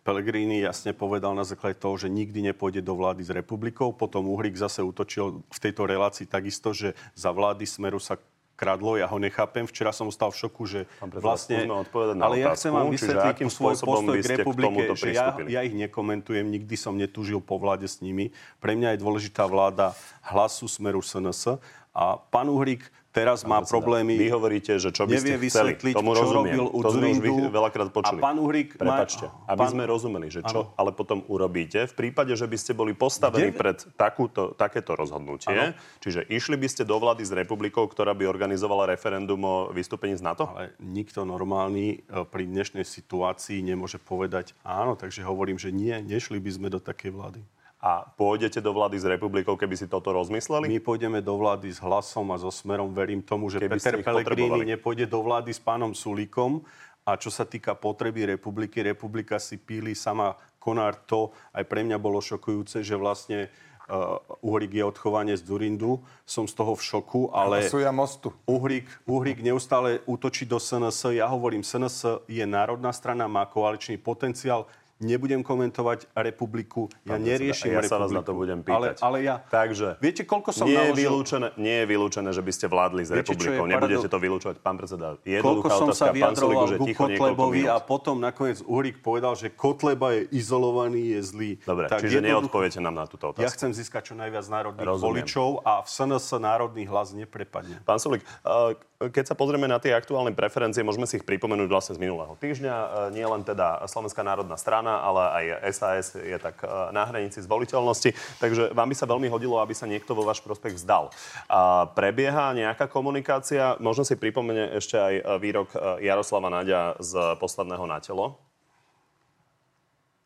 Pellegrini 0.02 0.58
jasne 0.66 0.98
povedal 0.98 1.38
na 1.38 1.46
základe 1.46 1.78
toho, 1.78 1.94
že 1.94 2.10
nikdy 2.10 2.50
nepôjde 2.50 2.82
do 2.82 2.98
vlády 2.98 3.22
s 3.22 3.30
republikou. 3.30 3.94
Potom 3.94 4.26
Uhrík 4.34 4.58
zase 4.58 4.82
útočil 4.82 5.46
v 5.46 5.60
tejto 5.62 5.86
relácii 5.86 6.26
takisto, 6.26 6.74
že 6.74 6.98
za 7.14 7.30
vlády 7.30 7.70
Smeru 7.70 8.02
sa 8.02 8.18
kradlo, 8.54 8.96
ja 8.96 9.10
ho 9.10 9.18
nechápem. 9.18 9.66
Včera 9.66 9.92
som 9.92 10.10
stal 10.14 10.30
v 10.30 10.38
šoku, 10.46 10.64
že 10.70 10.80
vlastne... 11.02 11.66
na 11.66 11.84
ale 12.26 12.42
ja 12.42 12.54
otázku, 12.54 12.60
chcem 12.60 12.72
vám 12.72 12.88
vysvetliť 12.94 13.30
akým 13.34 13.50
svoj 13.52 13.76
postoj 13.82 14.16
k 14.22 14.28
republike, 14.40 14.82
že 14.94 15.10
ja, 15.12 15.36
ja 15.46 15.62
ich 15.66 15.76
nekomentujem, 15.76 16.46
nikdy 16.48 16.76
som 16.78 16.96
netúžil 16.96 17.42
po 17.42 17.58
vláde 17.58 17.90
s 17.90 18.00
nimi. 18.00 18.32
Pre 18.62 18.74
mňa 18.74 18.96
je 18.96 19.00
dôležitá 19.02 19.44
vláda 19.50 19.98
hlasu 20.24 20.70
Smeru 20.70 21.02
SNS 21.02 21.60
a 21.94 22.18
pán 22.32 22.50
Uhrík 22.50 22.90
teraz 23.14 23.46
má 23.46 23.62
problémy... 23.62 24.18
Vy 24.18 24.34
hovoríte, 24.34 24.82
že 24.82 24.90
čo 24.90 25.06
by 25.06 25.22
ste 25.22 25.38
chceli. 25.38 25.46
vysvetliť, 25.78 25.94
Tomu 25.94 26.18
čo 26.18 26.26
rozumiem. 26.26 26.58
robil 26.58 26.64
to 26.82 26.90
už 26.90 27.18
vy 27.22 27.30
veľakrát 27.54 27.90
počuli. 27.94 28.20
A 28.20 28.26
pán 28.26 28.42
Uhrík 28.42 28.76
má- 28.82 28.98
Prepačte, 28.98 29.30
aby 29.46 29.62
pán- 29.62 29.72
sme 29.72 29.84
rozumeli, 29.86 30.28
že 30.34 30.42
čo 30.44 30.68
Áno. 30.68 30.74
ale 30.76 30.90
potom 30.92 31.22
urobíte 31.30 31.86
v 31.86 31.94
prípade, 31.94 32.34
že 32.34 32.50
by 32.50 32.58
ste 32.58 32.74
boli 32.74 32.98
postavení 32.98 33.54
Kde- 33.54 33.62
pred 33.62 33.78
takúto, 33.94 34.58
takéto 34.58 34.98
rozhodnutie. 34.98 35.54
Áno. 35.54 35.78
Čiže 36.02 36.26
išli 36.28 36.58
by 36.58 36.68
ste 36.68 36.84
do 36.84 36.98
vlády 36.98 37.22
s 37.22 37.32
republikou, 37.32 37.86
ktorá 37.86 38.18
by 38.18 38.26
organizovala 38.26 38.90
referendum 38.90 39.40
o 39.46 39.56
vystúpení 39.70 40.18
z 40.18 40.26
NATO? 40.26 40.50
Ale 40.50 40.74
nikto 40.82 41.22
normálny 41.24 42.02
e, 42.02 42.26
pri 42.26 42.50
dnešnej 42.50 42.82
situácii 42.84 43.62
nemôže 43.62 44.02
povedať 44.02 44.58
áno, 44.66 44.98
takže 44.98 45.22
hovorím, 45.22 45.62
že 45.62 45.70
nie, 45.70 45.94
nešli 46.02 46.42
by 46.42 46.50
sme 46.50 46.68
do 46.74 46.82
takej 46.82 47.14
vlády. 47.14 47.46
A 47.84 48.08
pôjdete 48.16 48.64
do 48.64 48.72
vlády 48.72 48.96
s 48.96 49.04
republikou, 49.04 49.60
keby 49.60 49.76
si 49.76 49.92
toto 49.92 50.16
rozmysleli? 50.16 50.72
My 50.72 50.80
pôjdeme 50.80 51.20
do 51.20 51.36
vlády 51.36 51.68
s 51.68 51.84
hlasom 51.84 52.32
a 52.32 52.40
so 52.40 52.48
smerom. 52.48 52.96
Verím 52.96 53.20
tomu, 53.20 53.52
že 53.52 53.60
Keby 53.60 53.76
Peter 53.76 54.00
Pellegrini 54.00 54.64
nepôjde 54.64 55.04
do 55.04 55.20
vlády 55.20 55.52
s 55.52 55.60
pánom 55.60 55.92
Sulíkom. 55.92 56.64
A 57.04 57.20
čo 57.20 57.28
sa 57.28 57.44
týka 57.44 57.76
potreby 57.76 58.24
republiky, 58.24 58.80
republika 58.80 59.36
si 59.36 59.60
píli 59.60 59.92
sama 60.00 60.40
Konár 60.64 60.96
to. 61.04 61.36
Aj 61.52 61.68
pre 61.68 61.84
mňa 61.84 62.00
bolo 62.00 62.24
šokujúce, 62.24 62.80
že 62.88 62.96
vlastne 62.96 63.52
uh, 63.92 64.16
Uhrík 64.40 64.72
je 64.72 64.88
odchovanie 64.88 65.36
z 65.36 65.44
Durindu. 65.44 66.00
Som 66.24 66.48
z 66.48 66.56
toho 66.56 66.80
v 66.80 66.84
šoku, 66.88 67.36
ale... 67.36 67.68
Mostu. 67.92 68.32
Uhrík, 68.48 68.88
Uhrík 69.04 69.44
neustále 69.44 70.00
útočí 70.08 70.48
do 70.48 70.56
SNS. 70.56 71.12
Ja 71.20 71.28
hovorím, 71.28 71.68
SNS 71.68 72.24
je 72.32 72.48
národná 72.48 72.96
strana, 72.96 73.28
má 73.28 73.44
koaličný 73.44 74.00
potenciál. 74.00 74.72
Nebudem 75.00 75.42
komentovať 75.42 76.06
republiku. 76.14 76.86
Ja 77.04 77.18
Pán 77.18 77.26
neriešim 77.26 77.72
predseda, 77.72 77.82
ja 77.82 77.90
sa 77.90 77.98
vás 77.98 78.08
republiku. 78.08 78.16
na 78.16 78.22
to 78.22 78.32
budem 78.32 78.60
Ale, 78.62 78.66
pýtať. 78.88 78.98
ale 79.02 79.18
ja... 79.20 79.36
Takže 79.44 79.88
Viete, 79.98 80.22
koľko 80.24 80.50
som 80.50 80.64
nie, 80.64 80.72
je 80.72 80.80
naložil? 80.80 81.00
vylúčené, 81.02 81.48
nie 81.58 81.76
je 81.76 81.86
vylúčené, 81.86 82.30
že 82.30 82.40
by 82.40 82.52
ste 82.52 82.66
vládli 82.68 83.02
s 83.02 83.10
Viete, 83.10 83.20
je 83.26 83.36
republikou. 83.36 83.66
Nebudete 83.66 84.06
to 84.06 84.18
vylúčovať, 84.18 84.56
pán 84.60 84.76
predseda. 84.76 85.18
Koľko 85.20 85.68
som 85.68 85.88
otázka. 85.90 85.98
sa 86.00 86.14
vyjadroval 86.14 86.66
je 86.66 86.78
ku 86.78 86.88
Kotlebovi 86.94 87.64
a 87.66 87.78
potom 87.80 88.16
nakoniec 88.18 88.62
Uhrík 88.62 89.00
povedal, 89.00 89.34
že 89.34 89.50
Kotleba 89.50 90.14
je 90.14 90.30
izolovaný, 90.32 91.16
je 91.16 91.22
zlý. 91.22 91.52
Dobre, 91.60 91.86
Tak 91.88 92.00
čiže 92.00 92.20
jednoducho- 92.20 92.30
neodpoviete 92.46 92.80
nám 92.80 92.96
na 92.96 93.06
túto 93.06 93.26
otázku. 93.28 93.42
Ja 93.42 93.50
chcem 93.50 93.72
získať 93.72 94.02
čo 94.04 94.14
najviac 94.14 94.46
národných 94.46 94.86
Rozumiem. 94.86 95.04
voličov 95.10 95.50
a 95.64 95.82
v 95.82 95.88
SNS 95.90 96.38
národný 96.38 96.84
hlas 96.86 97.12
neprepadne. 97.12 97.82
Pán 97.82 97.98
Sulik, 97.98 98.22
eh, 98.22 98.78
keď 99.04 99.26
sa 99.26 99.36
pozrieme 99.36 99.66
na 99.66 99.78
tie 99.78 99.92
aktuálne 99.92 100.32
preferencie, 100.32 100.80
môžeme 100.80 101.04
si 101.04 101.18
ich 101.18 101.26
pripomenúť 101.26 101.68
vlastne 101.68 101.94
z 101.94 102.00
minulého 102.00 102.38
týždňa. 102.38 102.76
Eh, 102.76 102.86
Nie 103.14 103.26
len 103.26 103.42
teda 103.42 103.84
Slovenská 103.84 104.22
národná 104.22 104.56
strana, 104.56 104.83
ale 104.90 105.22
aj 105.32 105.46
SAS 105.72 106.18
je 106.20 106.38
tak 106.42 106.60
eh, 106.64 106.70
na 106.92 107.08
hranici 107.08 107.40
zvoliteľnosti. 107.40 108.12
Takže 108.42 108.76
vám 108.76 108.90
by 108.92 108.96
sa 108.98 109.08
veľmi 109.08 109.28
hodilo, 109.32 109.62
aby 109.64 109.72
sa 109.72 109.88
niekto 109.88 110.12
vo 110.12 110.28
váš 110.28 110.44
prospech 110.44 110.76
vzdal. 110.76 111.14
A 111.48 111.88
prebieha 111.92 112.52
nejaká 112.52 112.92
komunikácia? 112.92 113.80
Možno 113.80 114.04
si 114.04 114.20
pripomene 114.20 114.76
ešte 114.76 115.00
aj 115.00 115.14
eh, 115.16 115.24
výrok 115.40 115.70
eh, 115.74 116.08
Jaroslava 116.10 116.52
Naďa 116.52 117.00
z 117.00 117.38
posledného 117.40 117.86
na 117.88 118.00
telo. 118.04 118.42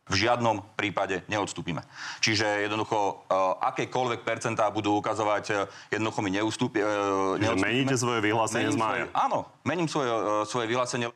v 0.08 0.24
žiadnom 0.24 0.64
prípade 0.80 1.20
neodstúpime. 1.28 1.84
Čiže 2.24 2.64
jednoducho, 2.64 3.28
akékoľvek 3.60 4.24
percentá 4.24 4.72
budú 4.72 5.04
ukazovať, 5.04 5.68
jednoducho 5.92 6.24
my 6.24 6.32
neustúpi, 6.32 6.80
Čiže 6.80 7.60
meníte 7.60 8.00
svoje 8.00 8.24
vyhlásenie 8.24 8.72
z 8.72 8.80
mája. 8.80 9.12
svoje, 9.12 9.20
áno, 9.20 9.40
mením 9.68 9.92
svoje, 9.92 10.08
svoje 10.48 10.66
vyhlásenie. 10.72 11.12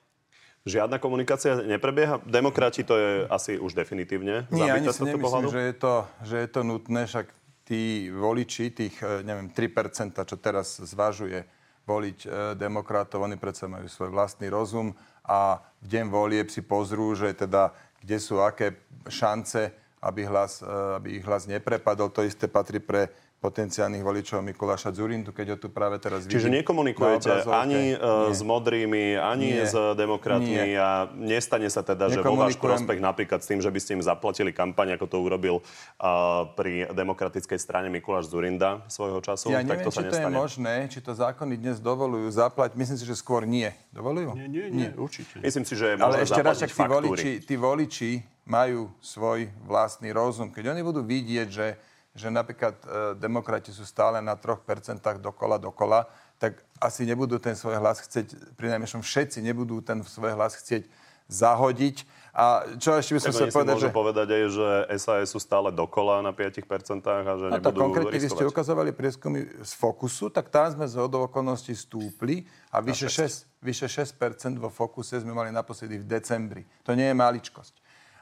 Žiadna 0.62 1.02
komunikácia 1.02 1.58
neprebieha? 1.58 2.22
Demokrati 2.22 2.86
to 2.86 2.94
je 2.94 3.12
asi 3.26 3.58
už 3.58 3.74
definitívne 3.74 4.46
Nie, 4.54 4.70
ani 4.70 4.94
si 4.94 5.02
nemyslím, 5.02 5.26
pohľadu? 5.26 5.48
že 5.50 5.62
je, 5.66 5.74
to, 5.74 5.94
že 6.22 6.36
je 6.38 6.48
to 6.54 6.62
nutné, 6.62 7.02
však 7.10 7.28
tí 7.66 8.14
voliči, 8.14 8.70
tých, 8.70 8.96
e, 9.02 9.26
neviem, 9.26 9.50
3%, 9.50 10.14
čo 10.22 10.38
teraz 10.38 10.78
zvažuje 10.78 11.42
voliť 11.90 12.20
e, 12.22 12.28
demokratov, 12.62 13.26
oni 13.26 13.42
predsa 13.42 13.66
majú 13.66 13.90
svoj 13.90 14.14
vlastný 14.14 14.54
rozum 14.54 14.94
a 15.26 15.66
v 15.82 15.88
deň 15.98 16.06
volieb 16.14 16.48
si 16.54 16.62
pozrú, 16.62 17.18
že 17.18 17.34
teda 17.34 17.74
kde 18.02 18.18
sú 18.22 18.42
aké 18.42 18.78
šance, 19.10 19.74
aby, 20.02 20.30
hlas, 20.30 20.62
e, 20.62 20.70
aby 20.70 21.22
ich 21.22 21.26
hlas 21.26 21.50
neprepadol. 21.50 22.14
To 22.14 22.22
isté 22.22 22.46
patrí 22.46 22.78
pre 22.78 23.10
potenciálnych 23.42 24.06
voličov 24.06 24.46
Mikuláša 24.46 24.94
Zurindu, 24.94 25.34
keď 25.34 25.46
ho 25.54 25.58
tu 25.58 25.74
práve 25.74 25.98
teraz 25.98 26.30
vidím. 26.30 26.38
Čiže 26.38 26.50
nekomunikujete 26.62 27.50
ani 27.50 27.98
uh, 27.98 28.30
s 28.30 28.46
modrými, 28.46 29.18
ani 29.18 29.58
Nie. 29.58 29.66
s 29.66 29.74
demokratmi 29.98 30.78
Nie. 30.78 30.78
a 30.78 31.10
nestane 31.10 31.66
sa 31.74 31.82
teda, 31.82 32.14
že 32.14 32.22
vo 32.22 32.38
váš 32.38 32.54
prospech 32.62 33.02
napríklad 33.02 33.42
s 33.42 33.50
tým, 33.50 33.58
že 33.58 33.74
by 33.74 33.80
ste 33.82 33.98
im 33.98 34.06
zaplatili 34.06 34.54
kampaň, 34.54 34.94
ako 34.94 35.10
to 35.10 35.18
urobil 35.18 35.56
uh, 35.66 36.54
pri 36.54 36.94
demokratickej 36.94 37.58
strane 37.58 37.90
Mikuláš 37.90 38.30
Zurinda 38.30 38.86
svojho 38.86 39.18
času, 39.26 39.50
Ja 39.50 39.66
tak 39.66 39.82
neviem, 39.82 39.86
to 39.90 39.92
sa 39.92 40.06
či 40.06 40.06
to 40.06 40.16
je 40.16 40.22
nestane. 40.22 40.38
možné, 40.38 40.76
či 40.94 41.00
to 41.02 41.12
zákony 41.18 41.54
dnes 41.58 41.82
dovolujú 41.82 42.30
zaplať. 42.30 42.78
Myslím 42.78 43.02
si, 43.02 43.10
že 43.10 43.18
skôr 43.18 43.50
nie. 43.50 43.74
Dovolujú? 43.90 44.38
Nie, 44.38 44.46
nie, 44.46 44.70
nie, 44.70 44.90
určite. 44.94 45.42
Myslím 45.42 45.66
si, 45.66 45.74
že 45.74 45.86
je 45.92 45.96
Ale 45.98 46.22
možné 46.22 46.30
ešte 46.30 46.42
raz, 46.46 46.62
tí 46.62 46.84
voliči, 46.86 47.32
tí 47.42 47.56
voliči 47.58 48.12
majú 48.46 48.94
svoj 49.02 49.50
vlastný 49.66 50.14
rozum. 50.14 50.54
Keď 50.54 50.78
oni 50.78 50.82
budú 50.86 51.02
vidieť, 51.02 51.48
že, 51.50 51.68
že 52.12 52.28
napríklad 52.28 52.76
e, 52.84 52.86
demokrati 53.16 53.72
sú 53.72 53.88
stále 53.88 54.20
na 54.20 54.36
3% 54.36 55.00
dokola, 55.20 55.56
dokola, 55.56 56.08
tak 56.36 56.60
asi 56.82 57.08
nebudú 57.08 57.40
ten 57.40 57.56
svoj 57.56 57.78
hlas 57.80 58.04
chcieť, 58.04 58.58
pri 58.58 58.68
najmenšom 58.76 59.06
všetci 59.06 59.40
nebudú 59.46 59.80
ten 59.80 60.02
svoj 60.04 60.36
hlas 60.36 60.58
chcieť 60.60 60.90
zahodiť. 61.32 62.04
A 62.32 62.64
čo 62.80 62.96
ešte 62.96 63.16
by 63.16 63.20
som 63.20 63.32
chcel 63.36 63.52
povedať, 63.52 63.76
že... 63.76 63.90
povedať 63.92 64.28
aj, 64.32 64.44
že 64.56 64.68
SAS 65.00 65.36
sú 65.36 65.40
stále 65.40 65.68
dokola 65.72 66.24
na 66.24 66.32
5% 66.32 66.64
a 67.04 67.36
že 67.36 67.46
No 67.52 67.60
nebudú 67.60 67.80
konkrétne, 67.92 68.16
vy 68.16 68.20
ste 68.24 68.32
riskovať. 68.32 68.52
ukazovali 68.56 68.92
prieskumy 68.96 69.40
z 69.60 69.72
Fokusu, 69.76 70.32
tak 70.32 70.48
tam 70.48 70.72
sme 70.72 70.88
z 70.88 70.96
okolností 71.04 71.76
stúpli 71.76 72.48
a 72.72 72.80
vyše 72.80 73.12
6, 73.12 73.60
vyše 73.60 73.88
6% 73.92 74.16
vo 74.60 74.72
Fokuse 74.72 75.20
sme 75.20 75.36
mali 75.36 75.52
naposledy 75.52 76.00
v 76.00 76.08
decembri. 76.08 76.64
To 76.88 76.96
nie 76.96 77.12
je 77.12 77.16
maličkosť. 77.16 77.81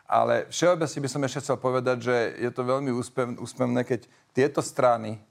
Ale 0.10 0.49
všeobecne 0.49 1.05
by 1.05 1.10
som 1.10 1.22
ešte 1.22 1.41
chcel 1.45 1.57
povedať, 1.62 1.97
že 2.01 2.16
je 2.41 2.49
to 2.49 2.66
veľmi 2.66 2.89
úspev, 2.89 3.38
úspevné, 3.38 3.86
keď 3.86 4.10
tieto 4.34 4.57
strany, 4.66 5.22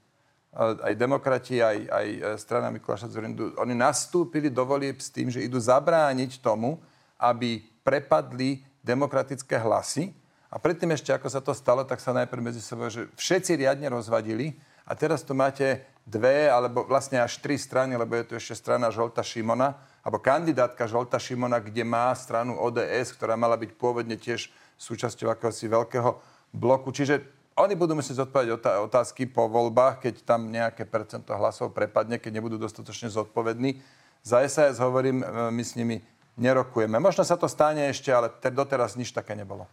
aj 0.57 0.93
demokrati, 0.97 1.61
aj, 1.61 1.77
aj 1.91 2.07
eh, 2.09 2.21
strana 2.41 2.73
Mikuláša 2.73 3.11
Zurindu, 3.11 3.53
oni 3.59 3.77
nastúpili 3.77 4.49
do 4.49 4.65
volieb 4.65 4.97
s 4.97 5.13
tým, 5.13 5.29
že 5.29 5.45
idú 5.45 5.61
zabrániť 5.61 6.41
tomu, 6.41 6.81
aby 7.19 7.61
prepadli 7.85 8.63
demokratické 8.81 9.59
hlasy. 9.59 10.15
A 10.49 10.57
predtým 10.57 10.89
ešte, 10.89 11.13
ako 11.13 11.29
sa 11.29 11.43
to 11.43 11.53
stalo, 11.53 11.85
tak 11.85 12.01
sa 12.01 12.15
najprv 12.15 12.41
medzi 12.41 12.63
sebou, 12.63 12.89
že 12.89 13.05
všetci 13.13 13.61
riadne 13.61 13.85
rozvadili. 13.93 14.57
A 14.89 14.97
teraz 14.97 15.21
tu 15.21 15.37
máte 15.37 15.85
dve, 16.01 16.49
alebo 16.49 16.81
vlastne 16.89 17.21
až 17.21 17.37
tri 17.37 17.53
strany, 17.53 17.93
lebo 17.93 18.17
je 18.17 18.25
tu 18.25 18.33
ešte 18.33 18.57
strana 18.57 18.89
Žolta 18.89 19.21
Šimona, 19.21 19.77
alebo 20.01 20.17
kandidátka 20.17 20.89
Žolta 20.89 21.21
Šimona, 21.21 21.61
kde 21.61 21.85
má 21.85 22.09
stranu 22.17 22.57
ODS, 22.57 23.13
ktorá 23.13 23.37
mala 23.37 23.53
byť 23.61 23.77
pôvodne 23.77 24.17
tiež 24.17 24.49
súčasťou 24.79 25.27
akéhosi 25.27 25.67
veľkého 25.67 26.15
bloku. 26.55 26.89
Čiže 26.89 27.21
oni 27.59 27.75
budú 27.75 27.99
musieť 27.99 28.23
zodpovedať 28.23 28.49
otá- 28.55 28.79
otázky 28.79 29.27
po 29.27 29.51
voľbách, 29.51 29.99
keď 29.99 30.23
tam 30.23 30.47
nejaké 30.47 30.87
percento 30.87 31.35
hlasov 31.35 31.75
prepadne, 31.75 32.15
keď 32.15 32.39
nebudú 32.39 32.55
dostatočne 32.55 33.11
zodpovední. 33.11 33.83
Za 34.23 34.39
SAS 34.47 34.79
hovorím, 34.79 35.19
e, 35.19 35.25
my 35.51 35.63
s 35.63 35.75
nimi 35.75 35.99
nerokujeme. 36.39 36.95
Možno 37.03 37.27
sa 37.27 37.35
to 37.35 37.51
stane 37.51 37.91
ešte, 37.91 38.07
ale 38.15 38.31
te- 38.31 38.47
doteraz 38.47 38.95
nič 38.95 39.11
také 39.11 39.35
nebolo. 39.35 39.67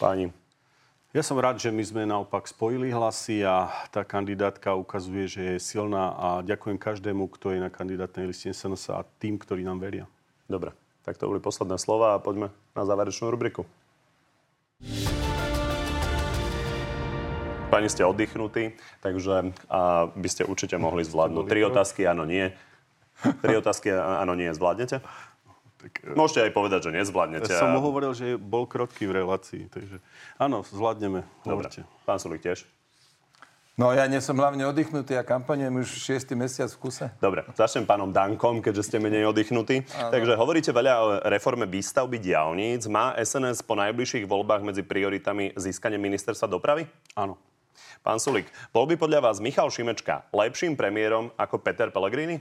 Páni, 0.00 0.32
Ja 1.10 1.26
som 1.26 1.34
rád, 1.42 1.58
že 1.58 1.74
my 1.74 1.82
sme 1.82 2.02
naopak 2.06 2.46
spojili 2.46 2.94
hlasy 2.94 3.42
a 3.42 3.66
tá 3.90 4.06
kandidátka 4.06 4.78
ukazuje, 4.78 5.26
že 5.26 5.42
je 5.42 5.56
silná 5.58 6.14
a 6.14 6.28
ďakujem 6.46 6.78
každému, 6.78 7.26
kto 7.34 7.50
je 7.50 7.58
na 7.58 7.66
kandidátnej 7.66 8.30
listine 8.30 8.54
SNS 8.54 8.94
a 8.94 9.02
tým, 9.18 9.34
ktorí 9.34 9.66
nám 9.66 9.82
veria. 9.82 10.06
dobre. 10.46 10.70
Tak 11.02 11.18
to 11.18 11.26
boli 11.26 11.42
posledné 11.42 11.82
slova 11.82 12.14
a 12.14 12.22
poďme 12.22 12.54
na 12.78 12.86
záverečnú 12.86 13.26
rubriku. 13.26 13.66
Pani, 17.70 17.86
ste 17.86 18.02
oddychnutí, 18.02 18.74
takže 18.98 19.54
a, 19.70 20.10
by 20.10 20.28
ste 20.28 20.42
určite 20.42 20.74
mohli 20.74 21.06
zvládnuť. 21.06 21.44
Tri 21.46 21.60
otázky, 21.62 22.02
áno, 22.08 22.26
nie. 22.26 22.50
Tri 23.44 23.54
otázky, 23.54 23.94
áno, 23.94 24.34
nie. 24.34 24.50
Zvládnete? 24.50 25.04
Môžete 26.12 26.50
aj 26.50 26.52
povedať, 26.52 26.80
že 26.88 26.96
nezvládnete. 26.96 27.52
Ja 27.52 27.62
som 27.62 27.72
mu 27.72 27.80
hovoril, 27.80 28.12
že 28.12 28.36
bol 28.36 28.68
krotký 28.68 29.08
v 29.08 29.24
relácii, 29.24 29.62
takže 29.72 30.02
áno, 30.36 30.60
zvládneme. 30.66 31.24
Dobre. 31.46 31.70
Hovorte. 31.70 31.80
Pán 32.04 32.20
Sulik 32.20 32.44
tiež? 32.44 32.68
No 33.80 33.96
ja 33.96 34.04
nie 34.04 34.20
som 34.20 34.36
hlavne 34.36 34.60
oddychnutý 34.68 35.16
a 35.16 35.24
kampaňujem 35.24 35.80
už 35.80 35.88
6. 36.28 36.36
mesiac 36.36 36.68
v 36.68 36.84
kuse. 36.84 37.08
Dobre, 37.16 37.48
začnem 37.56 37.88
pánom 37.88 38.12
Dankom, 38.12 38.60
keďže 38.60 38.92
ste 38.92 38.96
menej 39.00 39.24
oddychnutí. 39.32 39.88
Takže 39.88 40.36
hovoríte 40.36 40.68
veľa 40.68 40.94
o 41.00 41.08
reforme 41.24 41.64
výstavby 41.64 42.20
diálnic. 42.20 42.84
Má 42.92 43.16
SNS 43.16 43.64
po 43.64 43.80
najbližších 43.80 44.28
voľbách 44.28 44.68
medzi 44.68 44.84
prioritami 44.84 45.56
získanie 45.56 45.96
ministerstva 45.96 46.52
dopravy? 46.52 46.84
Áno. 47.16 47.40
Pán 48.04 48.20
Sulik, 48.20 48.52
bol 48.68 48.84
by 48.84 49.00
podľa 49.00 49.32
vás 49.32 49.40
Michal 49.40 49.72
Šimečka 49.72 50.28
lepším 50.28 50.76
premiérom 50.76 51.32
ako 51.40 51.64
Peter 51.64 51.88
Pellegrini? 51.88 52.36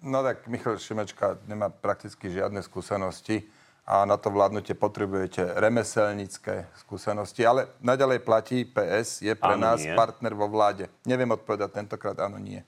No 0.00 0.24
tak 0.24 0.48
Michal 0.48 0.80
Šimečka 0.80 1.36
nemá 1.44 1.68
prakticky 1.68 2.32
žiadne 2.32 2.64
skúsenosti 2.64 3.44
a 3.88 4.04
na 4.04 4.20
to 4.20 4.28
vládnutie 4.28 4.76
potrebujete 4.76 5.40
remeselnícke 5.56 6.68
skúsenosti, 6.84 7.40
ale 7.48 7.72
naďalej 7.80 8.20
platí 8.20 8.68
PS, 8.68 9.24
je 9.24 9.32
pre 9.32 9.56
Áno, 9.56 9.64
nás 9.72 9.80
nie. 9.80 9.96
partner 9.96 10.36
vo 10.36 10.44
vláde. 10.44 10.92
Neviem 11.08 11.32
odpovedať 11.32 11.72
tentokrát 11.72 12.20
áno, 12.20 12.36
nie. 12.36 12.60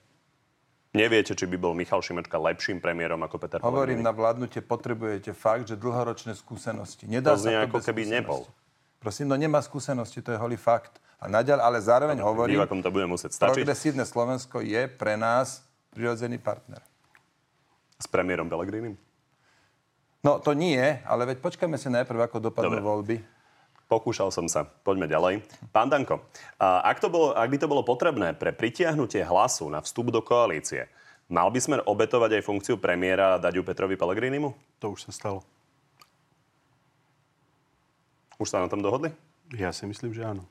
Neviete, 0.97 1.37
či 1.37 1.45
by 1.45 1.61
bol 1.61 1.77
Michal 1.77 2.01
Šimečka 2.01 2.41
lepším 2.41 2.81
premiérom 2.81 3.21
ako 3.21 3.37
Peter 3.37 3.61
Hovorím, 3.61 4.01
Pellegrini? 4.01 4.09
na 4.09 4.11
vládnutie 4.11 4.59
potrebujete 4.65 5.31
fakt, 5.37 5.69
že 5.69 5.77
dlhoročné 5.77 6.33
skúsenosti. 6.33 7.05
Nedá 7.05 7.37
To 7.37 7.45
sa 7.47 7.69
ako 7.69 7.79
bez 7.79 7.85
keby 7.85 8.03
nebol. 8.09 8.49
Prosím, 8.97 9.29
no 9.29 9.37
nemá 9.37 9.61
skúsenosti, 9.61 10.25
to 10.25 10.33
je 10.33 10.41
holý 10.41 10.57
fakt. 10.57 10.97
A 11.21 11.29
naďal, 11.29 11.61
ale 11.61 11.77
zároveň 11.77 12.17
hovorím, 12.17 12.57
Divakom 12.57 12.81
to 12.81 12.89
bude 12.89 13.05
musieť 13.05 13.37
stačiť. 13.37 13.61
progresívne 13.61 14.03
Slovensko 14.09 14.65
je 14.65 14.89
pre 14.89 15.13
nás 15.21 15.61
prirodzený 15.93 16.41
partner. 16.41 16.81
S 18.01 18.09
premiérom 18.09 18.49
Pellegrinim? 18.49 18.97
No 20.21 20.37
to 20.37 20.53
nie, 20.53 20.77
ale 21.01 21.25
veď 21.25 21.41
počkajme 21.41 21.81
si 21.81 21.89
najprv, 21.89 22.29
ako 22.29 22.37
dopadnú 22.37 22.77
Dobre. 22.77 22.85
voľby. 22.85 23.15
Pokúšal 23.89 24.29
som 24.31 24.45
sa. 24.47 24.63
Poďme 24.63 25.09
ďalej. 25.09 25.41
Pán 25.73 25.91
Danko, 25.91 26.23
a 26.61 26.85
ak, 26.87 27.01
to 27.01 27.11
bolo, 27.11 27.35
ak 27.35 27.49
by 27.49 27.57
to 27.59 27.67
bolo 27.67 27.83
potrebné 27.83 28.37
pre 28.37 28.55
pritiahnutie 28.55 29.25
hlasu 29.25 29.67
na 29.67 29.83
vstup 29.83 30.13
do 30.13 30.23
koalície, 30.23 30.87
mal 31.27 31.51
by 31.51 31.59
sme 31.59 31.75
obetovať 31.83 32.39
aj 32.39 32.47
funkciu 32.47 32.79
premiéra 32.79 33.35
a 33.35 33.41
dať 33.41 33.59
ju 33.59 33.63
Petrovi 33.65 33.99
Pellegrinimu? 33.99 34.55
To 34.79 34.95
už 34.95 35.09
sa 35.09 35.11
stalo. 35.11 35.43
Už 38.39 38.47
sa 38.47 38.63
na 38.63 38.71
tom 38.71 38.79
dohodli? 38.79 39.11
Ja 39.57 39.75
si 39.75 39.83
myslím, 39.83 40.15
že 40.15 40.23
áno. 40.23 40.47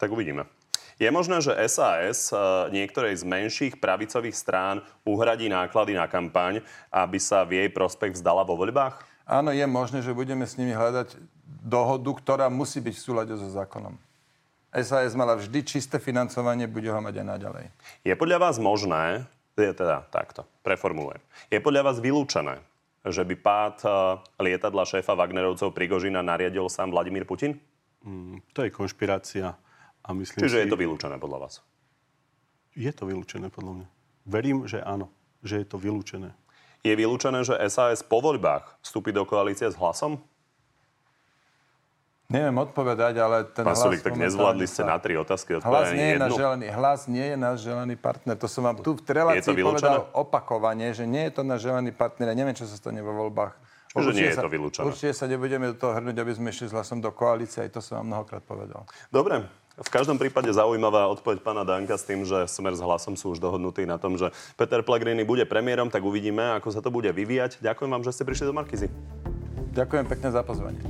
Tak 0.00 0.08
uvidíme. 0.08 0.48
Je 0.96 1.08
možné, 1.12 1.44
že 1.44 1.52
SAS 1.68 2.32
e, 2.32 2.36
niektorej 2.72 3.20
z 3.20 3.24
menších 3.28 3.74
pravicových 3.76 4.32
strán 4.32 4.80
uhradí 5.04 5.52
náklady 5.52 5.92
na 5.92 6.08
kampaň, 6.08 6.64
aby 6.88 7.20
sa 7.20 7.44
v 7.44 7.60
jej 7.60 7.68
prospech 7.68 8.16
vzdala 8.16 8.48
vo 8.48 8.56
voľbách? 8.56 8.96
Áno, 9.28 9.52
je 9.52 9.66
možné, 9.68 10.00
že 10.00 10.16
budeme 10.16 10.48
s 10.48 10.56
nimi 10.56 10.72
hľadať 10.72 11.18
dohodu, 11.44 12.10
ktorá 12.16 12.46
musí 12.48 12.80
byť 12.80 12.94
v 12.94 13.04
súlade 13.04 13.34
so 13.36 13.48
zákonom. 13.52 13.98
SAS 14.72 15.12
mala 15.12 15.36
vždy 15.36 15.66
čisté 15.66 16.00
financovanie, 16.00 16.64
bude 16.64 16.88
ho 16.88 17.00
mať 17.00 17.20
aj 17.20 17.26
naďalej. 17.26 17.66
Je 18.06 18.14
podľa 18.16 18.38
vás 18.48 18.56
možné, 18.56 19.26
je 19.56 19.72
teda 19.72 20.04
takto, 20.08 20.48
preformulujem, 20.64 21.20
je 21.52 21.58
podľa 21.60 21.92
vás 21.92 21.96
vylúčené, 22.00 22.60
že 23.04 23.20
by 23.20 23.34
pád 23.36 23.76
e, 23.84 23.88
lietadla 24.48 24.88
šéfa 24.88 25.12
Wagnerovcov 25.12 25.76
Prigožina 25.76 26.24
nariadil 26.24 26.72
sám 26.72 26.94
Vladimír 26.94 27.28
Putin? 27.28 27.60
Mm, 28.00 28.40
To 28.56 28.64
je 28.64 28.70
konšpirácia 28.70 29.58
a 30.06 30.14
myslím 30.14 30.40
Čiže 30.46 30.56
si... 30.56 30.62
je 30.62 30.68
to 30.70 30.78
vylúčené 30.78 31.18
podľa 31.18 31.38
vás? 31.42 31.54
Je 32.78 32.92
to 32.94 33.10
vylúčené, 33.10 33.50
podľa 33.50 33.82
mňa. 33.82 33.86
Verím, 34.26 34.58
že 34.70 34.78
áno, 34.78 35.10
že 35.42 35.64
je 35.64 35.66
to 35.66 35.76
vylúčené. 35.80 36.30
Je 36.86 36.94
vylúčené, 36.94 37.42
že 37.42 37.58
SAS 37.66 38.06
po 38.06 38.22
voľbách 38.22 38.78
vstúpi 38.84 39.10
do 39.10 39.26
koalície 39.26 39.66
s 39.66 39.74
hlasom? 39.74 40.22
Neviem 42.26 42.58
odpovedať, 42.58 43.14
ale 43.22 43.46
ten 43.54 43.62
Pán 43.62 43.78
hlas... 43.78 43.86
Sulik, 43.86 44.02
tak 44.02 44.18
nezvládli 44.18 44.66
ste 44.66 44.82
na 44.82 44.98
tri 44.98 45.14
otázky, 45.14 45.62
Hlas 45.62 45.94
nie, 45.94 46.02
je 46.02 46.14
jednu. 46.18 46.34
želený, 46.34 46.66
hlas 46.74 47.00
nie 47.06 47.22
je 47.22 47.36
náš 47.38 47.56
želený 47.62 47.94
partner. 47.94 48.34
To 48.34 48.50
som 48.50 48.66
vám 48.66 48.82
tu 48.82 48.98
v 48.98 49.02
relácii 49.06 49.54
povedal 49.62 50.10
opakovane, 50.10 50.90
že 50.90 51.06
nie 51.06 51.30
je 51.30 51.38
to 51.38 51.42
náš 51.46 51.70
želený 51.70 51.94
partner. 51.94 52.34
Ja 52.34 52.36
neviem, 52.38 52.58
čo 52.58 52.66
sa 52.66 52.74
stane 52.74 52.98
vo 52.98 53.14
voľbách. 53.14 53.54
Čiže 53.94 54.10
nie 54.10 54.26
je 54.26 54.34
sa, 54.34 54.42
to 54.42 54.50
vylúčené. 54.50 54.84
Určite 54.90 55.14
sa 55.14 55.30
nebudeme 55.30 55.70
do 55.70 55.76
toho 55.78 55.94
hrnúť, 55.94 56.18
aby 56.18 56.32
sme 56.34 56.50
išli 56.50 56.66
s 56.68 56.72
hlasom 56.74 56.98
do 56.98 57.14
koalície. 57.14 57.62
Aj 57.62 57.70
to 57.70 57.78
som 57.78 58.02
vám 58.02 58.06
mnohokrát 58.10 58.42
povedal. 58.42 58.84
Dobre. 59.08 59.46
V 59.76 59.92
každom 59.92 60.16
prípade 60.16 60.48
zaujímavá 60.48 61.04
odpoveď 61.12 61.44
pána 61.44 61.60
Danka 61.60 62.00
s 62.00 62.08
tým, 62.08 62.24
že 62.24 62.48
Smer 62.48 62.72
s 62.72 62.80
hlasom 62.80 63.12
sú 63.12 63.36
už 63.36 63.44
dohodnutí 63.44 63.84
na 63.84 64.00
tom, 64.00 64.16
že 64.16 64.32
Peter 64.56 64.80
Pellegrini 64.80 65.20
bude 65.20 65.44
premiérom, 65.44 65.92
tak 65.92 66.00
uvidíme, 66.00 66.56
ako 66.56 66.72
sa 66.72 66.80
to 66.80 66.88
bude 66.88 67.12
vyvíjať. 67.12 67.60
Ďakujem 67.60 67.90
vám, 67.92 68.00
že 68.00 68.16
ste 68.16 68.24
prišli 68.24 68.48
do 68.48 68.56
Markizy. 68.56 68.88
Ďakujem 69.76 70.08
pekne 70.08 70.32
za 70.32 70.40
pozvanie. 70.40 70.80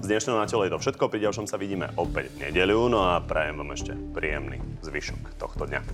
Z 0.00 0.08
dnešného 0.08 0.40
na 0.40 0.48
telo 0.48 0.64
je 0.64 0.72
to 0.72 0.80
všetko. 0.80 1.12
Pri 1.12 1.20
ďalšom 1.20 1.44
sa 1.44 1.60
vidíme 1.60 1.92
opäť 2.00 2.32
v 2.32 2.48
nedeľu. 2.48 2.88
No 2.88 3.04
a 3.04 3.20
prajem 3.20 3.60
vám 3.60 3.76
ešte 3.76 3.92
príjemný 4.16 4.56
zvyšok 4.80 5.36
tohto 5.36 5.68
dňa. 5.68 5.84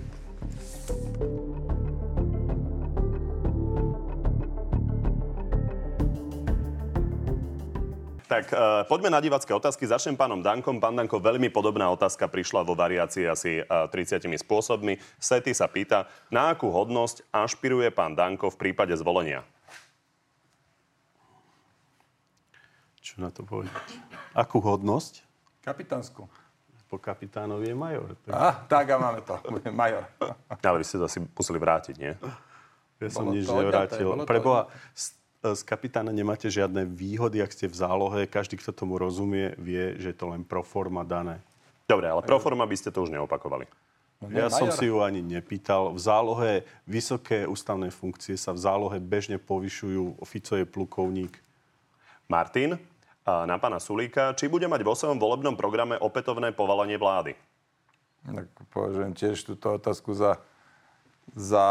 Tak 8.26 8.50
uh, 8.50 8.82
poďme 8.90 9.14
na 9.14 9.22
divacké 9.22 9.54
otázky. 9.54 9.86
Začnem 9.86 10.18
pánom 10.18 10.42
Dankom. 10.42 10.82
Pán 10.82 10.98
Danko, 10.98 11.22
veľmi 11.22 11.46
podobná 11.46 11.86
otázka 11.94 12.26
prišla 12.26 12.66
vo 12.66 12.74
variácii 12.74 13.22
asi 13.22 13.62
uh, 13.62 13.86
30 13.86 14.26
spôsobmi. 14.42 14.98
Sety 15.22 15.54
sa 15.54 15.70
pýta, 15.70 16.10
na 16.26 16.50
akú 16.50 16.74
hodnosť 16.74 17.22
ašpiruje 17.30 17.94
pán 17.94 18.18
Danko 18.18 18.50
v 18.50 18.58
prípade 18.58 18.98
zvolenia? 18.98 19.46
Čo 22.98 23.22
na 23.22 23.30
to 23.30 23.46
povedať? 23.46 23.86
Akú 24.34 24.58
hodnosť? 24.58 25.22
Kapitánsku. 25.62 26.26
Po 26.90 26.98
kapitánovi 26.98 27.70
je 27.70 27.76
major. 27.78 28.10
Tak 28.26 28.34
A, 28.34 28.46
tak 28.66 28.86
a 28.90 28.96
máme 28.98 29.22
to. 29.22 29.38
Major. 29.70 30.02
Ale 30.66 30.82
vy 30.82 30.84
ste 30.86 30.98
to 30.98 31.06
asi 31.06 31.22
museli 31.22 31.58
vrátiť, 31.62 31.94
nie? 31.98 32.14
ja 32.98 33.08
som 33.10 33.30
Bolo 33.30 33.38
nič 33.38 33.46
to 33.46 33.54
nevrátil. 33.54 34.08
Preboha, 34.26 34.66
z, 35.54 35.60
z 35.60 35.62
kapitána 35.62 36.10
nemáte 36.10 36.50
žiadne 36.50 36.82
výhody, 36.82 37.38
ak 37.38 37.54
ste 37.54 37.70
v 37.70 37.76
zálohe. 37.78 38.26
Každý, 38.26 38.58
kto 38.58 38.74
tomu 38.74 38.98
rozumie, 38.98 39.54
vie, 39.60 39.94
že 40.02 40.10
je 40.10 40.16
to 40.18 40.32
len 40.34 40.42
pro 40.42 40.66
forma 40.66 41.06
dané. 41.06 41.38
Dobre, 41.86 42.10
ale 42.10 42.26
pro 42.26 42.42
forma 42.42 42.66
by 42.66 42.74
ste 42.74 42.90
to 42.90 43.06
už 43.06 43.14
neopakovali. 43.14 43.70
No, 44.18 44.26
Ja 44.32 44.50
som 44.50 44.72
si 44.74 44.90
ju 44.90 45.04
ani 45.04 45.22
nepýtal. 45.22 45.94
V 45.94 46.00
zálohe 46.02 46.52
vysoké 46.88 47.46
ústavné 47.46 47.94
funkcie 47.94 48.34
sa 48.34 48.50
v 48.50 48.58
zálohe 48.58 48.98
bežne 48.98 49.38
povyšujú. 49.38 50.18
Fico 50.26 50.58
je 50.58 50.66
plukovník. 50.66 51.38
Martin, 52.26 52.80
a 53.26 53.42
na 53.42 53.58
pána 53.58 53.82
Sulíka, 53.82 54.34
či 54.38 54.46
bude 54.46 54.70
mať 54.70 54.86
vo 54.86 54.94
svojom 54.94 55.18
volebnom 55.18 55.58
programe 55.58 55.98
opätovné 55.98 56.54
povalenie 56.54 56.94
vlády? 56.94 57.34
Tak 58.22 58.46
považujem 58.74 59.14
tiež 59.14 59.46
túto 59.46 59.78
otázku 59.78 60.14
za, 60.14 60.42
za 61.34 61.66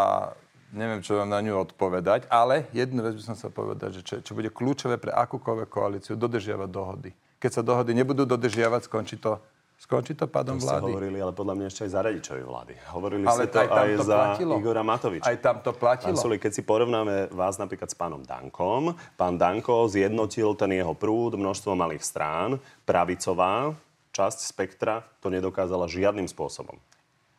neviem, 0.76 1.00
čo 1.00 1.16
vám 1.16 1.32
na 1.32 1.40
ňu 1.40 1.56
odpovedať, 1.64 2.28
ale 2.28 2.68
jednu 2.76 3.02
vec 3.02 3.16
by 3.16 3.24
som 3.34 3.38
sa 3.40 3.48
povedať, 3.48 3.98
že 3.98 4.02
čo, 4.04 4.14
čo 4.20 4.32
bude 4.36 4.52
kľúčové 4.52 5.00
pre 5.00 5.16
akúkoľvek 5.16 5.70
koalíciu, 5.72 6.14
dodržiavať 6.20 6.70
dohody. 6.70 7.12
Keď 7.40 7.52
sa 7.52 7.62
dohody 7.64 7.96
nebudú 7.96 8.28
dodržiavať, 8.28 8.92
skončí 8.92 9.16
to, 9.16 9.40
skončí 9.80 10.14
to 10.14 10.28
pádom 10.28 10.60
To 10.60 10.68
vlády. 10.68 10.92
hovorili, 10.92 11.18
ale 11.24 11.32
podľa 11.32 11.56
mňa 11.56 11.66
ešte 11.72 11.82
aj 11.88 11.92
za 11.96 12.00
Radičovej 12.04 12.46
vlády. 12.46 12.74
Hovorili 12.92 13.24
Ale 13.24 13.42
ste 13.44 13.48
to 13.48 13.58
aj 13.60 13.68
aj 13.72 13.90
to 13.96 14.04
za 14.04 14.18
platilo. 14.20 14.54
Igora 14.60 14.84
Matoviča. 14.84 15.26
Aj 15.32 15.38
tam 15.40 15.56
to 15.64 15.72
platilo. 15.72 16.12
Pán 16.12 16.20
Sulík, 16.20 16.42
keď 16.44 16.52
si 16.52 16.62
porovnáme 16.68 17.32
vás 17.32 17.56
napríklad 17.56 17.88
s 17.88 17.96
pánom 17.96 18.22
Dankom, 18.24 18.96
pán 19.16 19.36
Danko 19.40 19.88
zjednotil 19.88 20.54
ten 20.60 20.76
jeho 20.76 20.92
prúd, 20.92 21.40
množstvo 21.40 21.72
malých 21.76 22.04
strán, 22.04 22.60
pravicová 22.84 23.76
časť 24.16 24.48
spektra 24.48 25.04
to 25.20 25.28
nedokázala 25.28 25.92
žiadnym 25.92 26.32
spôsobom. 26.32 26.80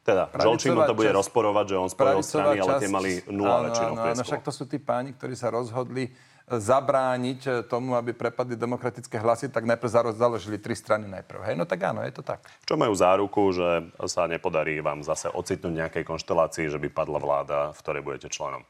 Teda, 0.07 0.31
Žolčín 0.39 0.79
to 0.79 0.95
bude 0.95 1.11
časť- 1.11 1.19
rozporovať, 1.19 1.65
že 1.67 1.77
on 1.83 1.91
spojil 1.91 2.23
strany, 2.23 2.63
ale 2.63 2.79
tie 2.79 2.87
časť- 2.87 2.95
mali 2.95 3.11
nula 3.27 3.55
áno, 3.59 3.65
väčšinou 3.67 3.91
áno, 3.91 3.99
áno, 3.99 4.05
prieskumu. 4.07 4.29
však 4.31 4.43
to 4.47 4.53
sú 4.55 4.65
tí 4.71 4.79
páni, 4.79 5.11
ktorí 5.19 5.35
sa 5.35 5.51
rozhodli 5.51 6.05
e, 6.07 6.11
zabrániť 6.47 7.41
e, 7.43 7.51
tomu, 7.67 7.99
aby 7.99 8.15
prepadli 8.15 8.55
demokratické 8.55 9.19
hlasy, 9.19 9.51
tak 9.51 9.67
najprv 9.67 10.15
založili 10.15 10.63
tri 10.63 10.79
strany 10.79 11.11
najprv. 11.11 11.43
Hej, 11.51 11.55
no 11.59 11.67
tak 11.67 11.91
áno, 11.91 12.07
je 12.07 12.15
to 12.15 12.23
tak. 12.23 12.47
Čo 12.63 12.79
majú 12.79 12.95
záruku, 12.95 13.51
že 13.51 13.91
sa 14.07 14.31
nepodarí 14.31 14.79
vám 14.79 15.03
zase 15.03 15.27
ocitnúť 15.27 15.75
nejakej 15.75 16.07
konštelácii, 16.07 16.71
že 16.71 16.79
by 16.79 16.87
padla 16.87 17.19
vláda, 17.19 17.59
v 17.75 17.79
ktorej 17.83 18.03
budete 18.07 18.31
členom? 18.31 18.63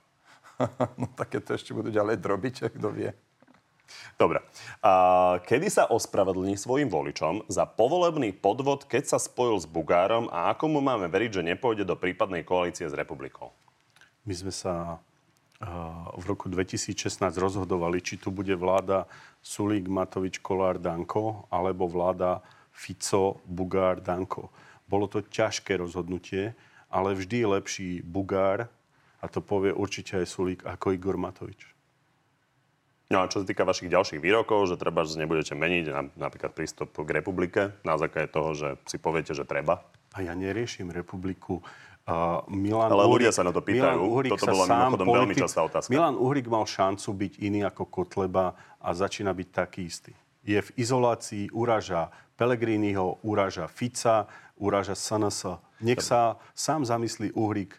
no 1.01 1.07
také 1.13 1.45
to 1.45 1.53
ešte 1.53 1.77
budú 1.77 1.93
ďalej 1.93 2.17
drobiť, 2.17 2.55
kto 2.81 2.89
vie. 2.97 3.13
Dobre. 4.17 4.43
A 4.81 4.93
kedy 5.45 5.69
sa 5.69 5.85
ospravedlní 5.87 6.57
svojim 6.57 6.89
voličom 6.89 7.47
za 7.47 7.69
povolebný 7.69 8.33
podvod, 8.37 8.89
keď 8.89 9.17
sa 9.17 9.19
spojil 9.21 9.61
s 9.61 9.67
Bugárom 9.69 10.27
a 10.33 10.51
ako 10.53 10.73
mu 10.73 10.81
máme 10.81 11.07
veriť, 11.07 11.41
že 11.41 11.49
nepôjde 11.55 11.85
do 11.85 11.97
prípadnej 11.97 12.43
koalície 12.43 12.89
s 12.89 12.97
republikou? 12.97 13.53
My 14.27 14.35
sme 14.35 14.51
sa 14.51 14.99
uh, 14.99 15.69
v 16.19 16.25
roku 16.27 16.51
2016 16.51 16.97
rozhodovali, 17.39 18.03
či 18.03 18.19
tu 18.19 18.35
bude 18.35 18.53
vláda 18.59 19.07
Sulík, 19.39 19.87
Matovič, 19.87 20.43
Kolár, 20.43 20.83
Danko, 20.83 21.47
alebo 21.53 21.87
vláda 21.87 22.43
Fico, 22.75 23.39
Bugár, 23.47 24.03
Danko. 24.03 24.51
Bolo 24.91 25.07
to 25.07 25.23
ťažké 25.23 25.79
rozhodnutie, 25.79 26.59
ale 26.91 27.15
vždy 27.15 27.47
lepší 27.47 27.91
Bugár, 28.03 28.67
a 29.23 29.27
to 29.31 29.41
povie 29.41 29.73
určite 29.75 30.19
aj 30.19 30.27
Sulík, 30.27 30.61
ako 30.67 30.95
Igor 30.95 31.17
Matovič. 31.19 31.76
No 33.07 33.23
a 33.23 33.31
čo 33.31 33.43
sa 33.43 33.47
týka 33.47 33.63
vašich 33.63 33.87
ďalších 33.87 34.19
výrokov, 34.19 34.67
že 34.67 34.75
treba, 34.75 35.07
že 35.07 35.15
nebudete 35.23 35.55
meniť 35.55 35.85
na, 35.95 36.11
napríklad 36.19 36.51
prístup 36.59 36.91
k 36.91 37.11
republike 37.15 37.71
na 37.87 37.95
základe 37.95 38.35
toho, 38.35 38.51
že 38.59 38.69
si 38.83 38.99
poviete, 38.99 39.31
že 39.31 39.47
treba. 39.47 39.87
A 40.11 40.27
ja 40.27 40.35
neriešim 40.35 40.91
republiku. 40.91 41.63
Uh, 42.07 42.43
Milan 42.51 42.91
Ale 42.91 43.03
ľudia 43.07 43.31
Uhrík- 43.31 43.39
sa 43.39 43.43
na 43.43 43.51
to 43.51 43.63
pýtajú. 43.63 43.99
Milan 43.99 43.99
Uhrík 43.99 44.33
Toto 44.39 44.47
bola 44.55 44.65
mimochodom 44.71 45.07
veľmi 45.11 45.35
častá 45.35 45.61
otázka. 45.67 45.91
Milan 45.91 46.15
Uhrík 46.19 46.47
mal 46.47 46.63
šancu 46.67 47.11
byť 47.15 47.33
iný 47.43 47.67
ako 47.67 47.83
Kotleba 47.91 48.55
a 48.79 48.89
začína 48.95 49.35
byť 49.35 49.49
taký 49.51 49.91
istý. 49.91 50.15
Je 50.47 50.59
v 50.63 50.71
izolácii, 50.79 51.51
uraža 51.51 52.15
Pellegriniho, 52.39 53.23
uraža 53.27 53.67
Fica, 53.67 54.31
uraža 54.55 54.95
SNS. 54.95 55.59
Nech 55.83 55.99
sa 55.99 56.39
sám 56.55 56.87
zamyslí 56.87 57.35
Uhrík. 57.35 57.75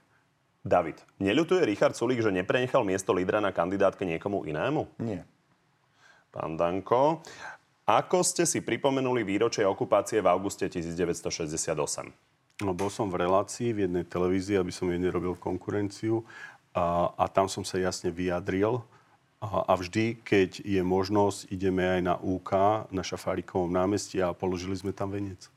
David, 0.65 0.99
neľutuje 1.21 1.63
Richard 1.63 1.95
Sulík, 1.95 2.19
že 2.19 2.33
neprenechal 2.33 2.83
miesto 2.83 3.15
lídra 3.15 3.39
na 3.39 3.55
kandidátke 3.55 4.03
niekomu 4.03 4.43
inému? 4.43 4.99
Nie. 4.99 5.23
Pán 6.33 6.59
Danko, 6.59 7.23
ako 7.87 8.19
ste 8.19 8.43
si 8.43 8.59
pripomenuli 8.59 9.23
výročie 9.23 9.63
okupácie 9.63 10.19
v 10.19 10.27
auguste 10.27 10.67
1968? 10.67 12.11
No, 12.67 12.75
bol 12.75 12.91
som 12.91 13.07
v 13.07 13.23
relácii 13.23 13.71
v 13.71 13.87
jednej 13.87 14.03
televízii, 14.03 14.59
aby 14.59 14.73
som 14.73 14.91
jej 14.91 14.99
nerobil 14.99 15.39
konkurenciu 15.39 16.25
a, 16.75 17.15
a 17.15 17.25
tam 17.31 17.47
som 17.47 17.63
sa 17.63 17.79
jasne 17.79 18.11
vyjadril. 18.11 18.83
A, 19.39 19.69
a 19.69 19.73
vždy, 19.77 20.19
keď 20.19 20.65
je 20.65 20.81
možnosť, 20.83 21.47
ideme 21.53 21.85
aj 21.85 22.01
na 22.01 22.15
UK, 22.17 22.51
na 22.89 23.05
Šafárikovom 23.07 23.69
námestí 23.69 24.19
a 24.19 24.35
položili 24.35 24.75
sme 24.75 24.91
tam 24.91 25.13
veniec. 25.13 25.47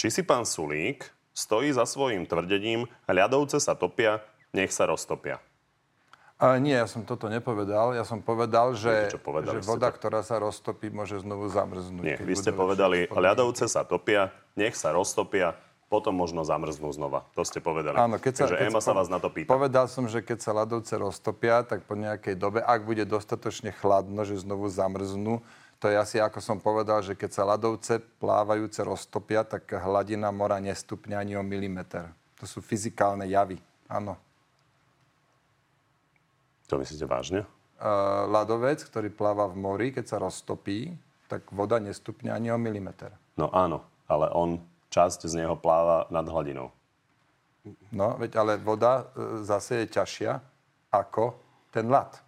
Či 0.00 0.08
si 0.08 0.22
pán 0.24 0.48
Sulík 0.48 1.12
stojí 1.40 1.72
za 1.72 1.88
svojím 1.88 2.28
tvrdením, 2.28 2.84
ľadovce 3.08 3.56
sa 3.56 3.72
topia, 3.72 4.20
nech 4.52 4.68
sa 4.68 4.84
roztopia? 4.84 5.40
A 6.40 6.56
nie, 6.56 6.72
ja 6.72 6.88
som 6.88 7.04
toto 7.04 7.28
nepovedal. 7.28 7.92
Ja 7.92 8.00
som 8.00 8.24
povedal, 8.24 8.72
že, 8.72 9.12
povedali 9.20 9.60
že 9.60 9.68
voda, 9.68 9.92
to? 9.92 10.00
ktorá 10.00 10.24
sa 10.24 10.40
roztopí, 10.40 10.88
môže 10.88 11.20
znovu 11.20 11.52
zamrznúť. 11.52 12.00
Nie, 12.00 12.16
vy 12.16 12.32
ste 12.32 12.48
povedali, 12.56 13.04
ľadovce 13.12 13.68
sa 13.68 13.84
topia, 13.84 14.32
nech 14.56 14.72
sa 14.72 14.96
roztopia, 14.96 15.52
potom 15.92 16.16
možno 16.16 16.40
zamrznú 16.40 16.88
znova. 16.96 17.28
To 17.36 17.44
ste 17.44 17.60
povedali. 17.60 17.92
Áno, 17.98 18.16
keď 18.16 18.32
sa, 18.32 18.42
Takže 18.48 18.56
keď 18.56 18.66
Ema 18.72 18.80
sa 18.80 18.96
vás 18.96 19.12
na 19.12 19.20
to 19.20 19.28
pýta. 19.28 19.52
Povedal 19.52 19.84
som, 19.90 20.08
že 20.08 20.24
keď 20.24 20.38
sa 20.40 20.56
ľadovce 20.56 20.96
roztopia, 20.96 21.60
tak 21.60 21.84
po 21.84 21.92
nejakej 21.92 22.40
dobe, 22.40 22.64
ak 22.64 22.88
bude 22.88 23.04
dostatočne 23.04 23.76
chladno, 23.76 24.24
že 24.24 24.40
znovu 24.40 24.72
zamrznú, 24.72 25.44
to 25.80 25.88
je 25.88 25.96
asi 25.96 26.20
ako 26.20 26.44
som 26.44 26.60
povedal, 26.60 27.00
že 27.00 27.16
keď 27.16 27.30
sa 27.32 27.48
ľadovce 27.48 28.04
plávajúce 28.20 28.84
roztopia, 28.84 29.48
tak 29.48 29.64
hladina 29.72 30.28
mora 30.28 30.60
nestupne 30.60 31.16
ani 31.16 31.34
o 31.34 31.42
milimeter. 31.42 32.12
To 32.36 32.44
sú 32.44 32.60
fyzikálne 32.60 33.24
javy. 33.24 33.56
Áno. 33.88 34.20
To 36.68 36.76
myslíte 36.76 37.08
vážne? 37.08 37.48
Uh, 37.80 38.28
ľadovec, 38.28 38.84
ktorý 38.84 39.08
pláva 39.08 39.48
v 39.48 39.56
mori, 39.56 39.88
keď 39.88 40.04
sa 40.04 40.16
roztopí, 40.20 40.92
tak 41.32 41.48
voda 41.48 41.80
nestupne 41.80 42.28
ani 42.28 42.52
o 42.52 42.60
milimeter. 42.60 43.16
No 43.40 43.48
áno, 43.48 43.80
ale 44.04 44.28
on 44.36 44.60
časť 44.92 45.24
z 45.24 45.40
neho 45.40 45.56
pláva 45.56 46.04
nad 46.12 46.28
hladinou. 46.28 46.68
No, 47.92 48.16
veď 48.20 48.36
ale 48.36 48.52
voda 48.60 49.08
e, 49.14 49.44
zase 49.46 49.84
je 49.84 49.96
ťažšia 49.96 50.32
ako 50.92 51.38
ten 51.70 51.86
ľad. 51.86 52.18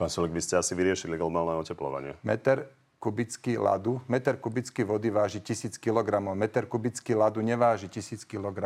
Pán 0.00 0.08
Sulik, 0.08 0.32
vy 0.32 0.40
ste 0.40 0.56
asi 0.56 0.72
vyriešili 0.72 1.20
globálne 1.20 1.60
oteplovanie. 1.60 2.16
Meter 2.24 2.64
kubický 2.96 3.60
ľadu, 3.60 4.00
meter 4.08 4.36
kubický 4.36 4.80
vody 4.80 5.08
váži 5.08 5.40
1000 5.40 5.76
kg, 5.76 6.08
meter 6.32 6.64
kubický 6.64 7.12
ľadu 7.12 7.40
neváži 7.40 7.92
1000 7.92 8.24
kg. 8.24 8.56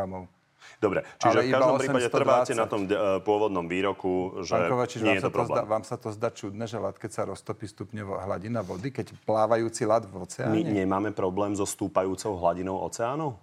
Dobre, 0.78 1.04
čiže 1.18 1.38
Ale 1.38 1.44
v 1.44 1.52
každom 1.52 1.76
prípade 1.76 2.08
820. 2.08 2.14
trváte 2.16 2.52
na 2.54 2.66
tom 2.66 2.82
e, 2.82 2.94
pôvodnom 3.20 3.66
výroku, 3.66 4.42
že 4.42 4.56
Pán 4.56 4.70
Kovačič, 4.70 5.00
nie 5.02 5.06
vám 5.06 5.16
je 5.16 5.22
sa, 5.22 5.28
to 5.28 5.30
to 5.30 5.36
zdá, 5.36 5.44
problém. 5.44 5.66
vám 5.68 5.84
sa 5.84 5.96
to 6.00 6.08
zdá 6.08 6.28
čudné, 6.32 6.64
že 6.64 6.78
ľad, 6.80 6.96
keď 6.96 7.10
sa 7.12 7.22
roztopí 7.28 7.66
stupne 7.68 8.00
vo- 8.00 8.16
hladina 8.16 8.64
vody, 8.64 8.88
keď 8.88 9.12
plávajúci 9.22 9.84
ľad 9.84 10.08
v 10.08 10.14
My 10.14 10.22
oceáne? 10.24 10.64
nemáme 10.64 11.10
problém 11.12 11.52
so 11.52 11.66
stúpajúcou 11.68 12.38
hladinou 12.40 12.80
oceánu? 12.80 13.36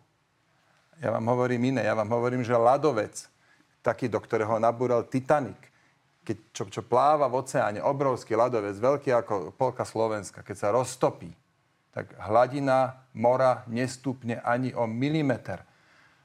Ja 0.98 1.12
vám 1.12 1.26
hovorím 1.30 1.72
iné. 1.72 1.86
Ja 1.86 1.94
vám 1.94 2.10
hovorím, 2.10 2.42
že 2.42 2.58
ľadovec, 2.58 3.30
taký, 3.80 4.10
do 4.10 4.18
ktorého 4.18 4.58
nabúral 4.58 5.06
Titanic, 5.06 5.58
keď, 6.32 6.38
čo, 6.56 6.64
čo 6.72 6.82
pláva 6.82 7.28
v 7.28 7.44
oceáne, 7.44 7.84
obrovský 7.84 8.40
ľadovec, 8.40 8.80
veľký 8.80 9.12
ako 9.12 9.52
polka 9.52 9.84
Slovenska, 9.84 10.40
keď 10.40 10.56
sa 10.56 10.68
roztopí, 10.72 11.28
tak 11.92 12.16
hladina 12.24 13.04
mora 13.12 13.68
nestúpne 13.68 14.40
ani 14.40 14.72
o 14.72 14.88
milimeter. 14.88 15.68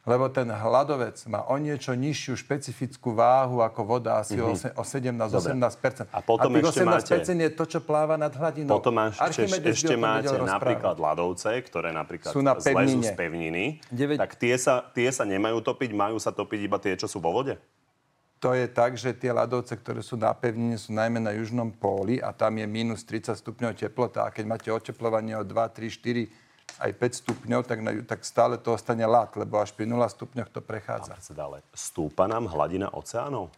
Lebo 0.06 0.30
ten 0.30 0.46
hladovec 0.46 1.18
má 1.26 1.42
o 1.50 1.58
niečo 1.58 1.90
nižšiu 1.90 2.38
špecifickú 2.38 3.10
váhu 3.10 3.58
ako 3.58 3.82
voda, 3.82 4.22
asi 4.22 4.38
mm-hmm. 4.38 4.78
o, 4.78 4.86
se- 4.86 5.18
o 5.18 5.26
17-18%. 5.26 6.14
A 6.14 6.22
potom 6.22 6.54
tých 6.54 6.62
ešte 6.62 6.86
18% 6.86 6.86
máte- 6.86 7.34
je 7.34 7.50
to, 7.50 7.64
čo 7.66 7.78
pláva 7.82 8.14
nad 8.14 8.30
hladinou. 8.30 8.78
Potom 8.78 8.94
ešte, 9.02 9.50
by 9.50 9.66
ešte 9.74 9.98
tom 9.98 10.06
máte 10.06 10.30
napríklad 10.30 10.94
ľadovce, 11.02 11.50
ktoré 11.66 11.90
napríklad 11.90 12.30
Sú 12.30 12.38
na 12.38 12.54
zlezú 12.54 13.02
pevnine. 13.02 13.02
z 13.02 13.10
pevniny. 13.18 13.64
Deväť- 13.90 14.22
Tak 14.22 14.38
tie 14.38 14.54
sa, 14.54 14.86
tie 14.94 15.10
sa 15.10 15.26
nemajú 15.26 15.58
topiť, 15.58 15.90
majú 15.90 16.22
sa 16.22 16.30
topiť 16.30 16.60
iba 16.62 16.78
tie, 16.78 16.94
čo 16.94 17.10
sú 17.10 17.18
vo 17.18 17.34
vode? 17.34 17.58
To 18.36 18.52
je 18.52 18.68
tak, 18.68 19.00
že 19.00 19.16
tie 19.16 19.32
ľadovce, 19.32 19.72
ktoré 19.80 20.04
sú 20.04 20.20
na 20.20 20.30
pevnine, 20.36 20.76
sú 20.76 20.92
najmä 20.92 21.16
na 21.16 21.32
južnom 21.32 21.72
póli 21.72 22.20
a 22.20 22.36
tam 22.36 22.60
je 22.60 22.66
minus 22.68 23.00
30 23.08 23.32
stupňov 23.32 23.72
teplota. 23.72 24.28
A 24.28 24.32
keď 24.32 24.44
máte 24.44 24.68
oteplovanie 24.68 25.32
o 25.40 25.44
2, 25.44 25.56
3, 25.56 25.88
4, 25.88 26.84
aj 26.84 26.90
5 26.92 27.20
stupňov, 27.24 27.60
tak, 27.64 27.78
na, 27.80 27.90
tak 28.04 28.20
stále 28.28 28.60
to 28.60 28.76
ostane 28.76 29.08
ľad, 29.08 29.32
lebo 29.40 29.56
až 29.56 29.72
pri 29.72 29.88
0 29.88 30.04
stupňoch 30.04 30.52
to 30.52 30.60
prechádza. 30.60 31.16
Ale 31.32 31.64
stúpa 31.72 32.28
nám 32.28 32.52
hladina 32.52 32.92
oceánov? 32.92 33.48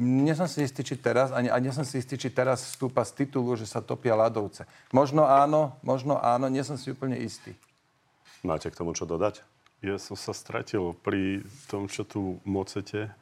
Nie 0.00 0.34
som 0.34 0.50
si 0.50 0.66
istý, 0.66 0.82
či 0.82 0.98
teraz, 0.98 1.30
ani, 1.30 1.46
ani 1.46 1.70
nie 1.70 1.74
som 1.74 1.86
si 1.86 2.02
istý, 2.02 2.18
či 2.18 2.32
teraz 2.32 2.74
stúpa 2.74 3.06
z 3.06 3.22
titulu, 3.22 3.54
že 3.54 3.68
sa 3.68 3.78
topia 3.78 4.18
ľadovce. 4.18 4.66
Možno 4.90 5.28
áno, 5.28 5.78
možno 5.84 6.18
áno, 6.18 6.50
nie 6.50 6.64
som 6.66 6.74
si 6.74 6.90
úplne 6.90 7.14
istý. 7.20 7.54
Máte 8.42 8.72
k 8.72 8.78
tomu 8.80 8.96
čo 8.96 9.06
dodať? 9.06 9.44
Ja 9.80 9.96
som 10.00 10.18
sa 10.18 10.34
stratil 10.34 10.92
pri 11.04 11.44
tom, 11.70 11.86
čo 11.86 12.02
tu 12.02 12.42
mocete. 12.42 13.12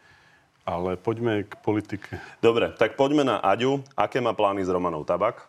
Ale 0.68 1.00
poďme 1.00 1.48
k 1.48 1.56
politike. 1.64 2.20
Dobre, 2.44 2.68
tak 2.76 3.00
poďme 3.00 3.24
na 3.24 3.40
Aďu. 3.40 3.80
Aké 3.96 4.20
má 4.20 4.36
plány 4.36 4.60
s 4.60 4.68
Romanou 4.68 5.00
Tabak? 5.00 5.48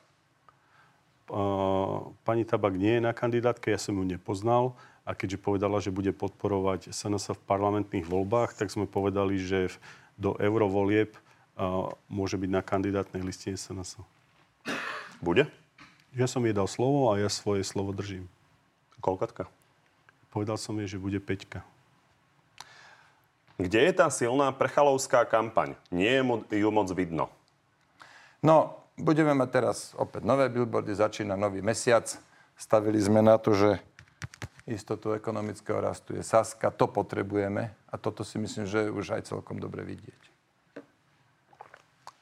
Uh, 1.28 2.16
pani 2.24 2.48
Tabak 2.48 2.80
nie 2.80 2.96
je 2.98 3.04
na 3.04 3.12
kandidátke, 3.12 3.68
ja 3.68 3.76
som 3.76 4.00
ju 4.00 4.08
nepoznal. 4.08 4.80
A 5.04 5.12
keďže 5.12 5.44
povedala, 5.44 5.84
že 5.84 5.92
bude 5.92 6.16
podporovať 6.16 6.96
SNS 6.96 7.36
v 7.36 7.46
parlamentných 7.52 8.08
voľbách, 8.08 8.56
tak 8.56 8.72
sme 8.72 8.88
povedali, 8.88 9.36
že 9.36 9.68
do 10.16 10.40
eurovolieb 10.40 11.12
uh, 11.60 11.92
môže 12.08 12.40
byť 12.40 12.50
na 12.56 12.64
kandidátnej 12.64 13.20
listine 13.20 13.60
SNS. 13.60 14.00
Bude? 15.20 15.52
Ja 16.16 16.32
som 16.32 16.48
jej 16.48 16.56
dal 16.56 16.72
slovo 16.72 17.12
a 17.12 17.20
ja 17.20 17.28
svoje 17.28 17.68
slovo 17.68 17.92
držím. 17.92 18.24
Koľkatka? 19.04 19.52
Povedal 20.32 20.56
som 20.56 20.80
jej, 20.80 20.96
že 20.96 21.02
bude 21.02 21.20
Peťka. 21.20 21.60
Kde 23.60 23.92
je 23.92 23.94
tá 23.94 24.08
silná 24.08 24.56
prchalovská 24.56 25.28
kampaň? 25.28 25.76
Nie 25.92 26.24
je 26.24 26.64
ju 26.64 26.72
moc 26.72 26.88
vidno. 26.96 27.28
No, 28.40 28.80
budeme 28.96 29.36
mať 29.36 29.50
teraz 29.52 29.78
opäť 30.00 30.24
nové 30.24 30.48
billboardy, 30.48 30.96
začína 30.96 31.36
nový 31.36 31.60
mesiac. 31.60 32.08
Stavili 32.56 33.04
sme 33.04 33.20
na 33.20 33.36
to, 33.36 33.52
že 33.52 33.84
istotu 34.64 35.12
ekonomického 35.12 35.76
rastu 35.84 36.16
je 36.16 36.24
Saska. 36.24 36.72
To 36.72 36.88
potrebujeme 36.88 37.76
a 37.92 37.96
toto 38.00 38.24
si 38.24 38.40
myslím, 38.40 38.64
že 38.64 38.88
je 38.88 38.96
už 38.96 39.20
aj 39.20 39.28
celkom 39.28 39.60
dobre 39.60 39.84
vidieť. 39.84 40.22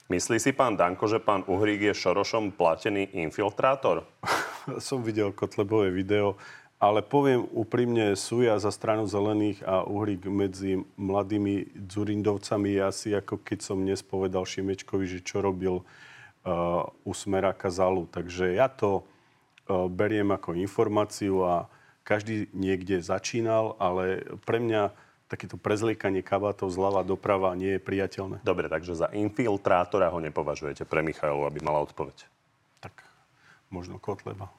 Myslí 0.09 0.39
si 0.39 0.55
pán 0.57 0.73
Danko, 0.73 1.05
že 1.05 1.21
pán 1.21 1.43
Uhrík 1.45 1.91
je 1.91 1.93
Šorošom 1.93 2.55
platený 2.55 3.13
infiltrátor? 3.13 4.09
Som 4.81 5.05
videl 5.05 5.37
Kotlebové 5.37 5.93
video. 5.93 6.39
Ale 6.77 7.01
poviem 7.01 7.49
úprimne, 7.57 8.13
súja 8.13 8.53
za 8.61 8.69
stranu 8.69 9.09
zelených 9.09 9.65
a 9.65 9.81
Uhrík 9.81 10.29
medzi 10.29 10.85
mladými 10.93 11.73
Dzurindovcami 11.73 12.77
je 12.77 12.81
asi 12.85 13.09
ako 13.17 13.41
keď 13.41 13.59
som 13.65 13.81
dnes 13.81 14.05
povedal 14.05 14.45
Šimečkovi, 14.45 15.09
že 15.09 15.25
čo 15.25 15.41
robil 15.41 15.81
uh, 15.81 16.85
u 17.01 17.11
Smeráka 17.17 17.73
Zalu. 17.73 18.05
Takže 18.05 18.53
ja 18.53 18.69
to 18.69 19.01
uh, 19.01 19.89
beriem 19.89 20.29
ako 20.29 20.53
informáciu 20.53 21.41
a 21.41 21.65
každý 22.05 22.45
niekde 22.53 23.01
začínal, 23.01 23.73
ale 23.81 24.21
pre 24.45 24.61
mňa 24.61 24.93
takéto 25.33 25.57
prezliekanie 25.57 26.21
kabátov 26.21 26.69
zľava 26.69 27.01
doprava 27.01 27.57
nie 27.57 27.75
je 27.75 27.81
priateľné. 27.81 28.45
Dobre, 28.45 28.69
takže 28.69 28.93
za 28.93 29.09
infiltrátora 29.17 30.13
ho 30.13 30.21
nepovažujete 30.21 30.85
pre 30.85 31.01
Michailu, 31.01 31.41
aby 31.41 31.57
mala 31.57 31.81
odpoveď. 31.81 32.29
Tak 32.85 33.01
možno 33.73 33.97
Kotleba 33.97 34.53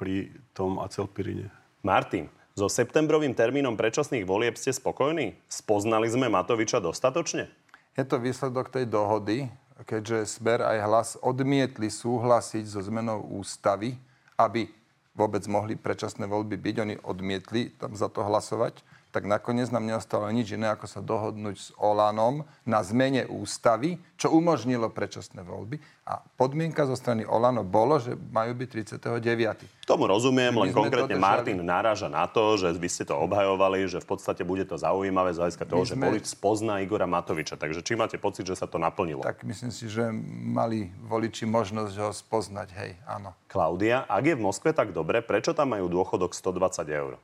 pri 0.00 0.32
tom 0.56 0.80
acelpirine. 0.80 1.52
Martin, 1.84 2.32
so 2.56 2.72
septembrovým 2.72 3.36
termínom 3.36 3.76
predčasných 3.76 4.24
volieb 4.24 4.56
ste 4.56 4.72
spokojní? 4.72 5.36
Spoznali 5.44 6.08
sme 6.08 6.32
Matoviča 6.32 6.80
dostatočne? 6.80 7.52
Je 7.92 8.04
to 8.08 8.16
výsledok 8.16 8.72
tej 8.72 8.88
dohody, 8.88 9.52
keďže 9.84 10.40
Smer 10.40 10.64
aj 10.64 10.78
hlas 10.88 11.08
odmietli 11.20 11.92
súhlasiť 11.92 12.64
so 12.64 12.80
zmenou 12.80 13.20
ústavy, 13.28 14.00
aby 14.40 14.72
vôbec 15.12 15.44
mohli 15.44 15.76
predčasné 15.76 16.24
voľby 16.24 16.56
byť. 16.56 16.76
Oni 16.80 16.96
odmietli 17.04 17.76
tam 17.76 17.92
za 17.92 18.08
to 18.08 18.24
hlasovať 18.24 18.80
tak 19.10 19.26
nakoniec 19.26 19.66
nám 19.74 19.82
neostalo 19.82 20.30
nič 20.30 20.54
iné, 20.54 20.70
ako 20.70 20.86
sa 20.86 21.02
dohodnúť 21.02 21.56
s 21.58 21.68
Olanom 21.74 22.46
na 22.62 22.78
zmene 22.86 23.26
ústavy, 23.26 23.98
čo 24.14 24.30
umožnilo 24.30 24.86
predčasné 24.94 25.42
voľby. 25.42 25.82
A 26.06 26.22
podmienka 26.38 26.86
zo 26.86 26.94
strany 26.94 27.26
Olano 27.26 27.66
bolo, 27.66 27.98
že 27.98 28.14
majú 28.14 28.54
byť 28.54 28.68
39. 29.02 29.86
Tomu 29.86 30.10
rozumiem, 30.10 30.50
len 30.54 30.70
konkrétne. 30.70 31.18
Martin 31.18 31.58
náraža 31.62 32.06
na 32.06 32.26
to, 32.30 32.58
že 32.58 32.70
vy 32.74 32.88
ste 32.90 33.06
to 33.06 33.14
obhajovali, 33.18 33.86
že 33.90 33.98
v 34.02 34.06
podstate 34.06 34.42
bude 34.46 34.62
to 34.66 34.78
zaujímavé 34.78 35.34
z 35.34 35.38
hľadiska 35.42 35.64
toho, 35.66 35.82
sme... 35.82 35.90
že 35.90 35.94
volič 36.10 36.26
spozná 36.30 36.82
Igora 36.82 37.06
Matoviča. 37.06 37.58
Takže 37.58 37.82
či 37.82 37.98
máte 37.98 38.18
pocit, 38.18 38.46
že 38.46 38.58
sa 38.58 38.70
to 38.70 38.78
naplnilo? 38.78 39.22
Tak 39.26 39.42
myslím 39.42 39.70
si, 39.74 39.90
že 39.90 40.10
mali 40.30 40.90
voliči 41.06 41.46
možnosť 41.46 41.94
ho 41.98 42.10
spoznať, 42.14 42.68
hej, 42.78 42.90
áno. 43.06 43.34
Klaudia, 43.50 44.06
ak 44.06 44.22
je 44.22 44.34
v 44.38 44.42
Moskve 44.42 44.70
tak 44.70 44.94
dobre, 44.94 45.22
prečo 45.22 45.50
tam 45.50 45.74
majú 45.74 45.90
dôchodok 45.90 46.34
120 46.34 46.86
eur? 46.90 47.18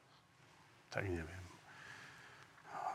Tak 0.91 1.07
neviem 1.07 1.36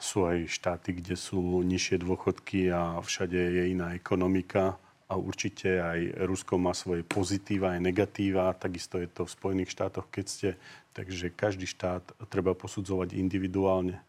sú 0.01 0.25
aj 0.25 0.49
štáty, 0.49 0.97
kde 0.97 1.13
sú 1.13 1.61
nižšie 1.61 2.01
dôchodky 2.01 2.73
a 2.73 2.97
všade 2.99 3.37
je 3.37 3.63
iná 3.69 3.93
ekonomika 3.93 4.81
a 5.05 5.13
určite 5.19 5.77
aj 5.77 6.23
Rusko 6.25 6.57
má 6.57 6.73
svoje 6.73 7.05
pozitíva 7.05 7.77
aj 7.77 7.85
negatíva, 7.85 8.57
takisto 8.57 8.97
je 8.97 9.11
to 9.11 9.27
v 9.27 9.35
Spojených 9.35 9.69
štátoch, 9.75 10.07
keď 10.09 10.25
ste, 10.25 10.49
takže 10.95 11.29
každý 11.35 11.67
štát 11.67 12.01
treba 12.31 12.57
posudzovať 12.57 13.13
individuálne. 13.13 13.99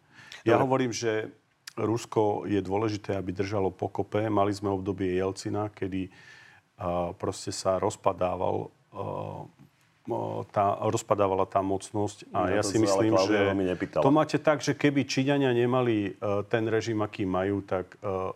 Ja 0.49 0.57
Dobre. 0.57 0.65
hovorím, 0.65 0.93
že 0.95 1.29
Rusko 1.75 2.47
je 2.47 2.61
dôležité, 2.63 3.19
aby 3.19 3.35
držalo 3.35 3.75
pokope. 3.75 4.23
Mali 4.31 4.53
sme 4.55 4.71
obdobie 4.71 5.17
Jelcina, 5.17 5.73
kedy 5.75 6.09
uh, 6.09 7.13
proste 7.17 7.51
sa 7.51 7.83
rozpadával 7.83 8.69
uh, 8.69 9.45
tá, 10.51 10.83
rozpadávala 10.91 11.47
tá 11.47 11.63
mocnosť. 11.63 12.31
A 12.35 12.51
ja, 12.51 12.61
ja 12.61 12.63
si 12.67 12.79
myslím, 12.83 13.15
že 13.23 13.55
to 14.03 14.11
máte 14.11 14.39
tak, 14.43 14.59
že 14.61 14.75
keby 14.75 15.07
Číňania 15.07 15.55
nemali 15.55 16.17
uh, 16.19 16.43
ten 16.47 16.67
režim, 16.67 16.99
aký 17.03 17.23
majú, 17.23 17.63
tak 17.63 17.95
uh, 18.03 18.35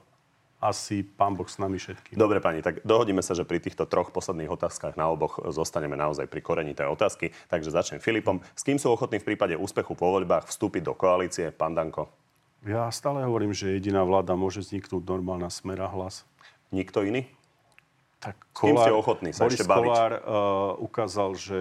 asi 0.62 1.04
pán 1.04 1.36
Boh 1.36 1.46
s 1.46 1.60
nami 1.60 1.76
všetkým. 1.76 2.16
Dobre, 2.16 2.40
pani, 2.40 2.64
tak 2.64 2.80
dohodíme 2.82 3.20
sa, 3.20 3.36
že 3.36 3.44
pri 3.44 3.60
týchto 3.60 3.84
troch 3.84 4.08
posledných 4.10 4.48
otázkach 4.48 4.96
na 4.96 5.10
oboch 5.12 5.38
zostaneme 5.52 5.94
naozaj 5.94 6.26
pri 6.26 6.40
korení 6.40 6.72
tej 6.72 6.88
otázky. 6.88 7.30
Takže 7.50 7.74
začnem 7.74 8.00
Filipom. 8.00 8.40
S 8.56 8.64
kým 8.64 8.80
sú 8.80 8.90
ochotní 8.90 9.20
v 9.20 9.34
prípade 9.34 9.54
úspechu 9.54 9.92
po 9.92 10.10
voľbách 10.10 10.48
vstúpiť 10.48 10.82
do 10.82 10.94
koalície? 10.96 11.52
Pán 11.52 11.76
Danko. 11.76 12.08
Ja 12.66 12.90
stále 12.90 13.22
hovorím, 13.22 13.54
že 13.54 13.78
jediná 13.78 14.02
vláda 14.02 14.34
môže 14.34 14.58
vzniknúť 14.64 15.06
normálna 15.06 15.52
smera 15.52 15.86
hlas. 15.86 16.26
Nikto 16.74 17.06
iný? 17.06 17.30
Tak 18.20 18.36
Kolár, 18.56 18.88
ste 18.88 18.92
ochotní 18.96 19.30
sa 19.30 19.44
Boris 19.44 19.60
ešte 19.60 19.68
baviť? 19.68 19.84
Kolár 19.84 20.12
uh, 20.18 20.20
ukázal, 20.80 21.36
že 21.36 21.60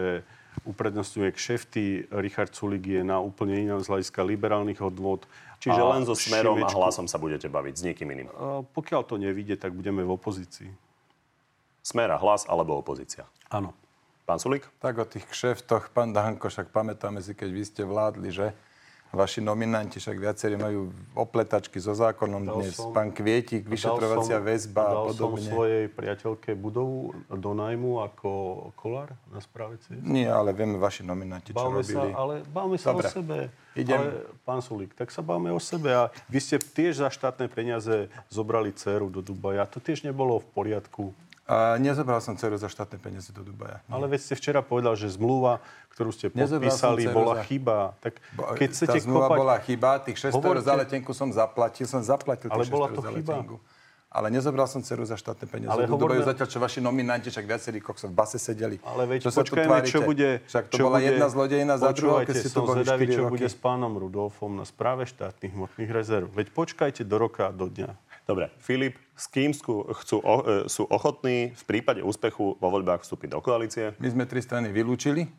uprednostňuje 0.63 1.29
kšefty. 1.35 2.07
Richard 2.09 2.55
Sulik 2.55 2.87
je 2.87 3.03
na 3.03 3.19
úplne 3.19 3.59
inom 3.59 3.83
z 3.83 3.91
hľadiska 3.91 4.23
liberálnych 4.23 4.79
hodnot. 4.79 5.27
Čiže 5.59 5.81
len 5.81 6.03
so 6.07 6.15
smerom 6.15 6.57
Šimečku, 6.57 6.71
a 6.71 6.79
hlasom 6.79 7.05
sa 7.11 7.19
budete 7.19 7.51
baviť, 7.51 7.73
s 7.75 7.81
niekým 7.85 8.07
iným? 8.11 8.27
Uh, 8.31 8.63
pokiaľ 8.73 9.01
to 9.03 9.15
nevíde, 9.19 9.59
tak 9.59 9.75
budeme 9.75 10.01
v 10.01 10.11
opozícii. 10.15 10.71
Smer 11.85 12.09
a 12.09 12.17
hlas 12.17 12.47
alebo 12.49 12.79
opozícia? 12.79 13.29
Áno. 13.51 13.75
Pán 14.25 14.41
Sulik? 14.41 14.65
Tak 14.81 14.97
o 14.97 15.05
tých 15.05 15.29
kšeftoch, 15.29 15.93
pán 15.93 16.09
Danko, 16.09 16.49
však 16.49 16.73
pamätáme 16.73 17.21
si, 17.21 17.37
keď 17.37 17.49
vy 17.53 17.61
ste 17.61 17.85
vládli, 17.85 18.33
že? 18.33 18.57
Vaši 19.15 19.39
nominanti 19.39 19.95
však 19.95 20.17
viacerí 20.19 20.59
majú 20.59 20.91
opletačky 21.15 21.79
so 21.79 21.95
zákonom 21.95 22.43
dal 22.43 22.59
dnes. 22.59 22.75
Som, 22.75 22.91
Pán 22.91 23.15
Kvietik, 23.15 23.63
vyšetrovacia 23.63 24.43
som, 24.43 24.43
väzba 24.43 24.83
a 24.83 24.93
podobne. 25.07 25.15
Dal 25.15 25.31
som 25.39 25.51
svojej 25.55 25.83
priateľke 25.87 26.51
budovu 26.59 27.15
do 27.31 27.51
najmu 27.55 28.03
ako 28.11 28.29
kolár 28.75 29.15
na 29.31 29.39
správe? 29.39 29.79
Nie, 30.03 30.27
ale 30.27 30.51
vieme 30.51 30.75
vaši 30.75 31.07
nominanti, 31.07 31.55
čo 31.55 31.63
bavme 31.63 31.79
robili. 31.79 32.11
Sa, 32.11 32.19
ale 32.19 32.33
bavme 32.43 32.75
sa 32.75 32.91
Dobre. 32.91 33.07
o 33.07 33.15
sebe. 33.15 33.37
Idem. 33.75 33.99
Ale, 34.03 34.11
pán 34.43 34.59
Sulík, 34.59 34.91
tak 34.91 35.07
sa 35.15 35.23
bavme 35.23 35.47
o 35.55 35.63
sebe. 35.63 35.95
A 35.95 36.11
vy 36.27 36.43
ste 36.43 36.59
tiež 36.59 36.99
za 36.99 37.07
štátne 37.07 37.47
peniaze 37.47 38.11
zobrali 38.27 38.75
dceru 38.75 39.07
do 39.07 39.23
Dubaja. 39.23 39.63
To 39.71 39.79
tiež 39.79 40.03
nebolo 40.03 40.43
v 40.43 40.47
poriadku. 40.51 41.15
A 41.45 41.77
nezobral 41.77 42.17
som 42.25 42.33
dceru 42.33 42.57
za 42.57 42.65
štátne 42.65 42.97
peniaze 42.97 43.29
do 43.29 43.45
Dubaja. 43.45 43.77
Nie. 43.85 43.93
Ale 43.93 44.09
veď 44.09 44.19
ste 44.25 44.33
včera 44.33 44.65
povedal, 44.65 44.97
že 44.97 45.13
zmluva, 45.13 45.61
ktorú 45.93 46.09
ste 46.09 46.33
podpísali, 46.33 47.05
bola 47.13 47.37
za... 47.37 47.45
chyba. 47.45 47.77
Tak 48.01 48.17
keď 48.57 48.69
chcete 48.73 48.97
tá 48.97 49.05
zmluva 49.05 49.29
kopať... 49.29 49.37
bola 49.37 49.55
chyba, 49.61 49.89
tých 50.01 50.17
600 50.25 50.33
Hovorte... 50.33 50.49
eur 50.49 50.57
za 50.65 50.73
letenku 50.73 51.11
som 51.13 51.29
zaplatil, 51.29 51.85
som 51.85 52.01
zaplatil 52.01 52.49
Ale 52.49 52.65
tých 52.65 52.73
600 52.73 52.73
bola 52.73 52.87
to 52.89 53.01
za 53.05 53.11
chyba. 53.13 53.33
letenku. 53.37 53.57
Ale 54.15 54.31
nezobral 54.31 54.63
som 54.65 54.79
dceru 54.79 55.03
za 55.05 55.19
štátne 55.21 55.45
peniaze. 55.45 55.69
Ale 55.69 55.85
do 55.85 55.93
hovoríme... 55.93 56.23
Dubaja, 56.23 56.33
zatiaľ, 56.33 56.47
čo 56.49 56.59
vaši 56.63 56.79
nominanti, 56.81 57.27
však 57.29 57.45
viacerí 57.45 57.77
koksov 57.77 58.09
v 58.09 58.15
base 58.15 58.39
sedeli. 58.41 58.81
Ale 58.81 59.05
veď 59.05 59.27
čo 59.27 59.31
počkajme, 59.35 59.77
čo 59.85 59.99
bude... 60.01 60.39
Však 60.49 60.63
to 60.71 60.81
bola 60.81 60.97
bude, 60.97 61.13
jedna 61.13 61.27
zlodejina 61.29 61.75
za 61.77 61.91
druhou, 61.93 62.25
keď 62.25 62.35
ste 62.41 62.49
tu 62.49 62.63
boli 62.65 62.81
4 62.81 63.05
čo 63.11 63.29
bude 63.29 63.45
s 63.45 63.57
pánom 63.59 63.93
Rudolfom 63.93 64.55
na 64.55 64.65
správe 64.65 65.05
štátnych 65.05 65.51
hmotných 65.53 65.91
rezerv. 65.93 66.31
Veď 66.31 66.47
počkajte 66.55 67.03
do 67.05 67.21
roka 67.21 67.45
a 67.45 67.53
do 67.53 67.69
dňa. 67.69 67.91
Dobre, 68.25 68.49
Filip, 68.57 68.97
s 69.13 69.29
kým 69.29 69.53
chcú, 69.53 69.85
chcú, 70.01 70.17
e, 70.25 70.65
sú 70.65 70.89
ochotní 70.89 71.53
v 71.53 71.63
prípade 71.69 72.01
úspechu 72.01 72.57
vo 72.57 72.67
voľbách 72.73 73.05
vstúpiť 73.05 73.37
do 73.37 73.39
koalície? 73.39 73.93
My 74.01 74.09
sme 74.09 74.23
tri 74.25 74.41
strany 74.41 74.73
vylúčili. 74.73 75.29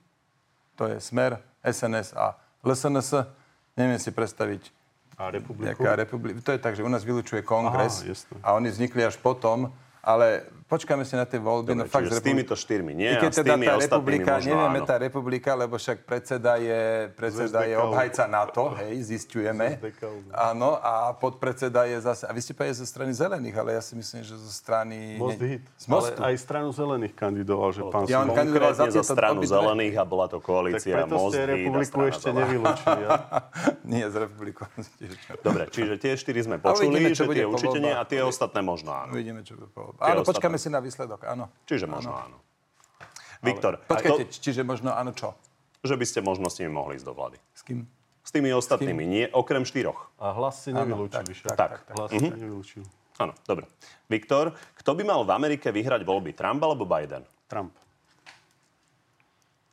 To 0.78 0.86
je 0.86 1.02
Smer, 1.02 1.42
SNS 1.66 2.14
a 2.14 2.38
LSNS. 2.62 3.26
Neviem 3.74 3.98
si 3.98 4.14
predstaviť 4.14 4.70
A 5.18 5.32
republiku? 5.32 5.66
Nejaká 5.66 5.98
republi- 5.98 6.38
to 6.38 6.54
je 6.54 6.60
tak, 6.62 6.76
že 6.78 6.84
u 6.84 6.90
nás 6.92 7.02
vylučuje 7.02 7.42
kongres 7.42 8.04
Aha, 8.04 8.12
a 8.44 8.48
oni 8.54 8.68
vznikli 8.68 9.00
až 9.00 9.16
potom, 9.16 9.72
ale 10.04 10.44
počkáme 10.66 11.06
si 11.06 11.14
na 11.14 11.22
tie 11.22 11.38
voľby. 11.38 11.72
Dobre, 11.72 11.86
no 11.86 11.90
fakt, 11.90 12.10
s 12.10 12.18
republi- 12.18 12.26
týmito 12.42 12.54
štyrmi 12.58 12.92
nie 12.92 13.10
I 13.10 13.22
keď 13.22 13.30
teda 13.40 13.54
tá 13.54 13.74
republika, 13.78 14.30
možno 14.36 14.50
nevieme 14.50 14.80
áno. 14.82 14.88
tá 14.90 14.96
republika, 14.98 15.50
lebo 15.54 15.74
však 15.78 16.02
predseda 16.02 16.58
je, 16.58 17.06
predseda 17.14 17.62
je 17.62 17.74
obhajca 17.78 18.26
NATO, 18.26 18.74
hej, 18.82 18.98
zistujeme. 19.06 19.78
Áno, 20.34 20.74
a 20.82 21.14
podpredseda 21.14 21.86
je 21.86 22.02
zase, 22.02 22.26
a 22.26 22.34
vy 22.34 22.40
ste 22.42 22.52
povedali 22.52 22.76
zo 22.76 22.86
strany 22.86 23.14
zelených, 23.14 23.56
ale 23.56 23.70
ja 23.78 23.82
si 23.82 23.94
myslím, 23.94 24.26
že 24.26 24.34
zo 24.34 24.50
strany... 24.50 25.14
Most 25.16 25.38
hit. 25.38 25.62
Z 25.78 25.86
mostu. 25.86 26.18
Ale 26.18 26.34
aj 26.34 26.36
stranu 26.42 26.68
zelených 26.74 27.14
kandidoval, 27.14 27.70
že 27.70 27.82
pán 27.86 28.02
Ja 28.10 28.26
on 28.26 28.34
kandidoval 28.34 28.74
za 28.74 28.90
za 28.90 29.02
stranu 29.06 29.40
obidve. 29.44 29.54
zelených 29.54 29.94
a 29.98 30.04
bola 30.04 30.26
to 30.26 30.42
Tak 30.42 30.46
koalícia 30.50 30.94
preto 30.98 31.14
Most, 31.14 31.34
ste 31.34 31.40
Hit 31.46 31.50
republiku 31.54 31.98
ešte 32.10 32.28
nevylúčili. 32.34 33.00
Ja? 33.06 33.14
Nie, 33.92 34.10
z 34.10 34.16
republikou. 34.18 34.66
Dobre, 35.46 35.70
čiže 35.70 35.94
tie 36.02 36.18
štyri 36.18 36.42
sme 36.42 36.58
počuli, 36.58 37.14
že 37.14 37.22
tie 37.22 37.46
určite 37.46 37.78
nie 37.78 37.94
a 37.94 38.02
tie 38.02 38.18
ostatné 38.26 38.58
možno 38.64 38.90
áno. 38.90 39.14
Uvidíme, 39.14 39.46
čo 39.46 39.54
bude 39.54 39.70
po 39.70 39.94
Tie 39.94 40.10
Áno, 40.10 40.26
ostatné. 40.26 40.55
Počkáme 40.56 40.58
si 40.58 40.68
na 40.72 40.80
výsledok, 40.80 41.20
áno. 41.28 41.52
Čiže 41.68 41.84
možno 41.84 42.16
áno. 42.16 42.36
Viktor, 43.44 43.76
a 43.76 43.84
Počkajte, 43.84 44.24
to, 44.26 44.40
čiže 44.40 44.64
možno 44.64 44.96
áno 44.96 45.12
čo? 45.12 45.36
že 45.84 45.94
by 45.94 46.02
ste 46.08 46.18
možno 46.18 46.50
s 46.50 46.58
nimi 46.58 46.74
mohli 46.74 46.98
ísť 46.98 47.06
do 47.06 47.14
vlády. 47.14 47.38
S 47.54 47.62
kým? 47.62 47.86
S 48.26 48.34
tými 48.34 48.50
ostatnými, 48.50 49.06
nie 49.06 49.24
okrem 49.30 49.62
štyroch. 49.62 50.10
A 50.18 50.34
hlas 50.34 50.66
si 50.66 50.74
nevylúčili. 50.74 51.30
však. 51.30 51.54
tak, 51.54 51.86
tak. 51.86 51.94
Hlas 51.94 52.10
si 52.10 52.26
nevylúčil. 52.26 52.82
Áno, 53.22 53.38
dobre. 53.46 53.70
Viktor, 54.10 54.50
kto 54.82 54.98
by 54.98 55.02
mal 55.06 55.22
v 55.22 55.30
Amerike 55.30 55.70
vyhrať 55.70 56.02
voľby? 56.02 56.34
Trump 56.34 56.58
alebo 56.58 56.82
Biden? 56.82 57.22
Trump. 57.46 57.70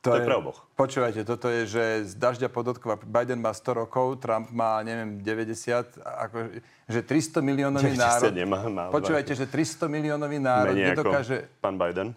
To 0.04 0.20
je 0.20 0.28
pre 0.28 0.36
oboch. 0.36 0.60
Počúvajte, 0.76 1.24
toto 1.24 1.48
je, 1.48 1.64
že 1.64 1.84
z 2.04 2.14
dažďa 2.20 2.52
podotkova 2.52 3.00
Biden 3.00 3.40
má 3.40 3.56
100 3.56 3.80
rokov, 3.80 4.20
Trump 4.20 4.52
má, 4.52 4.84
neviem, 4.84 5.24
90, 5.24 5.96
ako, 6.04 6.60
že 6.84 7.00
300 7.00 7.40
miliónový 7.40 7.96
90 7.96 8.04
národ... 8.04 8.30
nemá, 8.36 8.60
má 8.68 8.84
Počúvajte, 8.92 9.32
že 9.32 9.48
300 9.48 9.88
miliónový 9.88 10.36
národ 10.36 10.76
Menej 10.76 10.92
nedokáže... 10.92 11.36
ako 11.48 11.64
pán 11.64 11.76
Biden? 11.80 12.08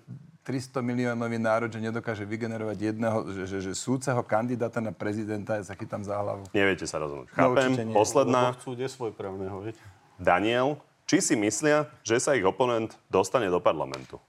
300 0.43 0.79
miliónový 0.83 1.39
národ, 1.39 1.67
že 1.71 1.79
nedokáže 1.79 2.23
vygenerovať 2.23 2.77
jedného, 2.91 3.17
že, 3.35 3.43
že, 3.51 3.57
že 3.67 3.71
súceho 3.75 4.19
kandidáta 4.23 4.79
na 4.79 4.95
prezidenta, 4.95 5.59
ja 5.59 5.63
sa 5.63 5.75
chytám 5.75 6.03
za 6.03 6.15
hlavu. 6.15 6.47
Neviete 6.55 6.87
sa 6.87 7.03
rozhodnúť. 7.03 7.31
No, 7.35 7.51
Chápem. 7.51 7.71
nie. 7.83 7.95
Posledná. 7.95 8.41
Lebo 8.51 8.59
chcú 8.59 8.71
nesvojprávneho, 8.79 9.55
viete? 9.63 9.83
Daniel, 10.15 10.79
či 11.03 11.19
si 11.19 11.35
myslia, 11.35 11.91
že 12.03 12.19
sa 12.19 12.31
ich 12.35 12.47
oponent 12.47 12.95
dostane 13.11 13.51
do 13.51 13.59
parlamentu? 13.59 14.23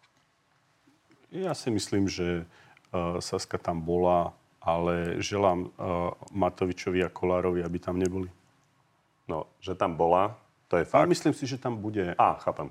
Ja 1.30 1.54
si 1.54 1.70
myslím, 1.70 2.10
že 2.10 2.42
Saska 3.20 3.58
tam 3.58 3.80
bola, 3.80 4.32
ale 4.62 5.22
želám 5.22 5.60
uh, 5.60 5.68
Matovičovi 6.32 7.04
a 7.04 7.08
Kolárovi, 7.08 7.64
aby 7.64 7.78
tam 7.78 7.98
neboli. 7.98 8.30
No, 9.28 9.44
že 9.60 9.74
tam 9.76 9.94
bola, 9.94 10.38
to 10.68 10.76
je 10.76 10.84
Ale 10.88 11.04
fakt. 11.04 11.08
myslím 11.08 11.34
si, 11.34 11.46
že 11.46 11.58
tam 11.60 11.76
bude. 11.76 12.14
Á, 12.16 12.34
chápem. 12.40 12.70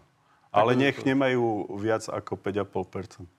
Ale 0.53 0.73
nech 0.73 1.05
nemajú 1.05 1.69
viac 1.77 2.09
ako 2.09 2.37
5,5%. 2.37 3.25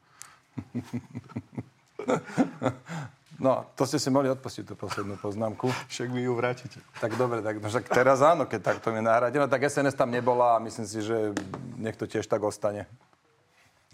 No, 3.38 3.62
to 3.78 3.86
ste 3.86 4.02
si 4.02 4.10
mohli 4.10 4.26
odpustiť 4.34 4.66
tú 4.66 4.74
poslednú 4.74 5.14
poznámku. 5.14 5.70
Však 5.86 6.10
mi 6.10 6.26
ju 6.26 6.34
vrátite. 6.34 6.82
Tak 6.98 7.14
dobre, 7.14 7.38
tak 7.38 7.62
no, 7.62 7.70
však 7.70 7.86
teraz 7.86 8.18
áno, 8.18 8.50
keď 8.50 8.74
takto 8.74 8.90
mi 8.90 8.98
nahradí. 8.98 9.38
No 9.38 9.46
tak 9.46 9.62
SNS 9.62 9.94
tam 9.94 10.10
nebola 10.10 10.58
a 10.58 10.62
myslím 10.66 10.86
si, 10.90 10.98
že 10.98 11.30
nech 11.78 11.94
to 11.94 12.10
tiež 12.10 12.26
tak 12.26 12.42
ostane. 12.42 12.90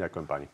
Ďakujem 0.01 0.25
pani. 0.25 0.49